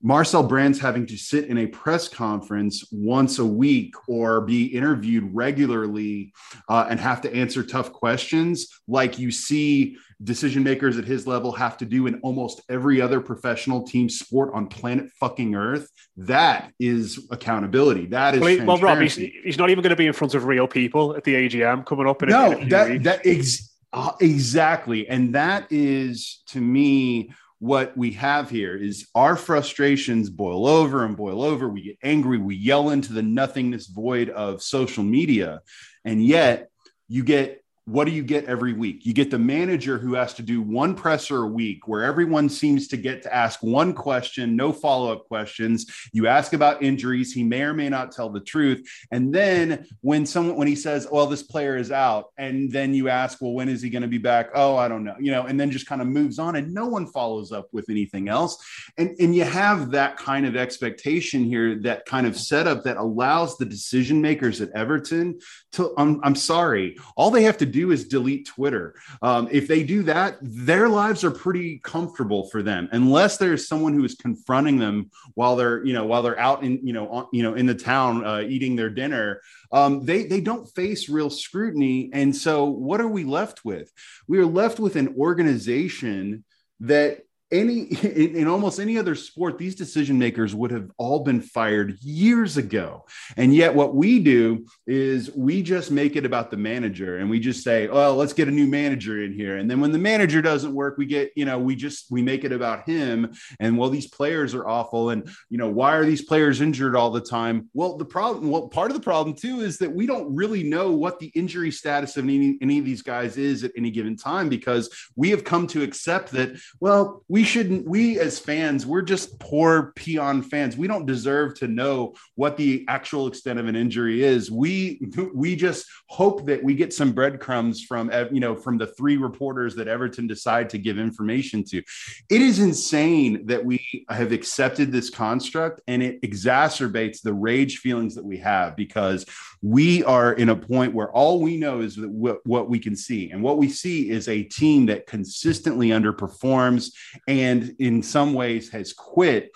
Marcel 0.02 0.44
Brands 0.44 0.80
having 0.80 1.08
to 1.08 1.18
sit 1.18 1.46
in 1.46 1.58
a 1.58 1.66
press 1.68 2.08
conference 2.08 2.86
once 2.92 3.40
a 3.40 3.46
week 3.46 3.96
or 4.08 4.42
be 4.42 4.66
interviewed 4.66 5.28
regularly 5.34 6.34
uh, 6.70 6.86
and 6.90 7.00
have 7.00 7.22
to 7.22 7.34
answer 7.34 7.64
tough 7.64 7.92
questions, 7.92 8.68
like 8.88 9.18
you 9.18 9.32
see 9.32 9.98
decision 10.24 10.64
makers 10.64 10.98
at 10.98 11.06
his 11.06 11.26
level 11.26 11.52
have 11.52 11.78
to 11.78 11.86
do 11.86 12.06
in 12.08 12.20
almost 12.22 12.62
every 12.70 13.02
other 13.02 13.20
professional 13.20 13.84
team 13.84 14.08
sport 14.08 14.52
on 14.54 14.68
planet 14.68 15.10
fucking 15.20 15.56
Earth. 15.56 15.90
That 16.16 16.72
is 16.80 17.28
accountability. 17.32 18.06
That 18.08 18.36
is 18.36 18.42
Well, 18.42 18.50
he- 18.50 18.62
well 18.62 18.78
Rob, 18.78 19.00
he's, 19.00 19.16
he's 19.16 19.58
not 19.58 19.72
even 19.72 19.82
going 19.82 19.92
to 19.92 19.96
be 19.96 20.08
in 20.08 20.14
front 20.14 20.36
of 20.36 20.46
real 20.46 20.68
people 20.68 21.16
at 21.16 21.24
the 21.24 21.34
AGM 21.34 21.86
coming 21.86 22.08
up 22.08 22.22
in, 22.22 22.32
a, 22.32 22.46
in 22.52 22.54
a 22.54 22.66
no 22.66 22.70
that 22.70 22.90
weeks. 22.90 23.04
that 23.04 23.22
ex- 23.26 23.74
uh, 23.94 24.12
exactly 24.22 25.08
and 25.08 25.34
that 25.34 25.66
is 25.72 26.44
to 26.48 26.60
me 26.62 27.32
what 27.60 27.98
we 27.98 28.12
have 28.12 28.50
here 28.50 28.76
is 28.76 29.08
our 29.16 29.36
frustrations 29.36 30.30
boil 30.30 30.68
over 30.68 31.06
and 31.06 31.18
boil 31.18 31.44
over. 31.44 31.68
We 31.68 31.82
get 31.82 31.98
angry. 32.04 32.38
We 32.38 32.56
yell 32.56 32.92
into 32.92 33.14
the 33.14 33.24
nothingness 33.24 33.88
void 33.88 34.30
of 34.30 34.62
social 34.62 35.04
media. 35.04 35.62
And 36.06 36.24
yet 36.24 36.70
you 37.08 37.24
get 37.24 37.64
what 37.88 38.04
do 38.04 38.12
you 38.12 38.22
get 38.22 38.44
every 38.46 38.74
week? 38.74 39.06
You 39.06 39.14
get 39.14 39.32
the 39.32 39.40
manager 39.40 39.98
who 39.98 40.14
has 40.16 40.34
to 40.34 40.42
do 40.42 40.62
one 40.62 40.94
presser 40.94 41.44
a 41.44 41.48
week 41.48 41.88
where 41.88 42.04
everyone 42.04 42.50
seems 42.50 42.90
to 42.90 42.98
get 42.98 43.24
to 43.24 43.34
ask 43.34 43.64
one 43.64 43.94
question, 43.94 44.58
no 44.58 44.74
follow 44.74 45.10
up 45.10 45.26
questions. 45.30 45.86
You 46.12 46.28
ask 46.28 46.52
about 46.52 46.84
injuries, 46.84 47.32
he 47.32 47.46
may 47.46 47.62
or 47.62 47.74
may 47.74 47.88
not 47.88 48.12
tell 48.12 48.30
the 48.30 48.42
truth. 48.42 48.86
And 49.12 49.34
then 49.34 49.88
when 50.02 50.26
someone 50.26 50.58
when 50.58 50.68
he 50.68 50.76
says, 50.76 51.08
"Well, 51.10 51.28
this 51.28 51.44
player 51.44 51.78
is 51.78 51.90
out," 51.90 52.26
and 52.38 52.70
then 52.70 52.94
you 52.94 53.08
ask, 53.08 53.42
"Well, 53.42 53.54
when 53.54 53.70
is 53.70 53.82
he 53.82 53.90
going 53.90 54.02
to 54.02 54.10
be 54.10 54.18
back?" 54.18 54.50
"Oh, 54.54 54.76
I 54.76 54.90
don't 54.90 55.06
know." 55.06 55.16
You 55.18 55.32
know, 55.32 55.46
and 55.46 55.58
then 55.58 55.72
just 55.72 55.88
kind 55.88 56.02
of 56.02 56.08
moves 56.08 56.40
on 56.40 56.58
and 56.58 56.74
no 56.74 56.88
one 56.88 57.08
follows 57.08 57.54
up 57.54 57.70
with 57.72 57.90
anything 57.90 58.28
else. 58.28 58.58
And 58.98 59.16
and 59.18 59.34
you 59.34 59.46
have 59.46 59.92
that 59.92 60.18
kind 60.18 60.46
of 60.46 60.58
expectation 60.58 61.46
here, 61.46 61.80
that 61.84 62.06
kind 62.06 62.28
of 62.28 62.36
setup 62.36 62.84
that 62.84 62.98
allows 62.98 63.58
the 63.58 63.66
decision 63.66 64.22
makers 64.22 64.60
at 64.60 64.72
Everton 64.72 65.40
to 65.72 65.94
I'm, 65.98 66.20
I'm 66.24 66.36
sorry 66.36 66.98
all 67.16 67.32
they 67.32 67.44
have 67.44 67.58
to 67.58 67.66
do 67.66 67.77
is 67.92 68.08
delete 68.08 68.48
twitter. 68.48 68.96
Um, 69.22 69.48
if 69.52 69.68
they 69.68 69.84
do 69.84 70.04
that 70.04 70.38
their 70.42 70.90
lives 70.90 71.24
are 71.24 71.32
pretty 71.32 71.80
comfortable 71.80 72.48
for 72.50 72.62
them 72.62 72.90
unless 72.92 73.38
there's 73.38 73.68
someone 73.68 73.94
who 73.94 74.04
is 74.04 74.16
confronting 74.16 74.78
them 74.78 75.12
while 75.34 75.56
they're 75.56 75.86
you 75.86 75.94
know 75.94 76.06
while 76.06 76.22
they're 76.22 76.40
out 76.40 76.64
in 76.64 76.80
you 76.86 76.94
know 76.94 77.10
on, 77.10 77.28
you 77.32 77.44
know 77.44 77.54
in 77.56 77.66
the 77.66 77.76
town 77.76 78.26
uh, 78.26 78.42
eating 78.42 78.76
their 78.76 78.90
dinner. 78.90 79.42
Um, 79.72 80.06
they 80.06 80.24
they 80.24 80.42
don't 80.42 80.68
face 80.76 81.10
real 81.10 81.30
scrutiny. 81.30 82.10
And 82.14 82.36
so 82.36 82.66
what 82.66 83.02
are 83.02 83.08
we 83.08 83.24
left 83.24 83.66
with? 83.66 83.92
We 84.28 84.40
are 84.40 84.46
left 84.46 84.80
with 84.80 84.96
an 84.96 85.16
organization 85.18 86.44
that 86.82 87.22
any 87.52 87.82
in, 88.04 88.36
in, 88.36 88.48
almost 88.48 88.80
any 88.80 88.98
other 88.98 89.16
sport 89.16 89.58
these 89.58 89.76
decision 89.76 90.18
makers 90.18 90.54
would 90.54 90.72
have 90.72 90.90
all 90.98 91.24
been 91.24 91.42
fired 91.42 91.98
years 92.02 92.58
ago. 92.58 93.06
And 93.36 93.56
yet 93.56 93.74
what 93.74 93.96
we 93.96 94.20
do 94.20 94.66
is 94.86 95.32
we 95.36 95.64
just 95.64 95.92
make 95.92 96.16
it 96.16 96.26
about 96.26 96.52
the 96.52 96.58
manager 96.58 97.18
and 97.18 97.30
we 97.30 97.40
just 97.40 97.64
say 97.64 97.88
well 97.88 98.16
let's 98.16 98.34
get 98.34 98.48
a 98.48 98.52
new 98.52 98.68
manager 98.68 99.24
in 99.24 99.34
here. 99.34 99.58
And 99.58 99.70
then 99.70 99.80
when 99.80 99.92
the 99.92 99.98
manager 99.98 100.42
doesn't 100.42 100.74
work 100.74 100.98
we 100.98 101.06
get 101.06 101.32
you 101.36 101.46
know 101.46 101.60
we 101.60 101.76
just 101.76 102.08
we 102.12 102.22
make 102.22 102.44
it 102.44 102.52
about 102.52 102.88
him 102.88 103.34
and 103.60 103.78
well 103.78 103.90
these 103.90 104.08
players 104.08 104.54
are 104.54 104.68
awful 104.68 105.10
and 105.12 105.30
you 105.50 105.58
know 105.58 105.70
why 105.70 105.96
are 105.96 106.06
these 106.06 106.24
players 106.24 106.62
injured 106.62 106.96
all 106.96 107.12
the 107.12 107.22
time? 107.22 107.70
Well 107.74 107.98
the 107.98 108.06
problem 108.06 108.50
well 108.50 108.68
part 108.68 108.92
of 108.92 108.98
the 108.98 109.04
problem 109.04 109.36
too 109.36 109.62
is 109.62 109.78
that 109.78 109.94
we 109.94 110.06
don't 110.06 110.34
really 110.36 110.64
know 110.64 110.92
what 110.92 111.20
the 111.20 111.28
injury 111.28 111.72
status 111.72 112.18
of 112.18 112.26
any, 112.26 112.58
any 112.62 112.80
of 112.80 112.86
these 112.86 113.02
guys 113.02 113.38
is 113.38 113.64
at 113.64 113.72
any 113.78 113.92
given 113.92 114.18
time 114.18 114.50
because 114.50 114.90
we 115.16 115.30
have 115.30 115.44
come 115.44 115.68
to 115.68 115.84
accept 115.84 116.32
that 116.32 116.58
well 116.80 117.24
we 117.28 117.37
we 117.38 117.44
shouldn't 117.44 117.88
we 117.88 118.20
as 118.20 118.40
fans 118.40 118.84
we're 118.84 119.04
just 119.04 119.38
poor 119.38 119.92
peon 119.96 120.42
fans. 120.42 120.76
We 120.76 120.88
don't 120.88 121.06
deserve 121.06 121.54
to 121.60 121.68
know 121.68 122.16
what 122.34 122.58
the 122.58 122.84
actual 122.88 123.28
extent 123.28 123.60
of 123.60 123.68
an 123.68 123.76
injury 123.76 124.24
is. 124.24 124.50
We 124.50 125.00
we 125.36 125.56
just 125.56 125.86
hope 126.08 126.48
that 126.48 126.64
we 126.64 126.74
get 126.74 126.94
some 126.94 127.12
breadcrumbs 127.12 127.84
from 127.84 128.10
you 128.32 128.40
know 128.40 128.56
from 128.56 128.80
the 128.80 128.88
three 128.88 129.18
reporters 129.18 129.76
that 129.76 129.88
everton 129.88 130.26
decide 130.26 130.72
to 130.72 130.80
give 130.80 130.98
information 130.98 131.64
to. 131.66 131.84
It 132.28 132.42
is 132.42 132.58
insane 132.58 133.46
that 133.46 133.64
we 133.64 133.86
have 134.10 134.32
accepted 134.32 134.92
this 134.92 135.12
construct 135.12 135.82
and 135.88 136.02
it 136.02 136.20
exacerbates 136.24 137.22
the 137.22 137.36
rage 137.36 137.78
feelings 137.78 138.16
that 138.16 138.26
we 138.26 138.38
have 138.38 138.76
because 138.76 139.28
we 139.62 140.04
are 140.04 140.34
in 140.34 140.50
a 140.50 140.56
point 140.56 140.94
where 140.94 141.12
all 141.12 141.42
we 141.42 141.58
know 141.58 141.80
is 141.80 141.98
what, 141.98 142.46
what 142.46 142.70
we 142.70 142.80
can 142.80 142.96
see. 142.96 143.32
And 143.32 143.42
what 143.42 143.58
we 143.58 143.70
see 143.70 144.10
is 144.10 144.28
a 144.28 144.44
team 144.44 144.86
that 144.88 145.08
consistently 145.08 145.90
underperforms 145.90 146.92
and 147.28 147.76
in 147.80 148.04
some 148.04 148.34
ways 148.34 148.70
has 148.70 148.94
quit 148.94 149.52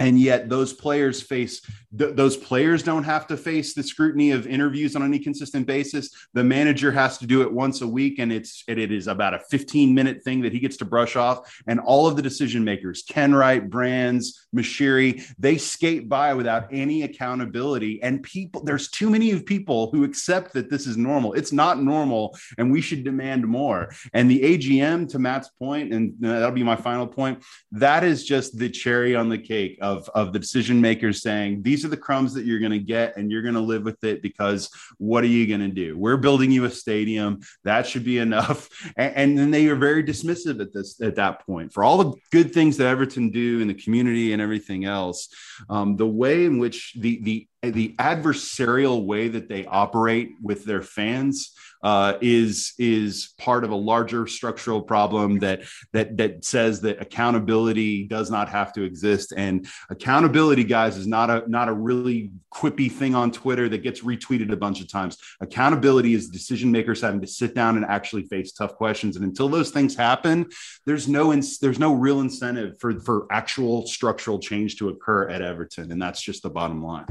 and 0.00 0.18
yet 0.18 0.48
those 0.48 0.72
players 0.72 1.22
face 1.22 1.60
th- 1.96 2.16
those 2.16 2.36
players 2.36 2.82
don't 2.82 3.04
have 3.04 3.26
to 3.26 3.36
face 3.36 3.74
the 3.74 3.82
scrutiny 3.82 4.30
of 4.30 4.46
interviews 4.46 4.96
on 4.96 5.02
any 5.02 5.18
consistent 5.18 5.66
basis. 5.66 6.10
The 6.34 6.44
manager 6.44 6.90
has 6.90 7.18
to 7.18 7.26
do 7.26 7.42
it 7.42 7.52
once 7.52 7.80
a 7.80 7.86
week 7.86 8.18
and 8.18 8.32
it's 8.32 8.64
it, 8.66 8.78
is 8.80 9.06
about 9.06 9.34
a 9.34 9.40
15 9.50 9.94
minute 9.94 10.22
thing 10.22 10.40
that 10.40 10.52
he 10.52 10.58
gets 10.58 10.78
to 10.78 10.84
brush 10.84 11.16
off. 11.16 11.62
And 11.66 11.78
all 11.78 12.06
of 12.06 12.16
the 12.16 12.22
decision 12.22 12.64
makers 12.64 13.02
kenwright 13.02 13.68
brands 13.68 14.46
Moshiri, 14.54 15.22
they 15.38 15.58
skate 15.58 16.08
by 16.08 16.34
without 16.34 16.68
any 16.72 17.02
accountability. 17.02 18.02
And 18.02 18.22
people 18.22 18.64
there's 18.64 18.88
too 18.88 19.10
many 19.10 19.30
of 19.32 19.44
people 19.44 19.90
who 19.90 20.04
accept 20.04 20.54
that 20.54 20.70
this 20.70 20.86
is 20.86 20.96
normal. 20.96 21.34
It's 21.34 21.52
not 21.52 21.82
normal 21.82 22.36
and 22.58 22.72
we 22.72 22.80
should 22.80 23.04
demand 23.04 23.46
more. 23.46 23.90
And 24.12 24.30
the 24.30 24.40
agm 24.40 25.08
to 25.10 25.18
matt's 25.18 25.50
point 25.50 25.92
and 25.92 26.14
that'll 26.18 26.50
be 26.52 26.62
my 26.62 26.76
final 26.76 27.06
point 27.06 27.42
that 27.72 28.02
is 28.02 28.24
just 28.24 28.58
the 28.58 28.70
cherry 28.70 29.14
on 29.14 29.28
the 29.28 29.38
cake 29.38 29.78
of, 29.90 30.08
of 30.14 30.32
the 30.32 30.38
decision 30.38 30.80
makers 30.80 31.22
saying 31.22 31.62
these 31.62 31.84
are 31.84 31.88
the 31.88 31.96
crumbs 31.96 32.32
that 32.34 32.44
you're 32.44 32.60
going 32.60 32.70
to 32.72 32.78
get 32.78 33.16
and 33.16 33.30
you're 33.30 33.42
going 33.42 33.54
to 33.54 33.60
live 33.60 33.82
with 33.82 34.02
it 34.04 34.22
because 34.22 34.70
what 34.98 35.24
are 35.24 35.28
you 35.28 35.46
going 35.46 35.60
to 35.60 35.68
do? 35.68 35.98
We're 35.98 36.16
building 36.16 36.50
you 36.50 36.64
a 36.64 36.70
stadium. 36.70 37.40
That 37.64 37.86
should 37.86 38.04
be 38.04 38.18
enough. 38.18 38.68
And, 38.96 39.14
and 39.14 39.38
then 39.38 39.50
they 39.50 39.68
are 39.68 39.76
very 39.76 40.02
dismissive 40.02 40.60
at 40.60 40.72
this 40.72 41.00
at 41.00 41.14
that 41.16 41.46
point. 41.46 41.72
For 41.72 41.84
all 41.84 41.98
the 41.98 42.12
good 42.32 42.52
things 42.52 42.76
that 42.76 42.86
everton 42.86 43.30
do 43.30 43.60
in 43.60 43.68
the 43.68 43.74
community 43.74 44.32
and 44.32 44.42
everything 44.42 44.84
else 44.84 45.28
um, 45.68 45.96
the 45.96 46.06
way 46.06 46.44
in 46.44 46.58
which 46.58 46.94
the 46.98 47.22
the 47.22 47.48
the 47.62 47.94
adversarial 47.98 49.04
way 49.04 49.28
that 49.28 49.48
they 49.48 49.66
operate 49.66 50.32
with 50.42 50.64
their 50.64 50.82
fans 50.82 51.52
uh, 51.82 52.14
is 52.20 52.74
is 52.78 53.32
part 53.38 53.64
of 53.64 53.70
a 53.70 53.76
larger 53.76 54.26
structural 54.26 54.82
problem 54.82 55.38
that 55.38 55.62
that 55.92 56.16
that 56.16 56.44
says 56.44 56.80
that 56.82 57.00
accountability 57.00 58.06
does 58.06 58.30
not 58.30 58.48
have 58.48 58.72
to 58.74 58.82
exist. 58.82 59.32
And 59.36 59.66
accountability, 59.88 60.64
guys, 60.64 60.96
is 60.96 61.06
not 61.06 61.30
a 61.30 61.44
not 61.48 61.68
a 61.68 61.72
really 61.72 62.30
quippy 62.52 62.90
thing 62.90 63.14
on 63.14 63.30
Twitter 63.30 63.68
that 63.68 63.82
gets 63.82 64.02
retweeted 64.02 64.52
a 64.52 64.56
bunch 64.56 64.80
of 64.80 64.90
times. 64.90 65.16
Accountability 65.40 66.14
is 66.14 66.28
decision 66.28 66.70
makers 66.70 67.00
having 67.00 67.20
to 67.20 67.26
sit 67.26 67.54
down 67.54 67.76
and 67.76 67.86
actually 67.86 68.24
face 68.24 68.52
tough 68.52 68.74
questions. 68.74 69.16
And 69.16 69.24
until 69.24 69.48
those 69.48 69.70
things 69.70 69.94
happen, 69.96 70.46
there's 70.84 71.08
no 71.08 71.32
ins- 71.32 71.58
there's 71.58 71.78
no 71.78 71.94
real 71.94 72.20
incentive 72.20 72.78
for 72.78 73.00
for 73.00 73.26
actual 73.30 73.86
structural 73.86 74.38
change 74.38 74.76
to 74.76 74.90
occur 74.90 75.28
at 75.28 75.40
Everton, 75.40 75.90
and 75.92 76.00
that's 76.00 76.20
just 76.20 76.42
the 76.42 76.50
bottom 76.50 76.84
line. 76.84 77.06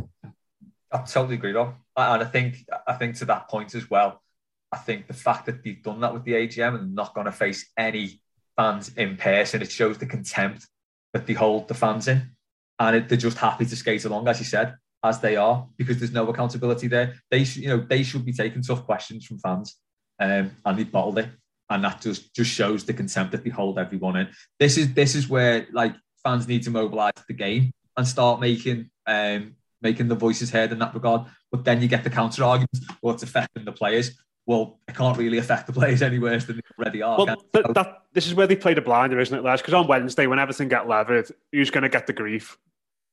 I 0.91 0.97
totally 0.99 1.35
agree, 1.35 1.51
Rob. 1.53 1.75
And 1.95 2.23
I 2.23 2.25
think 2.25 2.65
I 2.87 2.93
think 2.93 3.15
to 3.17 3.25
that 3.25 3.47
point 3.47 3.75
as 3.75 3.89
well, 3.89 4.21
I 4.71 4.77
think 4.77 5.07
the 5.07 5.13
fact 5.13 5.45
that 5.47 5.63
they've 5.63 5.81
done 5.81 6.01
that 6.01 6.13
with 6.13 6.23
the 6.23 6.33
AGM 6.33 6.75
and 6.75 6.95
not 6.95 7.15
going 7.15 7.25
to 7.25 7.31
face 7.31 7.71
any 7.77 8.21
fans 8.55 8.91
in 8.95 9.17
person, 9.17 9.61
it 9.61 9.71
shows 9.71 9.97
the 9.97 10.05
contempt 10.05 10.67
that 11.13 11.25
they 11.25 11.33
hold 11.33 11.67
the 11.67 11.73
fans 11.73 12.07
in. 12.07 12.31
And 12.77 12.95
it, 12.95 13.09
they're 13.09 13.17
just 13.17 13.37
happy 13.37 13.65
to 13.65 13.75
skate 13.75 14.05
along, 14.05 14.27
as 14.27 14.39
you 14.39 14.45
said, 14.45 14.75
as 15.03 15.19
they 15.19 15.35
are, 15.35 15.67
because 15.77 15.97
there's 15.97 16.13
no 16.13 16.27
accountability 16.27 16.87
there. 16.87 17.15
They 17.31 17.43
should, 17.43 17.63
you 17.63 17.69
know, 17.69 17.79
they 17.79 18.03
should 18.03 18.25
be 18.25 18.33
taking 18.33 18.61
tough 18.61 18.85
questions 18.85 19.25
from 19.25 19.39
fans. 19.39 19.75
Um, 20.19 20.51
and 20.65 20.77
they 20.77 20.83
bottled 20.83 21.17
it. 21.17 21.29
And 21.69 21.83
that 21.83 22.01
just, 22.01 22.33
just 22.35 22.51
shows 22.51 22.83
the 22.83 22.93
contempt 22.93 23.31
that 23.31 23.43
they 23.43 23.49
hold 23.49 23.79
everyone 23.79 24.17
in. 24.17 24.29
This 24.59 24.77
is 24.77 24.93
this 24.93 25.13
is 25.13 25.29
where 25.29 25.67
like 25.71 25.95
fans 26.23 26.47
need 26.47 26.63
to 26.63 26.71
mobilize 26.71 27.13
the 27.27 27.33
game 27.33 27.71
and 27.95 28.07
start 28.07 28.39
making 28.39 28.89
um, 29.05 29.55
making 29.81 30.07
the 30.07 30.15
voices 30.15 30.49
heard 30.49 30.71
in 30.71 30.79
that 30.79 30.95
regard. 30.95 31.27
But 31.51 31.63
then 31.63 31.81
you 31.81 31.87
get 31.87 32.03
the 32.03 32.09
counter 32.09 32.43
arguments, 32.43 32.81
well, 33.01 33.13
it's 33.13 33.23
affecting 33.23 33.65
the 33.65 33.71
players 33.71 34.19
well, 34.49 34.79
it 34.87 34.95
can't 34.95 35.15
really 35.15 35.37
affect 35.37 35.67
the 35.67 35.73
players 35.73 36.01
any 36.01 36.17
worse 36.17 36.45
than 36.45 36.55
they 36.55 36.83
already 36.83 37.01
are. 37.03 37.23
Well, 37.23 37.45
but 37.51 37.71
that, 37.75 38.01
this 38.13 38.25
is 38.25 38.33
where 38.33 38.47
they 38.47 38.55
played 38.55 38.79
a 38.79 38.81
blinder, 38.81 39.19
isn't 39.19 39.37
it, 39.37 39.43
lads? 39.43 39.61
Because 39.61 39.75
on 39.75 39.85
Wednesday, 39.85 40.25
when 40.25 40.39
everything 40.39 40.69
got 40.69 40.87
levered, 40.87 41.29
who's 41.51 41.69
going 41.69 41.83
to 41.83 41.89
get 41.89 42.07
the 42.07 42.13
grief? 42.13 42.57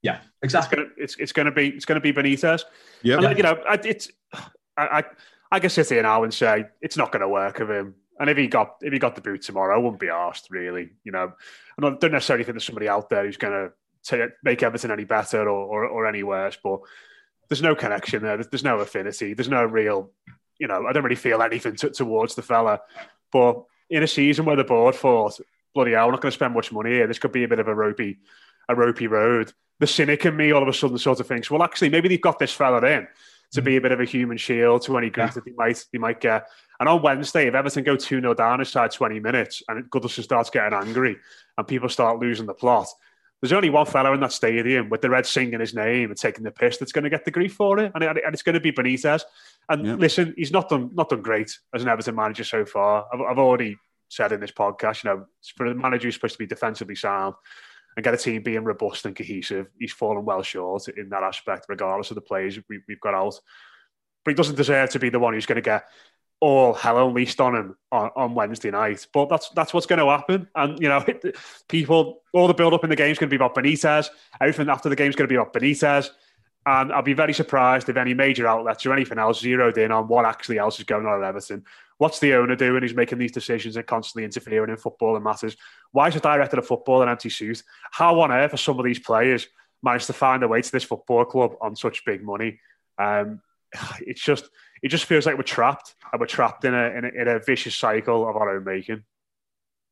Yeah, 0.01 0.21
exactly. 0.43 0.85
It's, 0.97 1.15
it's, 1.17 1.33
going 1.33 1.45
to 1.45 1.53
be 1.53 1.69
it's 1.69 1.85
going 1.85 2.01
to 2.01 2.01
be 2.01 2.15
Benitez. 2.15 2.63
Yeah, 3.03 3.21
you 3.33 3.43
know, 3.43 3.63
it's 3.85 4.11
I, 4.33 4.47
I 4.79 5.05
I 5.53 5.61
can 5.61 5.69
sit 5.69 5.91
here 5.91 6.03
now 6.03 6.25
and 6.25 6.33
say 6.33 6.65
it's 6.81 6.97
not 6.97 7.13
going 7.13 7.21
to 7.21 7.29
work 7.29 7.61
of 7.61 7.69
him. 7.69 7.97
And 8.19 8.31
if 8.31 8.39
he 8.39 8.47
got 8.47 8.77
if 8.81 8.95
he 8.95 8.99
got 8.99 9.15
the 9.15 9.21
boot 9.21 9.43
tomorrow, 9.43 9.75
I 9.75 9.79
wouldn't 9.79 10.01
be 10.01 10.09
asked 10.09 10.49
really. 10.51 10.89
You 11.05 11.13
know, 11.13 11.35
I 11.79 11.83
don't 11.83 12.13
necessarily 12.13 12.45
think 12.45 12.55
there's 12.55 12.65
somebody 12.65 12.89
out 12.89 13.11
there 13.11 13.27
who's 13.27 13.37
going 13.37 13.71
to 14.09 14.31
make 14.43 14.63
everything 14.63 14.91
any 14.91 15.05
better 15.05 15.43
or, 15.43 15.51
or, 15.51 15.85
or 15.85 16.07
any 16.07 16.23
worse, 16.23 16.57
but 16.65 16.81
there's 17.51 17.61
no 17.61 17.75
connection 17.75 18.23
there. 18.23 18.39
There's, 18.39 18.49
there's 18.49 18.65
no 18.65 18.79
affinity. 18.79 19.35
There's 19.35 19.51
no 19.51 19.65
real 19.65 20.13
you 20.59 20.67
know, 20.67 20.87
I 20.87 20.93
don't 20.93 21.03
really 21.03 21.17
feel 21.17 21.43
anything 21.43 21.77
t- 21.77 21.91
towards 21.91 22.35
the 22.35 22.43
fella. 22.43 22.81
But 23.33 23.65
in 23.91 24.03
a 24.03 24.09
season 24.09 24.45
where 24.45 24.57
the 24.57 24.65
board 24.65 24.95
thought, 24.95 25.39
bloody 25.75 25.93
hell, 25.93 26.07
we're 26.07 26.13
not 26.13 26.23
going 26.23 26.31
to 26.31 26.37
spend 26.37 26.55
much 26.55 26.73
money 26.73 26.91
here. 26.91 27.07
This 27.07 27.19
could 27.19 27.33
be 27.33 27.45
a 27.45 27.49
bit 27.49 27.59
of 27.59 27.69
a 27.69 27.75
ropey, 27.75 28.19
a 28.69 28.75
ropey 28.75 29.07
road. 29.07 29.53
The 29.79 29.87
cynic 29.87 30.25
in 30.25 30.37
me 30.37 30.53
all 30.53 30.63
of 30.63 30.69
a 30.69 30.73
sudden 30.73 30.99
sort 30.99 31.21
of 31.21 31.27
thinks, 31.27 31.51
well, 31.51 31.63
actually, 31.63 31.91
maybe 31.91 32.09
they've 32.09 32.21
got 32.21 32.39
this 32.39 32.53
fella 32.53 32.85
in 32.87 33.07
to 33.53 33.63
be 33.63 33.77
a 33.77 33.81
bit 33.81 33.93
of 33.93 34.01
a 34.01 34.05
human 34.05 34.37
shield 34.37 34.83
to 34.83 34.97
any 34.99 35.11
grief 35.11 35.29
yeah. 35.29 35.35
that 35.35 35.45
they 35.45 35.53
might 35.53 35.85
they 35.93 35.99
might 35.99 36.21
get. 36.21 36.49
And 36.81 36.89
on 36.89 37.03
Wednesday, 37.03 37.47
if 37.47 37.55
Everton 37.55 37.85
go 37.85 37.97
2 37.97 38.21
0 38.21 38.35
down 38.35 38.61
inside 38.61 38.91
20 38.91 39.21
minutes 39.21 39.63
and 39.69 39.89
Goodison 39.91 40.23
starts 40.23 40.51
getting 40.51 40.77
angry 40.77 41.17
and 41.57 41.67
people 41.67 41.89
start 41.89 42.19
losing 42.19 42.47
the 42.47 42.55
plot, 42.55 42.89
there's 43.41 43.53
only 43.53 43.71
one 43.71 43.87
fellow 43.87 44.13
in 44.15 44.21
that 44.21 44.33
stadium 44.33 44.89
with 44.89 45.03
the 45.03 45.11
red 45.11 45.27
singing 45.27 45.61
his 45.61 45.75
name 45.75 46.11
and 46.11 46.19
taking 46.19 46.45
the 46.45 46.51
piss 46.51 46.79
that's 46.79 46.93
going 46.93 47.05
to 47.05 47.11
get 47.11 47.25
the 47.25 47.31
grief 47.31 47.55
for 47.55 47.79
it, 47.79 47.93
and, 47.95 48.03
it, 48.03 48.25
and 48.25 48.35
it's 48.35 48.43
going 48.43 48.55
to 48.55 48.61
be 48.61 48.73
Benitez. 48.73 49.23
And 49.69 49.87
yeah. 49.87 49.95
listen, 49.95 50.35
he's 50.37 50.53
not 50.53 50.69
done 50.69 50.91
not 50.95 51.09
done 51.09 51.23
great 51.23 51.59
as 51.75 51.83
an 51.83 51.89
Everton 51.89 52.15
manager 52.15 52.45
so 52.45 52.65
far. 52.65 53.07
I've, 53.13 53.21
I've 53.21 53.39
already 53.39 53.77
said 54.09 54.33
in 54.33 54.41
this 54.41 54.53
podcast, 54.53 55.03
you 55.03 55.11
know, 55.11 55.27
for 55.57 55.67
a 55.67 55.75
manager 55.75 56.07
who's 56.07 56.15
supposed 56.15 56.35
to 56.35 56.39
be 56.39 56.47
defensively 56.47 56.95
sound 56.95 57.35
and 57.97 58.05
get 58.05 58.15
a 58.15 58.19
team 58.19 58.43
being 58.43 58.65
robust 58.65 59.07
and 59.07 59.17
cohesive, 59.17 59.67
he's 59.79 59.93
fallen 59.93 60.25
well 60.25 60.43
short 60.43 60.89
in 60.89 61.09
that 61.09 61.23
aspect, 61.23 61.67
regardless 61.69 62.11
of 62.11 62.15
the 62.15 62.21
players 62.21 62.59
we, 62.69 62.81
we've 62.87 63.01
got 63.01 63.15
out. 63.15 63.39
But 64.25 64.33
he 64.33 64.35
doesn't 64.35 64.57
deserve 64.57 64.91
to 64.91 64.99
be 64.99 65.09
the 65.09 65.19
one 65.19 65.35
who's 65.35 65.47
going 65.47 65.57
to 65.57 65.63
get 65.63 65.87
all 66.41 66.75
hell 66.75 67.09
unleashed 67.09 67.41
on 67.41 67.57
him 67.57 67.77
on, 67.91 68.11
on 68.15 68.35
Wednesday 68.35 68.71
night. 68.71 69.07
But 69.13 69.29
that's 69.29 69.49
that's 69.51 69.73
what's 69.73 69.87
going 69.87 69.99
to 69.99 70.07
happen. 70.07 70.49
And 70.55 70.79
you 70.81 70.89
know, 70.89 71.05
people, 71.69 72.23
all 72.33 72.47
the 72.47 72.55
build 72.55 72.75
up 72.75 72.85
in 72.85 72.91
the 72.91 72.97
game 72.97 73.11
is 73.11 73.19
going 73.19 73.31
to 73.31 73.37
be 73.37 73.43
about 73.43 73.55
Benitez. 73.55 74.09
Everything 74.41 74.69
after 74.69 74.89
the 74.89 74.97
game 74.97 75.09
is 75.09 75.17
going 75.17 75.29
to 75.29 75.33
be 75.33 75.37
about 75.37 75.53
Benitez. 75.53 76.11
And 76.67 76.93
I'll 76.93 77.03
be 77.03 77.13
very 77.13 77.33
surprised 77.33 77.89
if 77.89 77.97
any 77.97 78.13
major 78.13 78.49
outlets 78.49 78.85
or 78.85 78.93
anything 78.93 79.19
else 79.19 79.41
zeroed 79.41 79.79
in 79.79 79.93
on 79.93 80.09
what 80.09 80.25
actually 80.25 80.59
else 80.59 80.81
is 80.81 80.85
going 80.85 81.07
on 81.07 81.23
at 81.23 81.29
Everton. 81.29 81.65
What's 81.99 82.19
the 82.19 82.35
owner 82.35 82.57
doing? 82.57 82.83
He's 82.83 82.93
making 82.93 83.19
these 83.19 83.31
decisions 83.31 83.77
and 83.77 83.87
constantly 83.87 84.25
interfering 84.25 84.71
in 84.71 84.77
football 84.77 85.15
and 85.15 85.25
matters. 85.25 85.57
Why 85.93 86.09
is 86.09 86.15
the 86.15 86.21
director 86.21 86.59
of 86.59 86.67
football 86.67 87.03
an 87.03 87.09
empty 87.09 87.31
suit? 87.31 87.63
How 87.93 88.21
on 88.21 88.33
earth 88.33 88.53
are 88.53 88.59
some 88.59 88.81
of 88.81 88.85
these 88.85 88.99
players 88.99 89.47
managed 89.81 90.09
to 90.09 90.13
find 90.13 90.43
their 90.43 90.49
way 90.49 90.61
to 90.61 90.73
this 90.73 90.83
football 90.83 91.25
club 91.25 91.53
on 91.61 91.77
such 91.77 92.05
big 92.05 92.25
money? 92.25 92.59
Um, 92.99 93.41
it's 94.01 94.21
just 94.21 94.49
it 94.83 94.89
just 94.89 95.05
feels 95.05 95.25
like 95.25 95.37
we're 95.37 95.45
trapped 95.45 95.95
and 96.13 96.21
we're 96.21 96.27
trapped 96.27 96.65
in 96.65 96.75
a, 96.75 96.87
in 96.91 97.05
a, 97.05 97.09
in 97.09 97.29
a 97.29 97.39
vicious 97.39 97.77
cycle 97.77 98.29
of 98.29 98.37
our 98.37 98.57
own 98.57 98.65
making. 98.65 99.05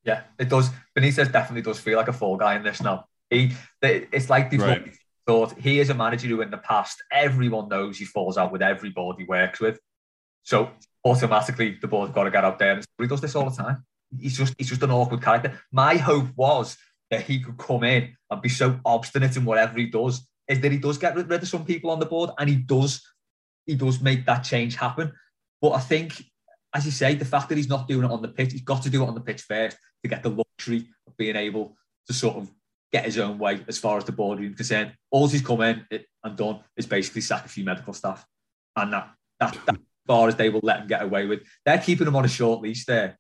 Yeah, 0.02 0.22
it 0.38 0.48
does. 0.48 0.70
Benitez 0.96 1.32
definitely 1.32 1.62
does 1.62 1.78
feel 1.78 1.96
like 1.96 2.08
a 2.08 2.12
fall 2.12 2.36
guy 2.36 2.56
in 2.56 2.64
this 2.64 2.82
now. 2.82 3.06
He, 3.30 3.52
it's 3.80 4.28
like 4.28 4.50
they've 4.50 4.60
right. 4.60 4.92
Thought 5.26 5.58
he 5.58 5.80
is 5.80 5.90
a 5.90 5.94
manager 5.94 6.28
who, 6.28 6.40
in 6.40 6.50
the 6.50 6.58
past, 6.58 7.02
everyone 7.10 7.68
knows 7.68 7.98
he 7.98 8.04
falls 8.04 8.36
out 8.36 8.52
with 8.52 8.62
every 8.62 8.90
board 8.90 9.16
he 9.18 9.24
works 9.24 9.60
with. 9.60 9.78
So 10.42 10.70
automatically, 11.04 11.78
the 11.80 11.88
board's 11.88 12.12
got 12.12 12.24
to 12.24 12.30
get 12.30 12.44
out 12.44 12.58
there. 12.58 12.72
And 12.72 12.84
he 12.98 13.06
does 13.06 13.20
this 13.20 13.34
all 13.34 13.48
the 13.48 13.56
time. 13.56 13.84
He's 14.18 14.36
just 14.36 14.54
he's 14.58 14.68
just 14.68 14.82
an 14.82 14.90
awkward 14.90 15.22
character. 15.22 15.60
My 15.72 15.96
hope 15.96 16.28
was 16.36 16.76
that 17.10 17.22
he 17.22 17.40
could 17.40 17.58
come 17.58 17.84
in 17.84 18.16
and 18.30 18.42
be 18.42 18.48
so 18.48 18.78
obstinate 18.84 19.36
in 19.36 19.44
whatever 19.44 19.78
he 19.78 19.86
does 19.86 20.26
is 20.48 20.60
that 20.60 20.72
he 20.72 20.78
does 20.78 20.98
get 20.98 21.16
rid 21.16 21.30
of 21.32 21.48
some 21.48 21.64
people 21.64 21.90
on 21.90 21.98
the 21.98 22.06
board 22.06 22.30
and 22.38 22.48
he 22.48 22.56
does 22.56 23.02
he 23.66 23.74
does 23.74 24.00
make 24.00 24.26
that 24.26 24.44
change 24.44 24.76
happen. 24.76 25.12
But 25.60 25.70
I 25.70 25.80
think, 25.80 26.22
as 26.74 26.84
you 26.84 26.92
say, 26.92 27.14
the 27.14 27.24
fact 27.24 27.48
that 27.48 27.56
he's 27.56 27.68
not 27.68 27.88
doing 27.88 28.04
it 28.04 28.10
on 28.10 28.20
the 28.20 28.28
pitch, 28.28 28.52
he's 28.52 28.62
got 28.62 28.82
to 28.82 28.90
do 28.90 29.02
it 29.02 29.06
on 29.06 29.14
the 29.14 29.20
pitch 29.20 29.42
first 29.42 29.78
to 30.02 30.08
get 30.08 30.22
the 30.22 30.30
luxury 30.30 30.86
of 31.06 31.16
being 31.16 31.36
able 31.36 31.76
to 32.06 32.12
sort 32.12 32.36
of 32.36 32.50
get 32.94 33.04
his 33.04 33.18
own 33.18 33.38
way 33.38 33.60
as 33.66 33.76
far 33.76 33.98
as 33.98 34.04
the 34.04 34.12
boardroom 34.12 34.52
is 34.52 34.56
concerned. 34.56 34.92
All 35.10 35.26
he's 35.26 35.42
come 35.42 35.62
in 35.62 35.84
and 36.22 36.36
done 36.36 36.60
is 36.76 36.86
basically 36.86 37.22
sack 37.22 37.44
a 37.44 37.48
few 37.48 37.64
medical 37.64 37.92
staff. 37.92 38.24
And 38.76 38.92
that, 38.92 39.10
that, 39.40 39.58
that 39.66 39.76
far 40.06 40.28
as 40.28 40.36
they 40.36 40.48
will 40.48 40.60
let 40.62 40.82
him 40.82 40.86
get 40.86 41.02
away 41.02 41.26
with. 41.26 41.40
They're 41.66 41.78
keeping 41.78 42.06
him 42.06 42.14
on 42.14 42.24
a 42.24 42.28
short 42.28 42.62
leash 42.62 42.84
there. 42.84 43.18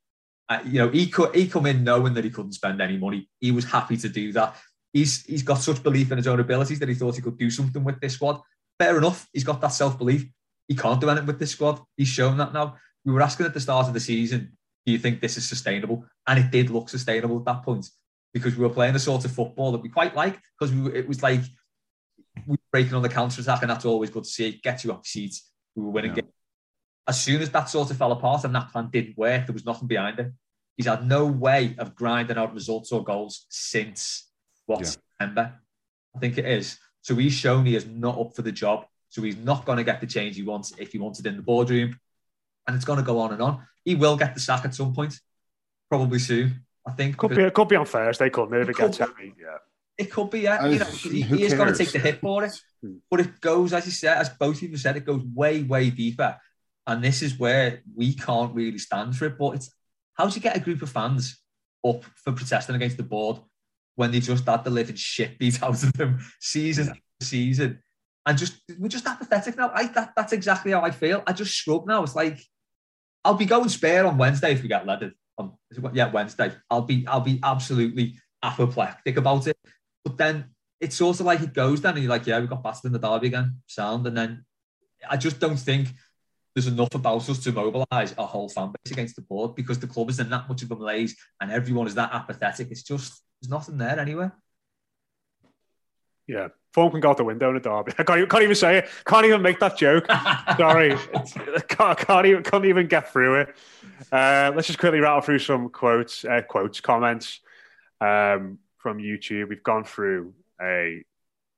Uh, 0.48 0.60
you 0.64 0.78
know, 0.78 0.90
he 0.90 1.08
could 1.08 1.34
he 1.34 1.48
come 1.48 1.66
in 1.66 1.82
knowing 1.82 2.14
that 2.14 2.22
he 2.22 2.30
couldn't 2.30 2.52
spend 2.52 2.80
any 2.80 2.96
money. 2.96 3.28
He 3.40 3.50
was 3.50 3.64
happy 3.64 3.96
to 3.96 4.08
do 4.08 4.32
that. 4.34 4.54
He's 4.92 5.24
he's 5.24 5.42
got 5.42 5.56
such 5.56 5.82
belief 5.82 6.12
in 6.12 6.18
his 6.18 6.28
own 6.28 6.38
abilities 6.38 6.78
that 6.78 6.88
he 6.88 6.94
thought 6.94 7.16
he 7.16 7.22
could 7.22 7.38
do 7.38 7.50
something 7.50 7.82
with 7.82 8.00
this 8.00 8.14
squad. 8.14 8.40
Fair 8.78 8.96
enough. 8.98 9.26
He's 9.32 9.42
got 9.42 9.60
that 9.62 9.72
self 9.72 9.98
belief. 9.98 10.24
He 10.68 10.76
can't 10.76 11.00
do 11.00 11.10
anything 11.10 11.26
with 11.26 11.40
this 11.40 11.50
squad. 11.50 11.80
He's 11.96 12.08
shown 12.08 12.36
that 12.36 12.52
now. 12.52 12.76
We 13.04 13.12
were 13.12 13.22
asking 13.22 13.46
at 13.46 13.54
the 13.54 13.60
start 13.60 13.88
of 13.88 13.94
the 13.94 14.00
season, 14.00 14.56
do 14.86 14.92
you 14.92 14.98
think 14.98 15.20
this 15.20 15.36
is 15.36 15.48
sustainable? 15.48 16.04
And 16.28 16.38
it 16.38 16.50
did 16.50 16.70
look 16.70 16.88
sustainable 16.88 17.38
at 17.38 17.44
that 17.46 17.62
point 17.64 17.88
because 18.34 18.56
we 18.56 18.62
were 18.62 18.74
playing 18.74 18.94
a 18.94 18.98
sort 18.98 19.24
of 19.24 19.32
football 19.32 19.72
that 19.72 19.80
we 19.80 19.88
quite 19.88 20.14
liked 20.14 20.40
because 20.58 20.74
we, 20.74 20.92
it 20.92 21.08
was 21.08 21.22
like 21.22 21.40
we 22.46 22.52
were 22.52 22.58
breaking 22.70 22.94
on 22.94 23.02
the 23.02 23.08
counter 23.08 23.40
attack, 23.40 23.62
and 23.62 23.70
that's 23.70 23.86
always 23.86 24.10
good 24.10 24.24
to 24.24 24.30
see. 24.30 24.48
It 24.48 24.62
gets 24.62 24.84
you 24.84 24.92
off 24.92 25.06
seats. 25.06 25.50
We 25.74 25.82
were 25.82 25.90
winning 25.90 26.10
yeah. 26.10 26.22
games 26.22 26.34
as 27.06 27.20
soon 27.20 27.42
as 27.42 27.50
that 27.50 27.68
sort 27.68 27.90
of 27.90 27.96
fell 27.96 28.12
apart 28.12 28.44
and 28.44 28.54
that 28.54 28.70
plan 28.72 28.88
didn't 28.90 29.16
work, 29.16 29.46
there 29.46 29.52
was 29.52 29.66
nothing 29.66 29.88
behind 29.88 30.18
it. 30.18 30.32
He's 30.76 30.86
had 30.86 31.06
no 31.06 31.26
way 31.26 31.74
of 31.78 31.94
grinding 31.94 32.38
out 32.38 32.54
results 32.54 32.92
or 32.92 33.04
goals 33.04 33.46
since 33.48 34.28
what 34.66 34.80
yeah. 34.80 34.86
September, 34.86 35.54
I 36.16 36.18
think 36.18 36.38
it 36.38 36.46
is. 36.46 36.78
So 37.02 37.14
he's 37.14 37.34
shown 37.34 37.66
he 37.66 37.76
is 37.76 37.86
not 37.86 38.18
up 38.18 38.34
for 38.34 38.42
the 38.42 38.52
job. 38.52 38.86
So 39.10 39.22
he's 39.22 39.36
not 39.36 39.66
going 39.66 39.78
to 39.78 39.84
get 39.84 40.00
the 40.00 40.06
change 40.06 40.36
he 40.36 40.42
wants 40.42 40.72
if 40.78 40.92
he 40.92 40.98
wants 40.98 41.20
it 41.20 41.26
in 41.26 41.36
the 41.36 41.42
boardroom. 41.42 41.98
And 42.66 42.74
it's 42.74 42.84
going 42.84 42.98
to 42.98 43.04
go 43.04 43.20
on 43.20 43.32
and 43.32 43.42
on. 43.42 43.64
He 43.84 43.94
will 43.94 44.16
get 44.16 44.34
the 44.34 44.40
sack 44.40 44.64
at 44.64 44.74
some 44.74 44.94
point, 44.94 45.20
probably 45.90 46.18
soon. 46.18 46.64
I 46.86 46.92
think 46.92 47.16
could 47.16 47.34
be 47.34 47.42
it 47.42 47.54
could 47.54 47.68
be 47.68 47.76
on 47.76 47.86
Thursday, 47.86 48.30
couldn't 48.30 48.54
it? 48.54 48.62
If 48.62 48.68
it, 48.70 48.76
gets 48.76 48.98
heavy, 48.98 49.34
yeah. 49.40 49.58
It 49.96 50.10
could 50.10 50.30
be, 50.30 50.40
yeah. 50.40 50.66
You 50.66 50.80
know, 50.80 50.84
he, 50.86 51.22
he 51.22 51.44
is 51.44 51.54
going 51.54 51.72
to 51.72 51.78
take 51.78 51.92
the 51.92 51.98
hit 51.98 52.20
for 52.20 52.44
it, 52.44 52.52
hmm. 52.82 52.96
but 53.10 53.20
it 53.20 53.40
goes, 53.40 53.72
as 53.72 53.86
you 53.86 53.92
said, 53.92 54.18
as 54.18 54.28
both 54.28 54.56
of 54.56 54.62
you 54.62 54.76
said, 54.76 54.96
it 54.96 55.06
goes 55.06 55.22
way, 55.34 55.62
way 55.62 55.90
deeper. 55.90 56.36
And 56.86 57.02
this 57.02 57.22
is 57.22 57.38
where 57.38 57.80
we 57.94 58.14
can't 58.14 58.54
really 58.54 58.78
stand 58.78 59.16
for 59.16 59.26
it. 59.26 59.38
But 59.38 59.54
it's 59.54 59.70
how 60.14 60.26
do 60.26 60.34
you 60.34 60.40
get 60.40 60.56
a 60.56 60.60
group 60.60 60.82
of 60.82 60.90
fans 60.90 61.40
up 61.86 62.04
for 62.16 62.32
protesting 62.32 62.76
against 62.76 62.96
the 62.96 63.02
board 63.02 63.38
when 63.94 64.10
they 64.10 64.20
just 64.20 64.46
had 64.46 64.64
the 64.64 64.70
living 64.70 64.96
shit 64.96 65.38
beat 65.38 65.62
out 65.62 65.82
of 65.82 65.92
them 65.94 66.18
season 66.40 66.86
yeah. 66.88 66.94
season? 67.20 67.80
And 68.26 68.36
just 68.36 68.60
we're 68.78 68.88
just 68.88 69.06
apathetic 69.06 69.56
now. 69.56 69.70
I 69.74 69.86
that, 69.88 70.12
that's 70.16 70.32
exactly 70.32 70.72
how 70.72 70.82
I 70.82 70.90
feel. 70.90 71.22
I 71.26 71.32
just 71.32 71.52
shrug 71.52 71.86
now. 71.86 72.02
It's 72.02 72.16
like 72.16 72.40
I'll 73.24 73.34
be 73.34 73.46
going 73.46 73.68
spare 73.68 74.06
on 74.06 74.18
Wednesday 74.18 74.52
if 74.52 74.62
we 74.62 74.68
get 74.68 74.86
leaded. 74.86 75.12
Um, 75.38 75.56
On 75.82 75.94
yeah, 75.94 76.10
Wednesday. 76.10 76.52
I'll 76.70 76.82
be 76.82 77.06
I'll 77.06 77.20
be 77.20 77.40
absolutely 77.42 78.18
apoplectic 78.42 79.16
about 79.16 79.46
it. 79.46 79.56
But 80.04 80.18
then 80.18 80.50
it's 80.80 80.96
sort 80.96 81.20
of 81.20 81.26
like 81.26 81.40
it 81.40 81.54
goes 81.54 81.80
then, 81.80 81.94
and 81.94 82.02
you're 82.02 82.10
like, 82.10 82.26
yeah, 82.26 82.40
we 82.40 82.46
got 82.46 82.62
battered 82.62 82.86
in 82.86 82.92
the 82.92 82.98
derby 82.98 83.28
again, 83.28 83.60
sound. 83.66 84.06
And 84.06 84.16
then 84.16 84.44
I 85.08 85.16
just 85.16 85.40
don't 85.40 85.56
think 85.56 85.88
there's 86.54 86.66
enough 86.66 86.94
about 86.94 87.28
us 87.28 87.42
to 87.42 87.52
mobilise 87.52 88.14
a 88.16 88.26
whole 88.26 88.48
fan 88.48 88.68
base 88.68 88.92
against 88.92 89.16
the 89.16 89.22
board 89.22 89.54
because 89.54 89.78
the 89.78 89.86
club 89.86 90.08
is 90.08 90.20
in 90.20 90.30
that 90.30 90.48
much 90.48 90.62
of 90.62 90.70
a 90.70 90.76
malaise 90.76 91.16
and 91.40 91.50
everyone 91.50 91.86
is 91.86 91.96
that 91.96 92.12
apathetic. 92.12 92.70
It's 92.70 92.82
just 92.82 93.22
there's 93.40 93.50
nothing 93.50 93.78
there 93.78 93.98
anyway. 93.98 94.30
Yeah, 96.26 96.48
phone 96.72 96.90
can 96.90 97.00
go 97.00 97.10
out 97.10 97.16
the 97.16 97.24
window 97.24 97.50
in 97.50 97.56
a 97.56 97.60
derby. 97.60 97.92
I 97.98 98.02
can't 98.02 98.18
even, 98.18 98.28
can't 98.28 98.42
even 98.42 98.54
say 98.56 98.78
it. 98.78 98.88
Can't 99.04 99.26
even 99.26 99.42
make 99.42 99.60
that 99.60 99.76
joke. 99.76 100.06
Sorry, 100.56 100.96
can't, 101.68 101.98
can't 101.98 102.26
even 102.26 102.42
can't 102.42 102.64
even 102.64 102.86
get 102.86 103.12
through 103.12 103.40
it. 103.42 103.56
Uh, 104.10 104.52
let's 104.54 104.66
just 104.66 104.78
quickly 104.78 105.00
rattle 105.00 105.20
through 105.20 105.38
some 105.38 105.68
quotes, 105.68 106.24
uh, 106.24 106.42
quotes, 106.48 106.80
comments 106.80 107.40
um, 108.00 108.58
from 108.78 108.98
YouTube. 108.98 109.48
We've 109.48 109.62
gone 109.62 109.84
through 109.84 110.34
a 110.60 111.04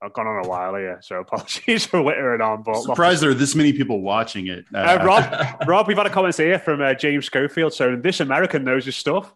I've 0.01 0.13
gone 0.13 0.27
on 0.27 0.45
a 0.45 0.47
while 0.47 0.75
here, 0.75 0.99
so 1.01 1.19
apologies 1.21 1.85
for 1.85 2.01
littering 2.01 2.41
on. 2.41 2.63
But 2.63 2.81
surprised 2.81 3.21
there 3.23 3.31
are 3.31 3.35
this 3.35 3.55
many 3.55 3.73
people 3.73 4.01
watching 4.01 4.47
it. 4.47 4.65
Uh, 4.73 4.77
uh, 4.77 5.03
Rob, 5.03 5.57
Rob, 5.67 5.87
we've 5.87 5.97
had 5.97 6.05
a 6.05 6.09
comment 6.09 6.35
here 6.35 6.59
from 6.59 6.81
uh, 6.81 6.93
James 6.93 7.25
Schofield. 7.25 7.73
So 7.73 7.95
this 7.95 8.19
American 8.19 8.63
knows 8.63 8.85
his 8.85 8.95
stuff. 8.95 9.33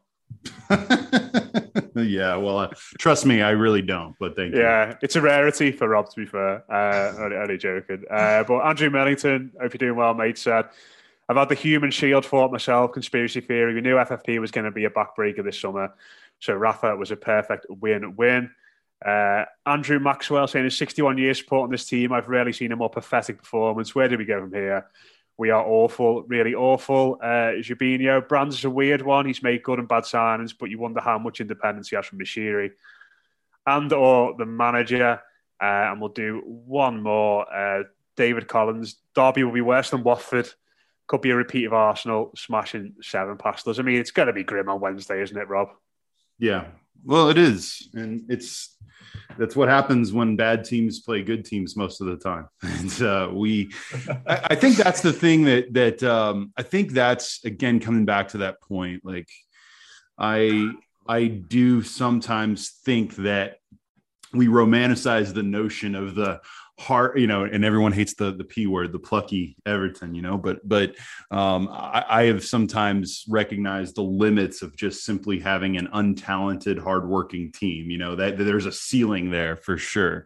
yeah, 1.95 2.35
well, 2.35 2.59
uh, 2.59 2.69
trust 2.97 3.25
me, 3.25 3.41
I 3.41 3.51
really 3.51 3.81
don't. 3.81 4.15
But 4.19 4.35
thank 4.35 4.53
yeah, 4.53 4.59
you. 4.59 4.63
Yeah, 4.63 4.97
it's 5.01 5.15
a 5.15 5.21
rarity 5.21 5.71
for 5.71 5.87
Rob 5.89 6.09
to 6.09 6.15
be 6.15 6.25
fair. 6.25 6.63
Uh, 6.71 7.13
only, 7.19 7.35
only 7.37 7.57
joking. 7.57 8.03
Uh, 8.09 8.43
but 8.43 8.59
Andrew 8.59 8.89
Millington, 8.89 9.51
hope 9.61 9.73
you're 9.73 9.89
doing 9.89 9.95
well, 9.95 10.13
mate. 10.13 10.37
Said. 10.37 10.65
I've 11.29 11.37
had 11.37 11.47
the 11.47 11.55
human 11.55 11.91
shield 11.91 12.25
fought 12.25 12.51
myself, 12.51 12.91
conspiracy 12.91 13.39
theory. 13.39 13.73
We 13.73 13.79
knew 13.79 13.95
FFP 13.95 14.41
was 14.41 14.51
going 14.51 14.65
to 14.65 14.71
be 14.71 14.83
a 14.83 14.89
backbreaker 14.89 15.41
this 15.41 15.57
summer. 15.57 15.93
So 16.41 16.53
Rafa 16.53 16.93
was 16.97 17.11
a 17.11 17.15
perfect 17.15 17.67
win 17.69 18.17
win. 18.17 18.51
Uh, 19.05 19.45
Andrew 19.65 19.99
Maxwell 19.99 20.47
saying 20.47 20.65
his 20.65 20.77
61 20.77 21.17
years 21.17 21.39
supporting 21.39 21.71
this 21.71 21.85
team. 21.85 22.11
I've 22.11 22.27
rarely 22.27 22.51
seen 22.51 22.71
a 22.71 22.75
more 22.75 22.89
pathetic 22.89 23.37
performance. 23.37 23.95
Where 23.95 24.09
do 24.09 24.17
we 24.17 24.25
go 24.25 24.41
from 24.41 24.53
here? 24.53 24.87
We 25.37 25.49
are 25.49 25.65
awful, 25.65 26.23
really 26.23 26.53
awful. 26.53 27.17
Uh, 27.21 27.57
Jabinho, 27.61 28.27
Brands 28.27 28.59
is 28.59 28.65
a 28.65 28.69
weird 28.69 29.01
one. 29.01 29.25
He's 29.25 29.41
made 29.41 29.63
good 29.63 29.79
and 29.79 29.87
bad 29.87 30.03
signings, 30.03 30.53
but 30.57 30.69
you 30.69 30.77
wonder 30.77 31.01
how 31.01 31.17
much 31.17 31.41
independence 31.41 31.89
he 31.89 31.95
has 31.95 32.05
from 32.05 32.19
Moshiri 32.19 32.71
and 33.65 33.91
or 33.93 34.35
the 34.37 34.45
manager. 34.45 35.21
Uh, 35.61 35.89
and 35.91 36.01
we'll 36.01 36.09
do 36.09 36.41
one 36.45 37.01
more. 37.01 37.51
Uh, 37.51 37.83
David 38.15 38.47
Collins. 38.47 38.97
Derby 39.15 39.43
will 39.43 39.51
be 39.51 39.61
worse 39.61 39.89
than 39.89 40.03
Watford. 40.03 40.49
Could 41.07 41.21
be 41.21 41.31
a 41.31 41.35
repeat 41.35 41.65
of 41.65 41.73
Arsenal 41.73 42.31
smashing 42.35 42.95
seven 43.01 43.37
past 43.37 43.67
us. 43.67 43.79
I 43.79 43.81
mean, 43.81 43.99
it's 43.99 44.11
going 44.11 44.27
to 44.27 44.33
be 44.33 44.43
grim 44.43 44.69
on 44.69 44.79
Wednesday, 44.79 45.21
isn't 45.21 45.37
it, 45.37 45.49
Rob? 45.49 45.69
Yeah. 46.39 46.65
Well, 47.03 47.29
it 47.29 47.37
is. 47.37 47.89
And 47.93 48.23
it's 48.29 48.77
that's 49.37 49.55
what 49.55 49.69
happens 49.69 50.11
when 50.11 50.35
bad 50.35 50.63
teams 50.63 50.99
play 50.99 51.23
good 51.23 51.45
teams 51.45 51.75
most 51.75 52.01
of 52.01 52.07
the 52.07 52.17
time. 52.17 52.47
And 52.63 53.01
uh, 53.01 53.29
we, 53.33 53.71
I, 54.27 54.47
I, 54.51 54.55
think 54.55 54.75
that's 54.75 55.01
the 55.01 55.13
thing 55.13 55.43
that 55.45 55.73
that 55.73 56.03
um, 56.03 56.51
I 56.57 56.63
think 56.63 56.91
that's 56.91 57.43
again 57.43 57.79
coming 57.79 58.05
back 58.05 58.29
to 58.29 58.39
that 58.39 58.61
point. 58.61 59.01
Like, 59.03 59.29
I 60.17 60.71
I 61.07 61.25
do 61.27 61.81
sometimes 61.81 62.71
think 62.85 63.15
that 63.17 63.57
we 64.33 64.47
romanticize 64.47 65.33
the 65.33 65.43
notion 65.43 65.95
of 65.95 66.15
the 66.15 66.41
heart, 66.79 67.19
you 67.19 67.27
know, 67.27 67.43
and 67.43 67.63
everyone 67.63 67.91
hates 67.91 68.15
the 68.15 68.31
the 68.31 68.43
p 68.43 68.67
word, 68.67 68.91
the 68.91 68.99
plucky 68.99 69.55
Everton, 69.65 70.15
you 70.15 70.21
know. 70.21 70.37
But 70.37 70.67
but 70.67 70.95
um, 71.29 71.69
I, 71.71 72.03
I, 72.07 72.23
have 72.25 72.43
sometimes 72.43 73.23
recognized 73.29 73.95
the 73.95 74.03
limits 74.03 74.61
of 74.61 74.75
just 74.75 75.03
simply 75.03 75.39
having 75.39 75.77
an 75.77 75.87
untalented, 75.93 76.79
hardworking 76.79 77.51
team. 77.51 77.89
You 77.89 77.97
know 77.97 78.15
that, 78.15 78.37
that 78.37 78.43
there's 78.43 78.65
a 78.65 78.71
ceiling 78.71 79.29
there 79.29 79.55
for 79.55 79.77
sure, 79.77 80.25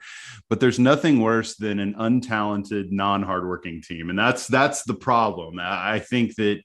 but 0.49 0.59
there's 0.59 0.79
nothing 0.79 1.19
worse 1.19 1.55
than 1.55 1.79
an 1.79 1.93
untalented, 1.95 2.91
non-hardworking 2.91 3.81
team, 3.81 4.09
and 4.09 4.17
that's 4.17 4.47
that's 4.47 4.83
the 4.83 4.95
problem. 4.95 5.59
I, 5.59 5.95
I 5.95 5.99
think 5.99 6.35
that. 6.35 6.61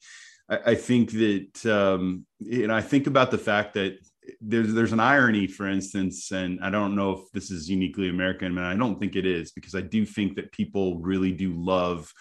I, 0.48 0.74
think 0.74 1.12
that 1.12 1.64
um, 1.66 2.26
know. 2.40 2.74
I 2.74 2.80
think 2.80 3.06
about 3.06 3.30
the 3.30 3.38
fact 3.38 3.74
that 3.74 3.98
there's 4.40 4.72
there's 4.74 4.92
an 4.92 5.00
irony, 5.00 5.46
for 5.46 5.68
instance, 5.68 6.30
and 6.32 6.60
I 6.62 6.70
don't 6.70 6.94
know 6.94 7.12
if 7.12 7.32
this 7.32 7.50
is 7.50 7.68
uniquely 7.68 8.08
American, 8.08 8.58
and 8.58 8.66
I 8.66 8.76
don't 8.76 8.98
think 8.98 9.16
it 9.16 9.26
is 9.26 9.52
because 9.52 9.74
I 9.74 9.80
do 9.80 10.04
think 10.04 10.36
that 10.36 10.52
people 10.52 10.98
really 10.98 11.32
do 11.32 11.52
love 11.54 12.12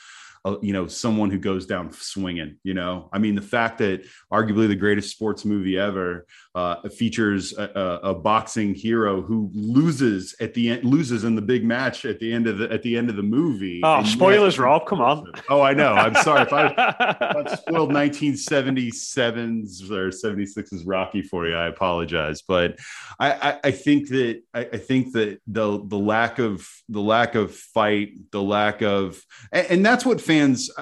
uh, 0.50 0.58
you 0.62 0.74
know 0.74 0.88
someone 0.88 1.30
who 1.30 1.38
goes 1.38 1.66
down 1.66 1.92
swinging 1.92 2.58
you 2.64 2.74
know? 2.74 3.10
I 3.14 3.20
mean 3.20 3.36
the 3.36 3.42
fact 3.42 3.78
that 3.80 4.06
arguably 4.32 4.68
the 4.68 4.76
greatest 4.76 5.12
sports 5.12 5.46
movie 5.46 5.78
ever 5.78 6.26
uh, 6.56 6.88
features 6.90 7.58
a, 7.58 7.64
a, 7.64 8.10
a, 8.10 8.14
boxing 8.14 8.74
hero 8.74 9.22
who 9.22 9.50
loses 9.54 10.36
at 10.42 10.54
the 10.54 10.72
end 10.72 10.84
loses 10.84 11.24
in 11.24 11.36
the 11.36 11.42
big 11.42 11.64
match 11.64 12.06
at 12.06 12.20
the 12.20 12.34
end 12.34 12.48
of 12.48 12.58
the 12.58 12.72
at 12.72 12.82
the 12.84 12.98
end 12.98 13.10
of 13.10 13.16
the 13.16 13.24
movie. 13.24 13.82
Oh 13.84 14.04
spoilers 14.04 14.58
yet, 14.58 14.64
rob 14.64 14.86
come 14.86 15.02
on. 15.02 15.32
Oh 15.50 15.62
i 15.62 15.74
know. 15.74 15.94
I'm 15.94 16.16
sorry. 16.16 16.42
If 16.42 16.54
i, 16.54 16.68
if 16.68 16.78
I 17.52 17.56
spoiled 17.56 17.92
1977's 17.92 19.92
or 19.92 20.10
76's 20.10 20.86
rocky 20.86 21.22
for 21.22 21.48
you 21.48 21.56
i 21.56 21.68
apologize. 21.68 22.42
But 22.42 22.80
i 23.20 23.32
i, 23.32 23.60
I 23.66 23.72
think 23.72 24.10
that 24.10 24.42
I, 24.54 24.62
I, 24.62 24.78
think 24.78 25.14
that 25.14 25.40
the 25.48 25.84
the 25.86 25.98
lack 25.98 26.40
of 26.40 26.68
the 26.90 27.02
lack 27.02 27.36
of 27.36 27.56
fight 27.56 28.10
the 28.32 28.42
lack 28.42 28.82
of 28.82 29.24
and, 29.52 29.68
and 29.68 29.86
that's 29.86 30.06
what 30.06 30.20
fans, 30.20 30.39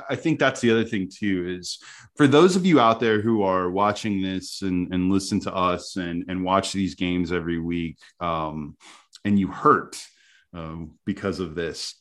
I 0.09 0.15
think 0.15 0.39
that's 0.39 0.61
the 0.61 0.71
other 0.71 0.85
thing 0.85 1.09
too 1.13 1.57
is 1.59 1.79
for 2.15 2.27
those 2.27 2.55
of 2.55 2.65
you 2.65 2.79
out 2.79 2.99
there 2.99 3.21
who 3.21 3.43
are 3.43 3.69
watching 3.69 4.21
this 4.21 4.61
and, 4.61 4.93
and 4.93 5.11
listen 5.11 5.39
to 5.41 5.55
us 5.55 5.95
and, 5.95 6.25
and 6.27 6.43
watch 6.43 6.73
these 6.73 6.95
games 6.95 7.31
every 7.31 7.59
week, 7.59 7.97
um, 8.19 8.75
and 9.25 9.39
you 9.39 9.47
hurt 9.47 10.01
uh, 10.55 10.77
because 11.05 11.39
of 11.39 11.55
this. 11.55 11.95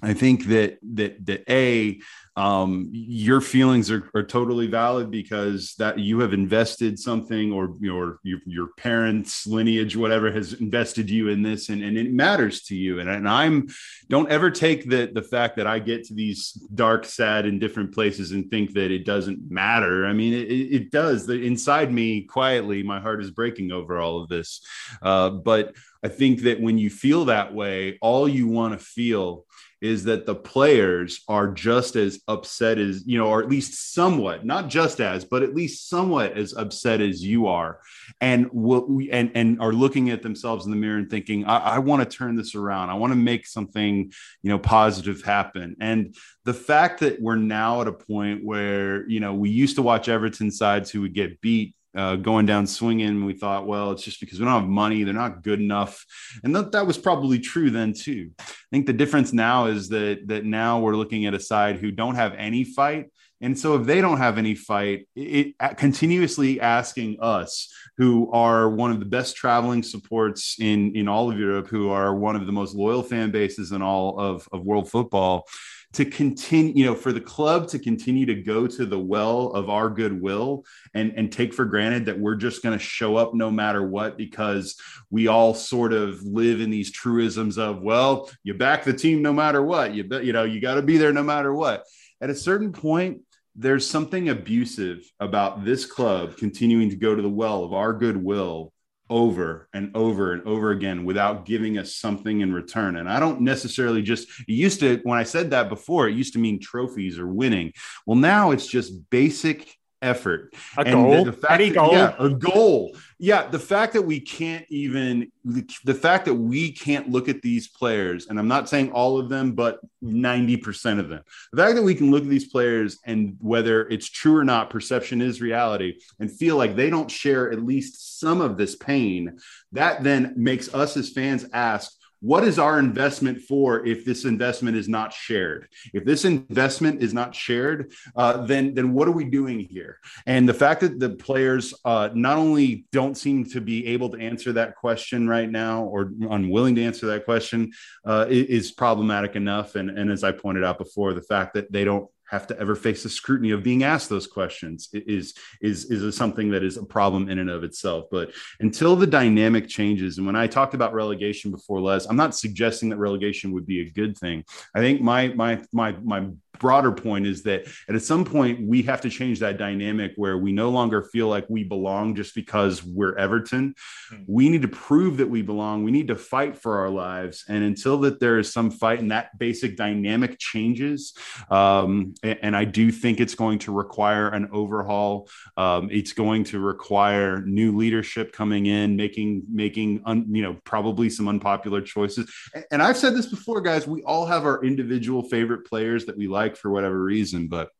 I 0.00 0.14
think 0.14 0.46
that 0.46 0.78
that 0.94 1.24
that 1.26 1.44
a 1.48 2.00
um, 2.34 2.88
your 2.92 3.42
feelings 3.42 3.90
are, 3.90 4.10
are 4.14 4.22
totally 4.22 4.66
valid 4.66 5.10
because 5.10 5.74
that 5.78 5.98
you 5.98 6.20
have 6.20 6.32
invested 6.32 6.98
something 6.98 7.52
or 7.52 7.76
your 7.78 8.18
your, 8.22 8.38
your 8.46 8.68
parents 8.78 9.46
lineage 9.46 9.96
whatever 9.96 10.32
has 10.32 10.54
invested 10.54 11.10
you 11.10 11.28
in 11.28 11.42
this 11.42 11.68
and, 11.68 11.82
and 11.82 11.98
it 11.98 12.10
matters 12.10 12.62
to 12.64 12.74
you. 12.74 13.00
And, 13.00 13.10
and 13.10 13.28
i'm 13.28 13.68
don't 14.08 14.30
ever 14.30 14.50
take 14.50 14.88
the 14.88 15.10
the 15.12 15.22
fact 15.22 15.56
that 15.56 15.66
i 15.66 15.78
get 15.78 16.04
to 16.04 16.14
these 16.14 16.52
dark 16.74 17.04
sad 17.04 17.44
and 17.44 17.60
different 17.60 17.92
places 17.92 18.32
and 18.32 18.50
think 18.50 18.72
that 18.72 18.90
it 18.90 19.04
doesn't 19.04 19.50
matter. 19.50 20.06
I 20.06 20.14
mean 20.14 20.32
it, 20.32 20.50
it 20.50 20.90
does. 20.90 21.26
The 21.26 21.34
inside 21.34 21.92
me 21.92 22.22
quietly 22.22 22.82
my 22.82 23.00
heart 23.00 23.22
is 23.22 23.30
breaking 23.30 23.72
over 23.72 23.98
all 23.98 24.22
of 24.22 24.28
this. 24.28 24.66
Uh, 25.02 25.28
but 25.30 25.74
i 26.02 26.08
think 26.08 26.42
that 26.42 26.60
when 26.60 26.78
you 26.78 26.88
feel 26.88 27.26
that 27.26 27.54
way 27.54 27.98
all 28.00 28.26
you 28.26 28.48
want 28.48 28.78
to 28.78 28.84
feel 28.84 29.44
is 29.82 30.04
that 30.04 30.26
the 30.26 30.34
players 30.34 31.22
are 31.26 31.48
just 31.48 31.96
as 31.96 32.20
upset 32.28 32.78
as 32.78 33.04
you 33.04 33.18
know 33.18 33.26
or 33.26 33.42
at 33.42 33.48
least 33.48 33.92
somewhat 33.92 34.46
not 34.46 34.68
just 34.68 35.00
as 35.00 35.24
but 35.24 35.42
at 35.42 35.54
least 35.54 35.88
somewhat 35.88 36.38
as 36.38 36.54
upset 36.54 37.00
as 37.00 37.22
you 37.22 37.48
are. 37.48 37.80
And 38.20 38.48
will 38.52 39.00
and 39.10 39.32
and 39.34 39.60
are 39.60 39.72
looking 39.72 40.10
at 40.10 40.22
themselves 40.22 40.64
in 40.64 40.70
the 40.70 40.76
mirror 40.76 40.98
and 40.98 41.10
thinking 41.10 41.44
i, 41.44 41.58
I 41.58 41.78
want 41.80 42.08
to 42.08 42.16
turn 42.16 42.36
this 42.36 42.54
around. 42.54 42.90
I 42.90 42.94
want 42.94 43.12
to 43.12 43.18
make 43.18 43.46
something 43.46 44.12
you 44.42 44.50
know 44.50 44.58
positive 44.58 45.22
happen. 45.22 45.76
And 45.80 46.14
the 46.44 46.54
fact 46.54 47.00
that 47.00 47.20
we're 47.20 47.36
now 47.36 47.82
at 47.82 47.88
a 47.88 47.92
point 47.92 48.44
where 48.44 49.08
you 49.08 49.20
know 49.20 49.34
we 49.34 49.50
used 49.50 49.76
to 49.76 49.82
watch 49.82 50.08
everton 50.08 50.50
sides 50.50 50.90
who 50.90 51.00
would 51.02 51.14
get 51.14 51.40
beat 51.40 51.74
uh, 51.94 52.16
going 52.16 52.46
down 52.46 52.66
swinging. 52.66 53.24
We 53.24 53.34
thought, 53.34 53.66
well, 53.66 53.90
it's 53.92 54.02
just 54.02 54.20
because 54.20 54.38
we 54.38 54.44
don't 54.44 54.60
have 54.60 54.68
money; 54.68 55.04
they're 55.04 55.14
not 55.14 55.42
good 55.42 55.60
enough, 55.60 56.04
and 56.42 56.54
that, 56.56 56.72
that 56.72 56.86
was 56.86 56.98
probably 56.98 57.38
true 57.38 57.70
then 57.70 57.92
too. 57.92 58.30
I 58.38 58.44
think 58.70 58.86
the 58.86 58.92
difference 58.92 59.32
now 59.32 59.66
is 59.66 59.88
that 59.90 60.28
that 60.28 60.44
now 60.44 60.80
we're 60.80 60.96
looking 60.96 61.26
at 61.26 61.34
a 61.34 61.40
side 61.40 61.78
who 61.78 61.90
don't 61.90 62.14
have 62.14 62.34
any 62.36 62.64
fight, 62.64 63.10
and 63.40 63.58
so 63.58 63.76
if 63.76 63.86
they 63.86 64.00
don't 64.00 64.18
have 64.18 64.38
any 64.38 64.54
fight, 64.54 65.08
it, 65.14 65.54
it 65.60 65.76
continuously 65.76 66.60
asking 66.60 67.18
us, 67.20 67.72
who 67.98 68.30
are 68.32 68.70
one 68.70 68.90
of 68.90 69.00
the 69.00 69.06
best 69.06 69.36
traveling 69.36 69.82
supports 69.82 70.56
in 70.58 70.94
in 70.96 71.08
all 71.08 71.30
of 71.30 71.38
Europe, 71.38 71.68
who 71.68 71.90
are 71.90 72.14
one 72.14 72.36
of 72.36 72.46
the 72.46 72.52
most 72.52 72.74
loyal 72.74 73.02
fan 73.02 73.30
bases 73.30 73.72
in 73.72 73.82
all 73.82 74.18
of 74.18 74.48
of 74.52 74.64
world 74.64 74.90
football 74.90 75.46
to 75.92 76.04
continue, 76.04 76.72
you 76.74 76.86
know, 76.86 76.94
for 76.94 77.12
the 77.12 77.20
club 77.20 77.68
to 77.68 77.78
continue 77.78 78.24
to 78.26 78.34
go 78.34 78.66
to 78.66 78.86
the 78.86 78.98
well 78.98 79.48
of 79.48 79.68
our 79.68 79.90
goodwill 79.90 80.64
and, 80.94 81.12
and 81.16 81.30
take 81.30 81.52
for 81.52 81.64
granted 81.64 82.06
that 82.06 82.18
we're 82.18 82.34
just 82.34 82.62
going 82.62 82.76
to 82.76 82.82
show 82.82 83.16
up 83.16 83.34
no 83.34 83.50
matter 83.50 83.86
what 83.86 84.16
because 84.16 84.80
we 85.10 85.26
all 85.26 85.54
sort 85.54 85.92
of 85.92 86.22
live 86.22 86.60
in 86.60 86.70
these 86.70 86.90
truisms 86.90 87.58
of, 87.58 87.82
well, 87.82 88.30
you 88.42 88.54
back 88.54 88.84
the 88.84 88.92
team 88.92 89.20
no 89.20 89.32
matter 89.32 89.62
what. 89.62 89.94
You 89.94 90.04
you 90.22 90.32
know, 90.32 90.44
you 90.44 90.60
got 90.60 90.76
to 90.76 90.82
be 90.82 90.96
there 90.96 91.12
no 91.12 91.22
matter 91.22 91.52
what. 91.52 91.84
At 92.20 92.30
a 92.30 92.34
certain 92.34 92.72
point, 92.72 93.20
there's 93.54 93.88
something 93.88 94.30
abusive 94.30 95.04
about 95.20 95.64
this 95.64 95.84
club 95.84 96.38
continuing 96.38 96.88
to 96.88 96.96
go 96.96 97.14
to 97.14 97.20
the 97.20 97.28
well 97.28 97.64
of 97.64 97.74
our 97.74 97.92
goodwill 97.92 98.71
over 99.12 99.68
and 99.74 99.94
over 99.94 100.32
and 100.32 100.42
over 100.46 100.70
again 100.70 101.04
without 101.04 101.44
giving 101.44 101.76
us 101.76 101.94
something 101.94 102.40
in 102.40 102.50
return. 102.54 102.96
And 102.96 103.10
I 103.10 103.20
don't 103.20 103.42
necessarily 103.42 104.00
just, 104.00 104.26
used 104.48 104.80
to, 104.80 105.00
when 105.02 105.18
I 105.18 105.24
said 105.24 105.50
that 105.50 105.68
before, 105.68 106.08
it 106.08 106.16
used 106.16 106.32
to 106.32 106.38
mean 106.38 106.58
trophies 106.58 107.18
or 107.18 107.26
winning. 107.26 107.74
Well, 108.06 108.16
now 108.16 108.52
it's 108.52 108.66
just 108.66 109.10
basic 109.10 109.76
effort. 110.02 110.54
A 110.76 110.80
and 110.80 110.92
goal. 110.92 111.24
The, 111.24 111.30
the 111.30 111.36
fact 111.36 111.52
Any 111.52 111.68
that, 111.70 111.74
goal. 111.74 111.92
Yeah, 111.92 112.14
a 112.18 112.30
goal. 112.30 112.96
Yeah, 113.18 113.46
the 113.46 113.58
fact 113.58 113.92
that 113.92 114.02
we 114.02 114.18
can't 114.18 114.66
even 114.68 115.30
the, 115.44 115.64
the, 115.84 115.94
fact 115.94 116.24
that 116.24 116.34
we 116.34 116.72
can't 116.72 117.08
look 117.08 117.28
at 117.28 117.40
these 117.40 117.68
players, 117.68 118.26
and 118.26 118.38
I'm 118.38 118.48
not 118.48 118.68
saying 118.68 118.90
all 118.90 119.18
of 119.18 119.28
them, 119.28 119.52
but 119.52 119.78
90% 120.02 120.98
of 120.98 121.08
them. 121.08 121.22
The 121.52 121.62
fact 121.62 121.76
that 121.76 121.84
we 121.84 121.94
can 121.94 122.10
look 122.10 122.24
at 122.24 122.28
these 122.28 122.48
players 122.48 122.98
and 123.04 123.36
whether 123.40 123.88
it's 123.88 124.08
true 124.08 124.36
or 124.36 124.44
not, 124.44 124.70
perception 124.70 125.22
is 125.22 125.40
reality, 125.40 125.98
and 126.18 126.30
feel 126.30 126.56
like 126.56 126.74
they 126.74 126.90
don't 126.90 127.10
share 127.10 127.52
at 127.52 127.64
least 127.64 128.18
some 128.18 128.40
of 128.40 128.56
this 128.56 128.74
pain, 128.74 129.38
that 129.70 130.02
then 130.02 130.34
makes 130.36 130.74
us 130.74 130.96
as 130.96 131.10
fans 131.10 131.46
ask, 131.52 131.92
what 132.22 132.44
is 132.44 132.58
our 132.58 132.78
investment 132.78 133.42
for 133.42 133.84
if 133.84 134.04
this 134.04 134.24
investment 134.24 134.76
is 134.76 134.88
not 134.88 135.12
shared? 135.12 135.68
If 135.92 136.04
this 136.04 136.24
investment 136.24 137.02
is 137.02 137.12
not 137.12 137.34
shared 137.34 137.92
uh, 138.16 138.46
then 138.46 138.74
then 138.74 138.92
what 138.92 139.08
are 139.08 139.12
we 139.12 139.24
doing 139.24 139.58
here? 139.60 139.98
And 140.26 140.48
the 140.48 140.54
fact 140.54 140.80
that 140.82 141.00
the 141.00 141.10
players 141.10 141.74
uh, 141.84 142.10
not 142.14 142.38
only 142.38 142.86
don't 142.92 143.16
seem 143.16 143.44
to 143.46 143.60
be 143.60 143.86
able 143.88 144.08
to 144.10 144.18
answer 144.18 144.52
that 144.52 144.76
question 144.76 145.28
right 145.28 145.50
now 145.50 145.82
or 145.84 146.12
unwilling 146.30 146.76
to 146.76 146.84
answer 146.84 147.06
that 147.06 147.24
question 147.24 147.72
uh, 148.06 148.26
is 148.28 148.70
problematic 148.70 149.34
enough. 149.34 149.74
And, 149.74 149.90
and 149.90 150.10
as 150.10 150.22
i 150.22 150.32
pointed 150.32 150.64
out 150.64 150.78
before 150.78 151.12
the 151.14 151.22
fact 151.22 151.54
that 151.54 151.72
they 151.72 151.84
don't 151.84 152.08
have 152.32 152.46
to 152.48 152.58
ever 152.58 152.74
face 152.74 153.02
the 153.02 153.08
scrutiny 153.08 153.50
of 153.50 153.62
being 153.62 153.84
asked 153.84 154.08
those 154.08 154.26
questions. 154.26 154.88
Is 154.92 155.34
is 155.60 155.90
is 155.90 156.16
something 156.16 156.50
that 156.50 156.64
is 156.64 156.78
a 156.78 156.84
problem 156.84 157.28
in 157.28 157.38
and 157.38 157.50
of 157.50 157.62
itself. 157.62 158.06
But 158.10 158.32
until 158.60 158.96
the 158.96 159.06
dynamic 159.06 159.68
changes 159.68 160.18
and 160.18 160.26
when 160.26 160.36
i 160.36 160.46
talked 160.46 160.74
about 160.74 160.94
relegation 160.94 161.50
before 161.50 161.80
les 161.80 162.06
i'm 162.06 162.16
not 162.16 162.34
suggesting 162.34 162.88
that 162.88 162.96
relegation 162.96 163.52
would 163.52 163.66
be 163.66 163.80
a 163.82 163.90
good 163.90 164.16
thing. 164.16 164.44
I 164.74 164.80
think 164.80 165.00
my 165.00 165.28
my 165.28 165.62
my 165.72 165.92
my 166.02 166.28
broader 166.62 166.92
point 166.92 167.26
is 167.26 167.42
that 167.42 167.66
at 167.88 168.00
some 168.02 168.24
point 168.24 168.66
we 168.66 168.82
have 168.82 169.00
to 169.00 169.10
change 169.10 169.40
that 169.40 169.58
dynamic 169.58 170.12
where 170.14 170.38
we 170.38 170.52
no 170.52 170.70
longer 170.70 171.02
feel 171.02 171.26
like 171.26 171.44
we 171.50 171.64
belong 171.64 172.14
just 172.14 172.36
because 172.36 172.84
we're 172.84 173.16
Everton. 173.16 173.74
Mm-hmm. 174.12 174.22
We 174.28 174.48
need 174.48 174.62
to 174.62 174.68
prove 174.68 175.16
that 175.16 175.28
we 175.28 175.42
belong. 175.42 175.82
We 175.82 175.90
need 175.90 176.08
to 176.08 176.14
fight 176.14 176.56
for 176.56 176.78
our 176.78 176.88
lives. 176.88 177.44
And 177.48 177.64
until 177.64 177.98
that 178.00 178.20
there 178.20 178.38
is 178.38 178.52
some 178.52 178.70
fight 178.70 179.00
and 179.00 179.10
that 179.10 179.36
basic 179.38 179.76
dynamic 179.76 180.38
changes, 180.38 181.14
um, 181.50 182.14
and, 182.22 182.38
and, 182.42 182.56
I 182.56 182.64
do 182.64 182.92
think 182.92 183.18
it's 183.18 183.34
going 183.34 183.58
to 183.60 183.72
require 183.72 184.28
an 184.28 184.48
overhaul. 184.52 185.28
Um, 185.56 185.88
it's 185.90 186.12
going 186.12 186.44
to 186.44 186.60
require 186.60 187.40
new 187.40 187.76
leadership 187.76 188.32
coming 188.32 188.66
in, 188.66 188.94
making 188.94 189.42
making 189.50 190.02
un, 190.04 190.26
you 190.30 190.42
know 190.42 190.56
probably 190.64 191.10
some 191.10 191.26
unpopular 191.26 191.80
choices. 191.80 192.32
And, 192.54 192.64
and 192.70 192.82
I've 192.82 192.96
said 192.96 193.14
this 193.14 193.26
before, 193.26 193.60
guys. 193.62 193.88
We 193.88 194.02
all 194.04 194.26
have 194.26 194.44
our 194.44 194.62
individual 194.62 195.22
favorite 195.24 195.66
players 195.66 196.04
that 196.04 196.16
we 196.16 196.28
like 196.28 196.51
like 196.52 196.60
for 196.60 196.70
whatever 196.70 197.02
reason, 197.02 197.48
but 197.48 197.70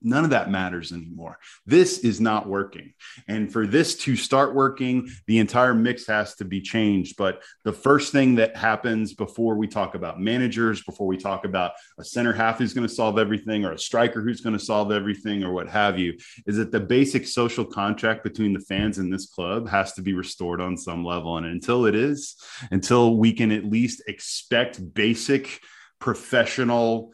none 0.00 0.22
of 0.22 0.30
that 0.30 0.48
matters 0.48 0.92
anymore. 0.92 1.40
This 1.66 1.98
is 1.98 2.20
not 2.20 2.48
working. 2.48 2.94
And 3.26 3.52
for 3.52 3.66
this 3.66 3.96
to 3.96 4.14
start 4.14 4.54
working, 4.54 5.10
the 5.26 5.38
entire 5.38 5.74
mix 5.74 6.06
has 6.06 6.36
to 6.36 6.44
be 6.44 6.60
changed. 6.60 7.16
But 7.16 7.42
the 7.64 7.72
first 7.72 8.12
thing 8.12 8.36
that 8.36 8.56
happens 8.56 9.12
before 9.12 9.56
we 9.56 9.66
talk 9.66 9.96
about 9.96 10.20
managers, 10.20 10.84
before 10.84 11.08
we 11.08 11.16
talk 11.16 11.44
about 11.44 11.72
a 11.98 12.04
center 12.04 12.32
half 12.32 12.58
who's 12.58 12.74
going 12.74 12.86
to 12.86 12.94
solve 12.94 13.18
everything 13.18 13.64
or 13.64 13.72
a 13.72 13.78
striker 13.78 14.22
who's 14.22 14.40
going 14.40 14.56
to 14.56 14.64
solve 14.64 14.92
everything 14.92 15.42
or 15.42 15.52
what 15.52 15.68
have 15.68 15.98
you, 15.98 16.16
is 16.46 16.58
that 16.58 16.70
the 16.70 16.78
basic 16.78 17.26
social 17.26 17.64
contract 17.64 18.22
between 18.22 18.52
the 18.52 18.60
fans 18.60 18.98
and 18.98 19.12
this 19.12 19.26
club 19.26 19.68
has 19.68 19.94
to 19.94 20.02
be 20.02 20.14
restored 20.14 20.60
on 20.60 20.76
some 20.76 21.04
level. 21.04 21.38
And 21.38 21.46
until 21.46 21.86
it 21.86 21.96
is, 21.96 22.36
until 22.70 23.16
we 23.16 23.32
can 23.32 23.50
at 23.50 23.64
least 23.64 24.00
expect 24.06 24.94
basic 24.94 25.58
professional 25.98 27.10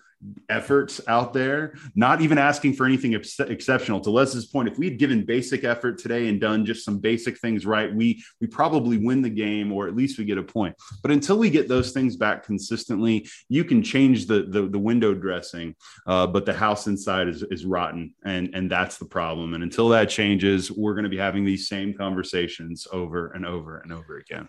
efforts 0.48 1.00
out 1.06 1.32
there, 1.32 1.74
not 1.94 2.20
even 2.20 2.38
asking 2.38 2.72
for 2.72 2.86
anything 2.86 3.14
ex- 3.14 3.38
exceptional. 3.40 4.00
To 4.00 4.10
Les's 4.10 4.46
point, 4.46 4.68
if 4.68 4.78
we 4.78 4.88
had 4.88 4.98
given 4.98 5.24
basic 5.24 5.64
effort 5.64 5.98
today 5.98 6.28
and 6.28 6.40
done 6.40 6.66
just 6.66 6.84
some 6.84 6.98
basic 6.98 7.38
things 7.38 7.64
right, 7.64 7.94
we 7.94 8.22
we 8.40 8.46
probably 8.46 8.98
win 8.98 9.22
the 9.22 9.30
game 9.30 9.72
or 9.72 9.86
at 9.86 9.94
least 9.94 10.18
we 10.18 10.24
get 10.24 10.38
a 10.38 10.42
point. 10.42 10.74
But 11.02 11.12
until 11.12 11.38
we 11.38 11.50
get 11.50 11.68
those 11.68 11.92
things 11.92 12.16
back 12.16 12.44
consistently, 12.44 13.28
you 13.48 13.64
can 13.64 13.82
change 13.82 14.26
the 14.26 14.42
the, 14.42 14.68
the 14.68 14.78
window 14.78 15.14
dressing, 15.14 15.74
uh, 16.06 16.26
but 16.26 16.46
the 16.46 16.54
house 16.54 16.86
inside 16.86 17.28
is 17.28 17.42
is 17.50 17.64
rotten, 17.64 18.14
and 18.24 18.50
and 18.54 18.70
that's 18.70 18.98
the 18.98 19.06
problem. 19.06 19.54
And 19.54 19.62
until 19.62 19.88
that 19.90 20.08
changes, 20.08 20.70
we're 20.70 20.94
going 20.94 21.04
to 21.04 21.10
be 21.10 21.18
having 21.18 21.44
these 21.44 21.68
same 21.68 21.94
conversations 21.94 22.86
over 22.92 23.28
and 23.32 23.46
over 23.46 23.78
and 23.78 23.92
over 23.92 24.18
again 24.18 24.48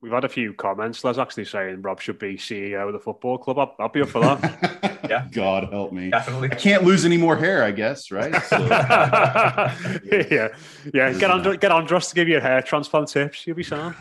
we've 0.00 0.12
had 0.12 0.24
a 0.24 0.28
few 0.28 0.52
comments. 0.52 1.04
Let's 1.04 1.18
actually 1.18 1.44
saying 1.44 1.82
Rob 1.82 2.00
should 2.00 2.18
be 2.18 2.36
CEO 2.36 2.86
of 2.86 2.92
the 2.92 2.98
football 2.98 3.38
club. 3.38 3.58
I'll, 3.58 3.74
I'll 3.78 3.88
be 3.88 4.02
up 4.02 4.08
for 4.08 4.20
that. 4.20 5.00
yeah, 5.10 5.26
God 5.30 5.68
help 5.70 5.92
me. 5.92 6.10
Definitely. 6.10 6.50
I 6.52 6.54
can't 6.54 6.84
lose 6.84 7.04
any 7.04 7.16
more 7.16 7.36
hair, 7.36 7.62
I 7.62 7.70
guess, 7.70 8.10
right? 8.10 8.34
So, 8.48 8.56
yeah, 8.66 10.48
yeah. 10.94 11.12
Get 11.12 11.30
on, 11.30 11.56
get 11.58 11.70
Andros 11.70 12.08
to 12.08 12.14
give 12.14 12.28
you 12.28 12.38
a 12.38 12.40
hair 12.40 12.62
transplant 12.62 13.08
tips. 13.08 13.46
You'll 13.46 13.56
be 13.56 13.62
sound. 13.62 13.94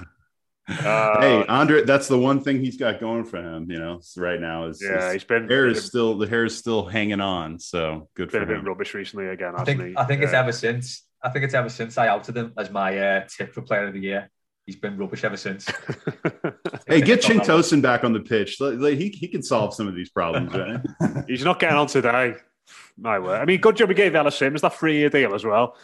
Uh, 0.69 1.19
hey, 1.19 1.45
Andre, 1.47 1.83
that's 1.83 2.07
the 2.07 2.17
one 2.17 2.41
thing 2.41 2.63
he's 2.63 2.77
got 2.77 2.99
going 2.99 3.25
for 3.25 3.37
him. 3.37 3.69
You 3.69 3.79
know, 3.79 4.01
right 4.15 4.39
now 4.39 4.67
is 4.67 4.81
yeah, 4.81 5.11
he's 5.11 5.23
been 5.23 5.49
hair 5.49 5.67
is 5.67 5.83
still 5.83 6.17
the 6.17 6.27
hair 6.27 6.45
is 6.45 6.57
still 6.57 6.85
hanging 6.85 7.19
on. 7.19 7.59
So 7.59 8.09
good 8.15 8.31
been 8.31 8.45
for 8.45 8.51
him. 8.51 8.59
a 8.59 8.61
bit 8.61 8.69
rubbish 8.69 8.93
recently 8.93 9.27
again. 9.27 9.53
I 9.57 9.65
think 9.65 9.81
he? 9.81 9.93
I 9.97 10.05
think 10.05 10.21
yeah. 10.21 10.27
it's 10.27 10.33
ever 10.33 10.51
since 10.51 11.03
I 11.21 11.29
think 11.29 11.43
it's 11.45 11.53
ever 11.53 11.69
since 11.69 11.97
I 11.97 12.07
outed 12.07 12.37
him 12.37 12.53
as 12.57 12.69
my 12.69 12.97
uh, 12.97 13.27
tip 13.27 13.53
for 13.53 13.61
player 13.61 13.87
of 13.87 13.93
the 13.93 13.99
year 13.99 14.29
he's 14.67 14.75
been 14.75 14.95
rubbish 14.97 15.23
ever 15.23 15.37
since. 15.37 15.65
hey, 16.87 17.01
get 17.01 17.21
Cenk 17.21 17.41
Tosun 17.45 17.81
back 17.81 18.03
on 18.03 18.13
the 18.13 18.19
pitch. 18.19 18.57
He, 18.59 19.09
he 19.09 19.27
can 19.27 19.41
solve 19.41 19.73
some 19.73 19.87
of 19.87 19.95
these 19.95 20.09
problems, 20.09 20.53
right? 20.53 21.25
he's 21.27 21.43
not 21.43 21.59
getting 21.59 21.77
on 21.77 21.87
today. 21.87 22.35
My 22.97 23.17
word. 23.17 23.41
I 23.41 23.45
mean, 23.45 23.61
good 23.61 23.77
job 23.77 23.89
we 23.89 23.95
gave 23.95 24.13
Ellis 24.13 24.37
Simms 24.37 24.61
that 24.61 24.75
three 24.75 24.97
year 24.97 25.09
deal 25.09 25.33
as 25.33 25.43
well. 25.43 25.75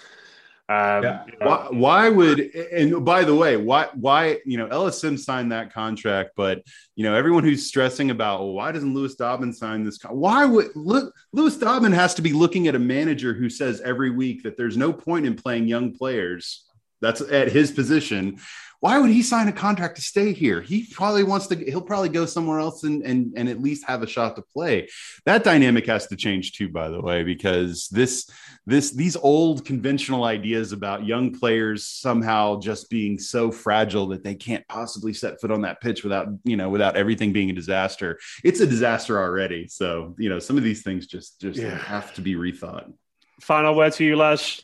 Um, 0.70 1.04
Yeah. 1.04 1.26
you 1.26 1.34
know, 1.40 1.48
Why, 1.48 1.68
why 1.72 2.10
would 2.10 2.40
and 2.40 3.06
by 3.06 3.24
the 3.24 3.36
way, 3.36 3.58
why 3.58 3.88
why 3.94 4.40
you 4.46 4.58
know 4.58 4.68
Ellis 4.68 5.00
Simms 5.00 5.24
signed 5.24 5.52
that 5.52 5.74
contract, 5.74 6.32
but 6.36 6.64
you 6.96 7.04
know 7.04 7.16
everyone 7.16 7.44
who's 7.44 7.68
stressing 7.68 8.12
about 8.12 8.40
well, 8.40 8.54
why 8.54 8.72
doesn't 8.72 8.94
Lewis 8.94 9.16
Dobbin 9.16 9.54
sign 9.54 9.84
this? 9.84 9.98
Con-? 9.98 10.16
Why 10.18 10.46
would 10.46 10.76
look 10.76 11.14
Lewis 11.32 11.58
Dobbin 11.58 11.92
has 11.92 12.16
to 12.16 12.22
be 12.22 12.34
looking 12.34 12.68
at 12.68 12.76
a 12.76 12.80
manager 12.80 13.34
who 13.34 13.50
says 13.50 13.82
every 13.82 14.10
week 14.10 14.44
that 14.44 14.58
there's 14.58 14.76
no 14.76 14.92
point 14.92 15.26
in 15.26 15.36
playing 15.36 15.68
young 15.68 15.94
players. 15.96 16.66
That's 17.02 17.20
at 17.20 17.52
his 17.52 17.70
position. 17.70 18.40
Why 18.84 19.00
would 19.00 19.12
he 19.12 19.24
sign 19.24 19.48
a 19.48 19.54
contract 19.54 19.96
to 19.96 20.02
stay 20.02 20.34
here? 20.34 20.60
He 20.60 20.88
probably 20.92 21.24
wants 21.24 21.48
to. 21.48 21.56
He'll 21.56 21.80
probably 21.80 22.10
go 22.10 22.26
somewhere 22.26 22.60
else 22.60 22.84
and 22.84 23.02
and 23.04 23.32
and 23.38 23.48
at 23.48 23.62
least 23.62 23.86
have 23.86 24.04
a 24.04 24.08
shot 24.08 24.36
to 24.36 24.42
play. 24.42 24.90
That 25.26 25.46
dynamic 25.46 25.86
has 25.86 26.06
to 26.08 26.18
change 26.18 26.52
too, 26.52 26.68
by 26.68 26.90
the 26.90 27.00
way, 27.00 27.24
because 27.24 27.88
this 27.88 28.30
this 28.66 28.92
these 28.92 29.16
old 29.16 29.64
conventional 29.64 30.26
ideas 30.26 30.74
about 30.74 31.06
young 31.06 31.32
players 31.32 31.88
somehow 31.88 32.60
just 32.60 32.90
being 32.90 33.18
so 33.18 33.54
fragile 33.54 34.08
that 34.08 34.22
they 34.22 34.36
can't 34.36 34.68
possibly 34.68 35.14
set 35.14 35.40
foot 35.40 35.50
on 35.52 35.62
that 35.62 35.80
pitch 35.80 36.04
without 36.04 36.28
you 36.44 36.58
know 36.58 36.70
without 36.70 36.98
everything 36.98 37.32
being 37.32 37.52
a 37.52 37.54
disaster. 37.54 38.20
It's 38.44 38.60
a 38.60 38.68
disaster 38.68 39.18
already. 39.18 39.66
So 39.70 40.14
you 40.20 40.28
know 40.28 40.40
some 40.40 40.58
of 40.58 40.64
these 40.64 40.84
things 40.84 41.08
just 41.08 41.40
just 41.40 41.58
Yeah. 41.58 41.78
have 41.78 42.14
to 42.16 42.22
be 42.22 42.36
rethought. 42.36 42.92
Final 43.40 43.76
word 43.78 43.94
to 43.94 44.04
you, 44.04 44.18
Les. 44.18 44.62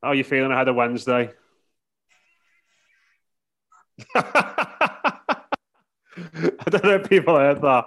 How 0.00 0.10
are 0.10 0.14
you 0.14 0.22
feeling 0.22 0.52
ahead 0.52 0.68
of 0.68 0.76
Wednesday? 0.76 1.32
I 4.14 5.40
don't 6.70 6.84
know 6.84 6.94
if 6.96 7.08
people 7.08 7.36
heard 7.36 7.60
that, 7.62 7.86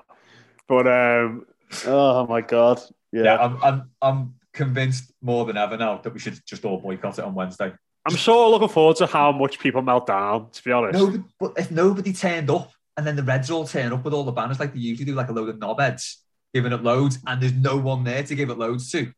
but 0.68 0.88
um, 0.88 1.46
oh 1.86 2.26
my 2.28 2.42
god, 2.42 2.82
yeah. 3.12 3.24
Yeah, 3.24 3.38
I'm, 3.38 3.64
I'm, 3.64 3.90
I'm 4.02 4.34
convinced 4.54 5.12
more 5.22 5.46
than 5.46 5.58
ever 5.58 5.78
now 5.78 5.98
that 5.98 6.14
we 6.14 6.20
should 6.20 6.40
just 6.46 6.66
all 6.66 6.80
boycott 6.80 7.20
it 7.20 7.26
on 7.26 7.36
Wednesday. 7.36 7.74
I'm 8.06 8.18
sort 8.18 8.48
of 8.48 8.52
looking 8.52 8.74
forward 8.74 8.98
to 8.98 9.06
how 9.06 9.32
much 9.32 9.60
people 9.60 9.82
melt 9.82 10.08
down. 10.08 10.50
To 10.52 10.64
be 10.64 10.72
honest, 10.72 11.00
No, 11.00 11.24
but 11.40 11.54
if 11.58 11.70
nobody 11.72 12.14
turned 12.14 12.50
up 12.50 12.72
and 12.98 13.06
then 13.06 13.16
the 13.16 13.24
Reds 13.24 13.52
all 13.52 13.66
turn 13.68 13.94
up 13.94 14.04
with 14.04 14.14
all 14.14 14.24
the 14.24 14.32
banners 14.32 14.60
like 14.60 14.74
they 14.74 14.80
usually 14.80 15.06
do, 15.06 15.14
like 15.14 15.30
a 15.30 15.34
load 15.34 15.50
of 15.50 15.58
knobheads 15.58 16.16
giving 16.54 16.74
it 16.74 16.84
loads, 16.84 17.20
and 17.28 17.42
there's 17.42 17.54
no 17.54 17.78
one 17.78 18.04
there 18.04 18.24
to 18.24 18.36
give 18.36 18.50
it 18.50 18.58
loads 18.58 18.92
to, 18.92 19.12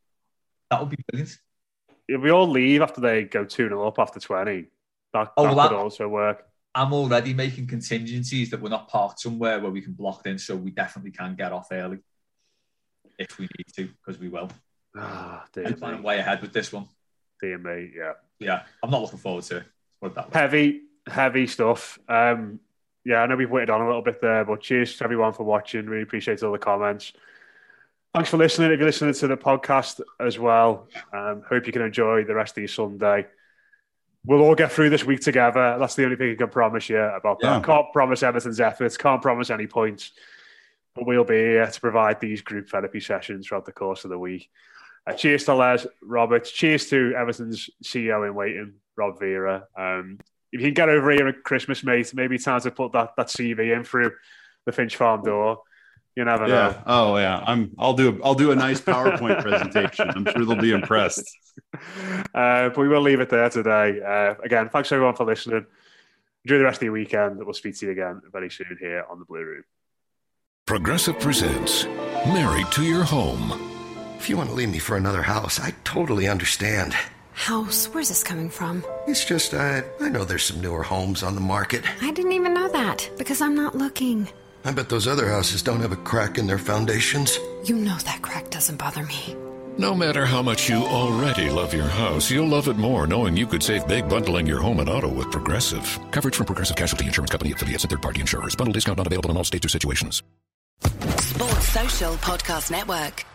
that 0.69 0.79
would 0.79 0.89
be 0.89 0.97
brilliant. 1.09 1.35
if 2.07 2.21
we 2.21 2.29
all 2.29 2.47
leave 2.47 2.81
after 2.81 3.01
they 3.01 3.23
go 3.23 3.43
two 3.45 3.67
0 3.69 3.87
up 3.87 3.97
after 3.99 4.19
twenty, 4.19 4.65
that, 5.13 5.31
Oh, 5.37 5.43
that 5.43 5.55
well, 5.55 5.69
could 5.69 5.77
also 5.77 6.07
work. 6.07 6.45
I'm 6.75 6.93
already 6.93 7.33
making 7.33 7.67
contingencies 7.67 8.49
that 8.49 8.61
we're 8.61 8.69
not 8.69 8.87
parked 8.87 9.19
somewhere 9.19 9.59
where 9.59 9.71
we 9.71 9.81
can 9.81 9.93
block 9.93 10.25
in, 10.25 10.39
so 10.39 10.55
we 10.55 10.71
definitely 10.71 11.11
can 11.11 11.35
get 11.35 11.51
off 11.51 11.67
early 11.71 11.99
if 13.19 13.37
we 13.37 13.47
need 13.57 13.67
to, 13.75 13.89
because 14.05 14.19
we 14.19 14.29
will. 14.29 14.49
Ah, 14.97 15.45
I'm 15.55 16.03
way 16.03 16.19
ahead 16.19 16.41
with 16.41 16.53
this 16.53 16.71
one. 16.71 16.87
dear 17.41 17.57
me, 17.57 17.91
yeah. 17.95 18.13
Yeah, 18.39 18.63
I'm 18.81 18.89
not 18.89 19.01
looking 19.01 19.19
forward 19.19 19.43
to 19.45 19.57
it 19.57 19.65
that 20.15 20.33
way. 20.33 20.39
heavy, 20.39 20.81
heavy 21.07 21.47
stuff. 21.47 21.99
Um, 22.09 22.59
yeah, 23.05 23.17
I 23.17 23.27
know 23.27 23.35
we've 23.35 23.49
waited 23.49 23.69
on 23.69 23.81
a 23.81 23.85
little 23.85 24.01
bit 24.01 24.21
there, 24.21 24.45
but 24.45 24.61
cheers 24.61 24.97
to 24.97 25.03
everyone 25.03 25.33
for 25.33 25.43
watching. 25.43 25.85
Really 25.85 26.03
appreciate 26.03 26.41
all 26.43 26.51
the 26.51 26.57
comments. 26.57 27.13
Thanks 28.13 28.29
for 28.29 28.37
listening. 28.37 28.71
If 28.71 28.79
you're 28.79 28.87
listening 28.87 29.13
to 29.13 29.27
the 29.27 29.37
podcast 29.37 30.01
as 30.19 30.37
well, 30.37 30.87
um, 31.11 31.43
hope 31.47 31.65
you 31.65 31.73
can 31.73 31.81
enjoy 31.81 32.23
the 32.23 32.35
rest 32.35 32.57
of 32.57 32.61
your 32.61 32.67
Sunday. 32.67 33.27
We'll 34.25 34.41
all 34.41 34.55
get 34.55 34.71
through 34.71 34.89
this 34.89 35.03
week 35.03 35.19
together. 35.19 35.77
That's 35.79 35.95
the 35.95 36.05
only 36.05 36.15
thing 36.15 36.31
I 36.31 36.35
can 36.35 36.49
promise 36.49 36.87
you 36.89 36.97
about 36.99 37.39
Yeah. 37.41 37.55
that. 37.59 37.65
Can't 37.65 37.91
promise 37.91 38.23
Everton's 38.23 38.59
efforts, 38.61 38.95
can't 38.97 39.21
promise 39.21 39.49
any 39.49 39.67
points, 39.67 40.13
but 40.95 41.05
we'll 41.05 41.25
be 41.25 41.35
here 41.35 41.67
to 41.67 41.81
provide 41.81 42.19
these 42.21 42.41
group 42.41 42.69
therapy 42.69 43.01
sessions 43.01 43.47
throughout 43.47 43.65
the 43.65 43.73
course 43.73 44.05
of 44.05 44.11
the 44.11 44.19
week. 44.19 44.49
Uh, 45.05 45.11
cheers 45.13 45.43
to 45.43 45.53
Les 45.53 45.85
Roberts. 46.01 46.51
Cheers 46.51 46.89
to 46.89 47.13
Everton's 47.17 47.69
CEO 47.83 48.25
in 48.25 48.33
waiting, 48.33 48.75
Rob 48.95 49.19
Vera. 49.19 49.67
Um, 49.77 50.19
if 50.53 50.61
you 50.61 50.67
can 50.67 50.73
get 50.73 50.87
over 50.87 51.11
here 51.11 51.27
at 51.27 51.43
Christmas, 51.43 51.83
mate, 51.83 52.13
maybe 52.13 52.37
time 52.37 52.61
to 52.61 52.71
put 52.71 52.93
that, 52.93 53.11
that 53.17 53.27
CV 53.27 53.75
in 53.75 53.83
through 53.83 54.11
the 54.65 54.71
Finch 54.71 54.95
Farm 54.95 55.21
door. 55.23 55.61
You 56.15 56.25
never 56.25 56.47
know. 56.47 56.53
Yeah. 56.53 56.83
Oh 56.85 57.17
yeah. 57.17 57.43
I'm. 57.45 57.71
I'll 57.77 57.93
do. 57.93 58.21
I'll 58.23 58.35
do 58.35 58.51
a 58.51 58.55
nice 58.55 58.79
PowerPoint 58.79 59.41
presentation. 59.41 60.09
I'm 60.09 60.25
sure 60.25 60.45
they'll 60.45 60.55
be 60.61 60.71
impressed. 60.71 61.23
Uh, 62.33 62.69
but 62.69 62.77
we 62.77 62.87
will 62.87 63.01
leave 63.01 63.19
it 63.19 63.29
there 63.29 63.47
today. 63.49 63.99
Uh, 64.01 64.33
again, 64.43 64.69
thanks 64.69 64.91
everyone 64.91 65.15
for 65.15 65.23
listening. 65.23 65.65
Enjoy 66.45 66.57
the 66.57 66.63
rest 66.63 66.77
of 66.77 66.83
your 66.83 66.93
weekend. 66.93 67.37
We'll 67.37 67.53
speak 67.53 67.77
to 67.77 67.85
you 67.85 67.91
again 67.91 68.21
very 68.31 68.49
soon 68.49 68.75
here 68.79 69.05
on 69.09 69.19
the 69.19 69.25
Blue 69.25 69.43
Room. 69.43 69.63
Progressive 70.65 71.19
presents 71.19 71.85
Married 72.25 72.71
to 72.71 72.83
Your 72.83 73.03
Home. 73.03 73.51
If 74.17 74.29
you 74.29 74.37
want 74.37 74.49
to 74.49 74.55
leave 74.55 74.69
me 74.71 74.79
for 74.79 74.97
another 74.97 75.21
house, 75.21 75.59
I 75.59 75.73
totally 75.83 76.27
understand. 76.27 76.95
House? 77.33 77.85
Where's 77.87 78.09
this 78.09 78.23
coming 78.23 78.49
from? 78.49 78.83
It's 79.07 79.25
just, 79.25 79.53
uh, 79.53 79.81
I 79.99 80.09
know 80.09 80.23
there's 80.23 80.43
some 80.45 80.61
newer 80.61 80.83
homes 80.83 81.23
on 81.23 81.35
the 81.35 81.41
market. 81.41 81.83
I 82.01 82.11
didn't 82.11 82.31
even 82.31 82.53
know 82.53 82.69
that 82.69 83.09
because 83.17 83.41
I'm 83.41 83.55
not 83.55 83.75
looking. 83.75 84.29
I 84.65 84.71
bet 84.71 84.89
those 84.89 85.07
other 85.07 85.27
houses 85.27 85.61
don't 85.61 85.81
have 85.81 85.91
a 85.91 85.97
crack 85.97 86.37
in 86.37 86.47
their 86.47 86.57
foundations. 86.57 87.37
You 87.65 87.75
know 87.75 87.97
that 88.05 88.21
crack 88.21 88.49
doesn't 88.49 88.77
bother 88.77 89.03
me. 89.03 89.35
No 89.77 89.95
matter 89.95 90.25
how 90.25 90.43
much 90.43 90.69
you 90.69 90.85
already 90.85 91.49
love 91.49 91.73
your 91.73 91.83
house, 91.87 92.29
you'll 92.29 92.47
love 92.47 92.67
it 92.67 92.77
more 92.77 93.07
knowing 93.07 93.35
you 93.35 93.47
could 93.47 93.63
save 93.63 93.87
big 93.87 94.07
bundling 94.07 94.45
your 94.45 94.61
home 94.61 94.79
and 94.79 94.89
auto 94.89 95.07
with 95.07 95.31
Progressive. 95.31 95.99
Coverage 96.11 96.35
from 96.35 96.45
Progressive 96.45 96.75
Casualty 96.75 97.05
Insurance 97.07 97.31
Company 97.31 97.51
affiliates 97.51 97.83
and 97.83 97.89
third 97.89 98.01
party 98.01 98.21
insurers. 98.21 98.55
Bundle 98.55 98.73
discount 98.73 98.97
not 98.97 99.07
available 99.07 99.31
in 99.31 99.37
all 99.37 99.43
states 99.43 99.65
or 99.65 99.69
situations. 99.69 100.21
Sports 101.17 101.69
Social 101.69 102.13
Podcast 102.15 102.69
Network. 102.69 103.25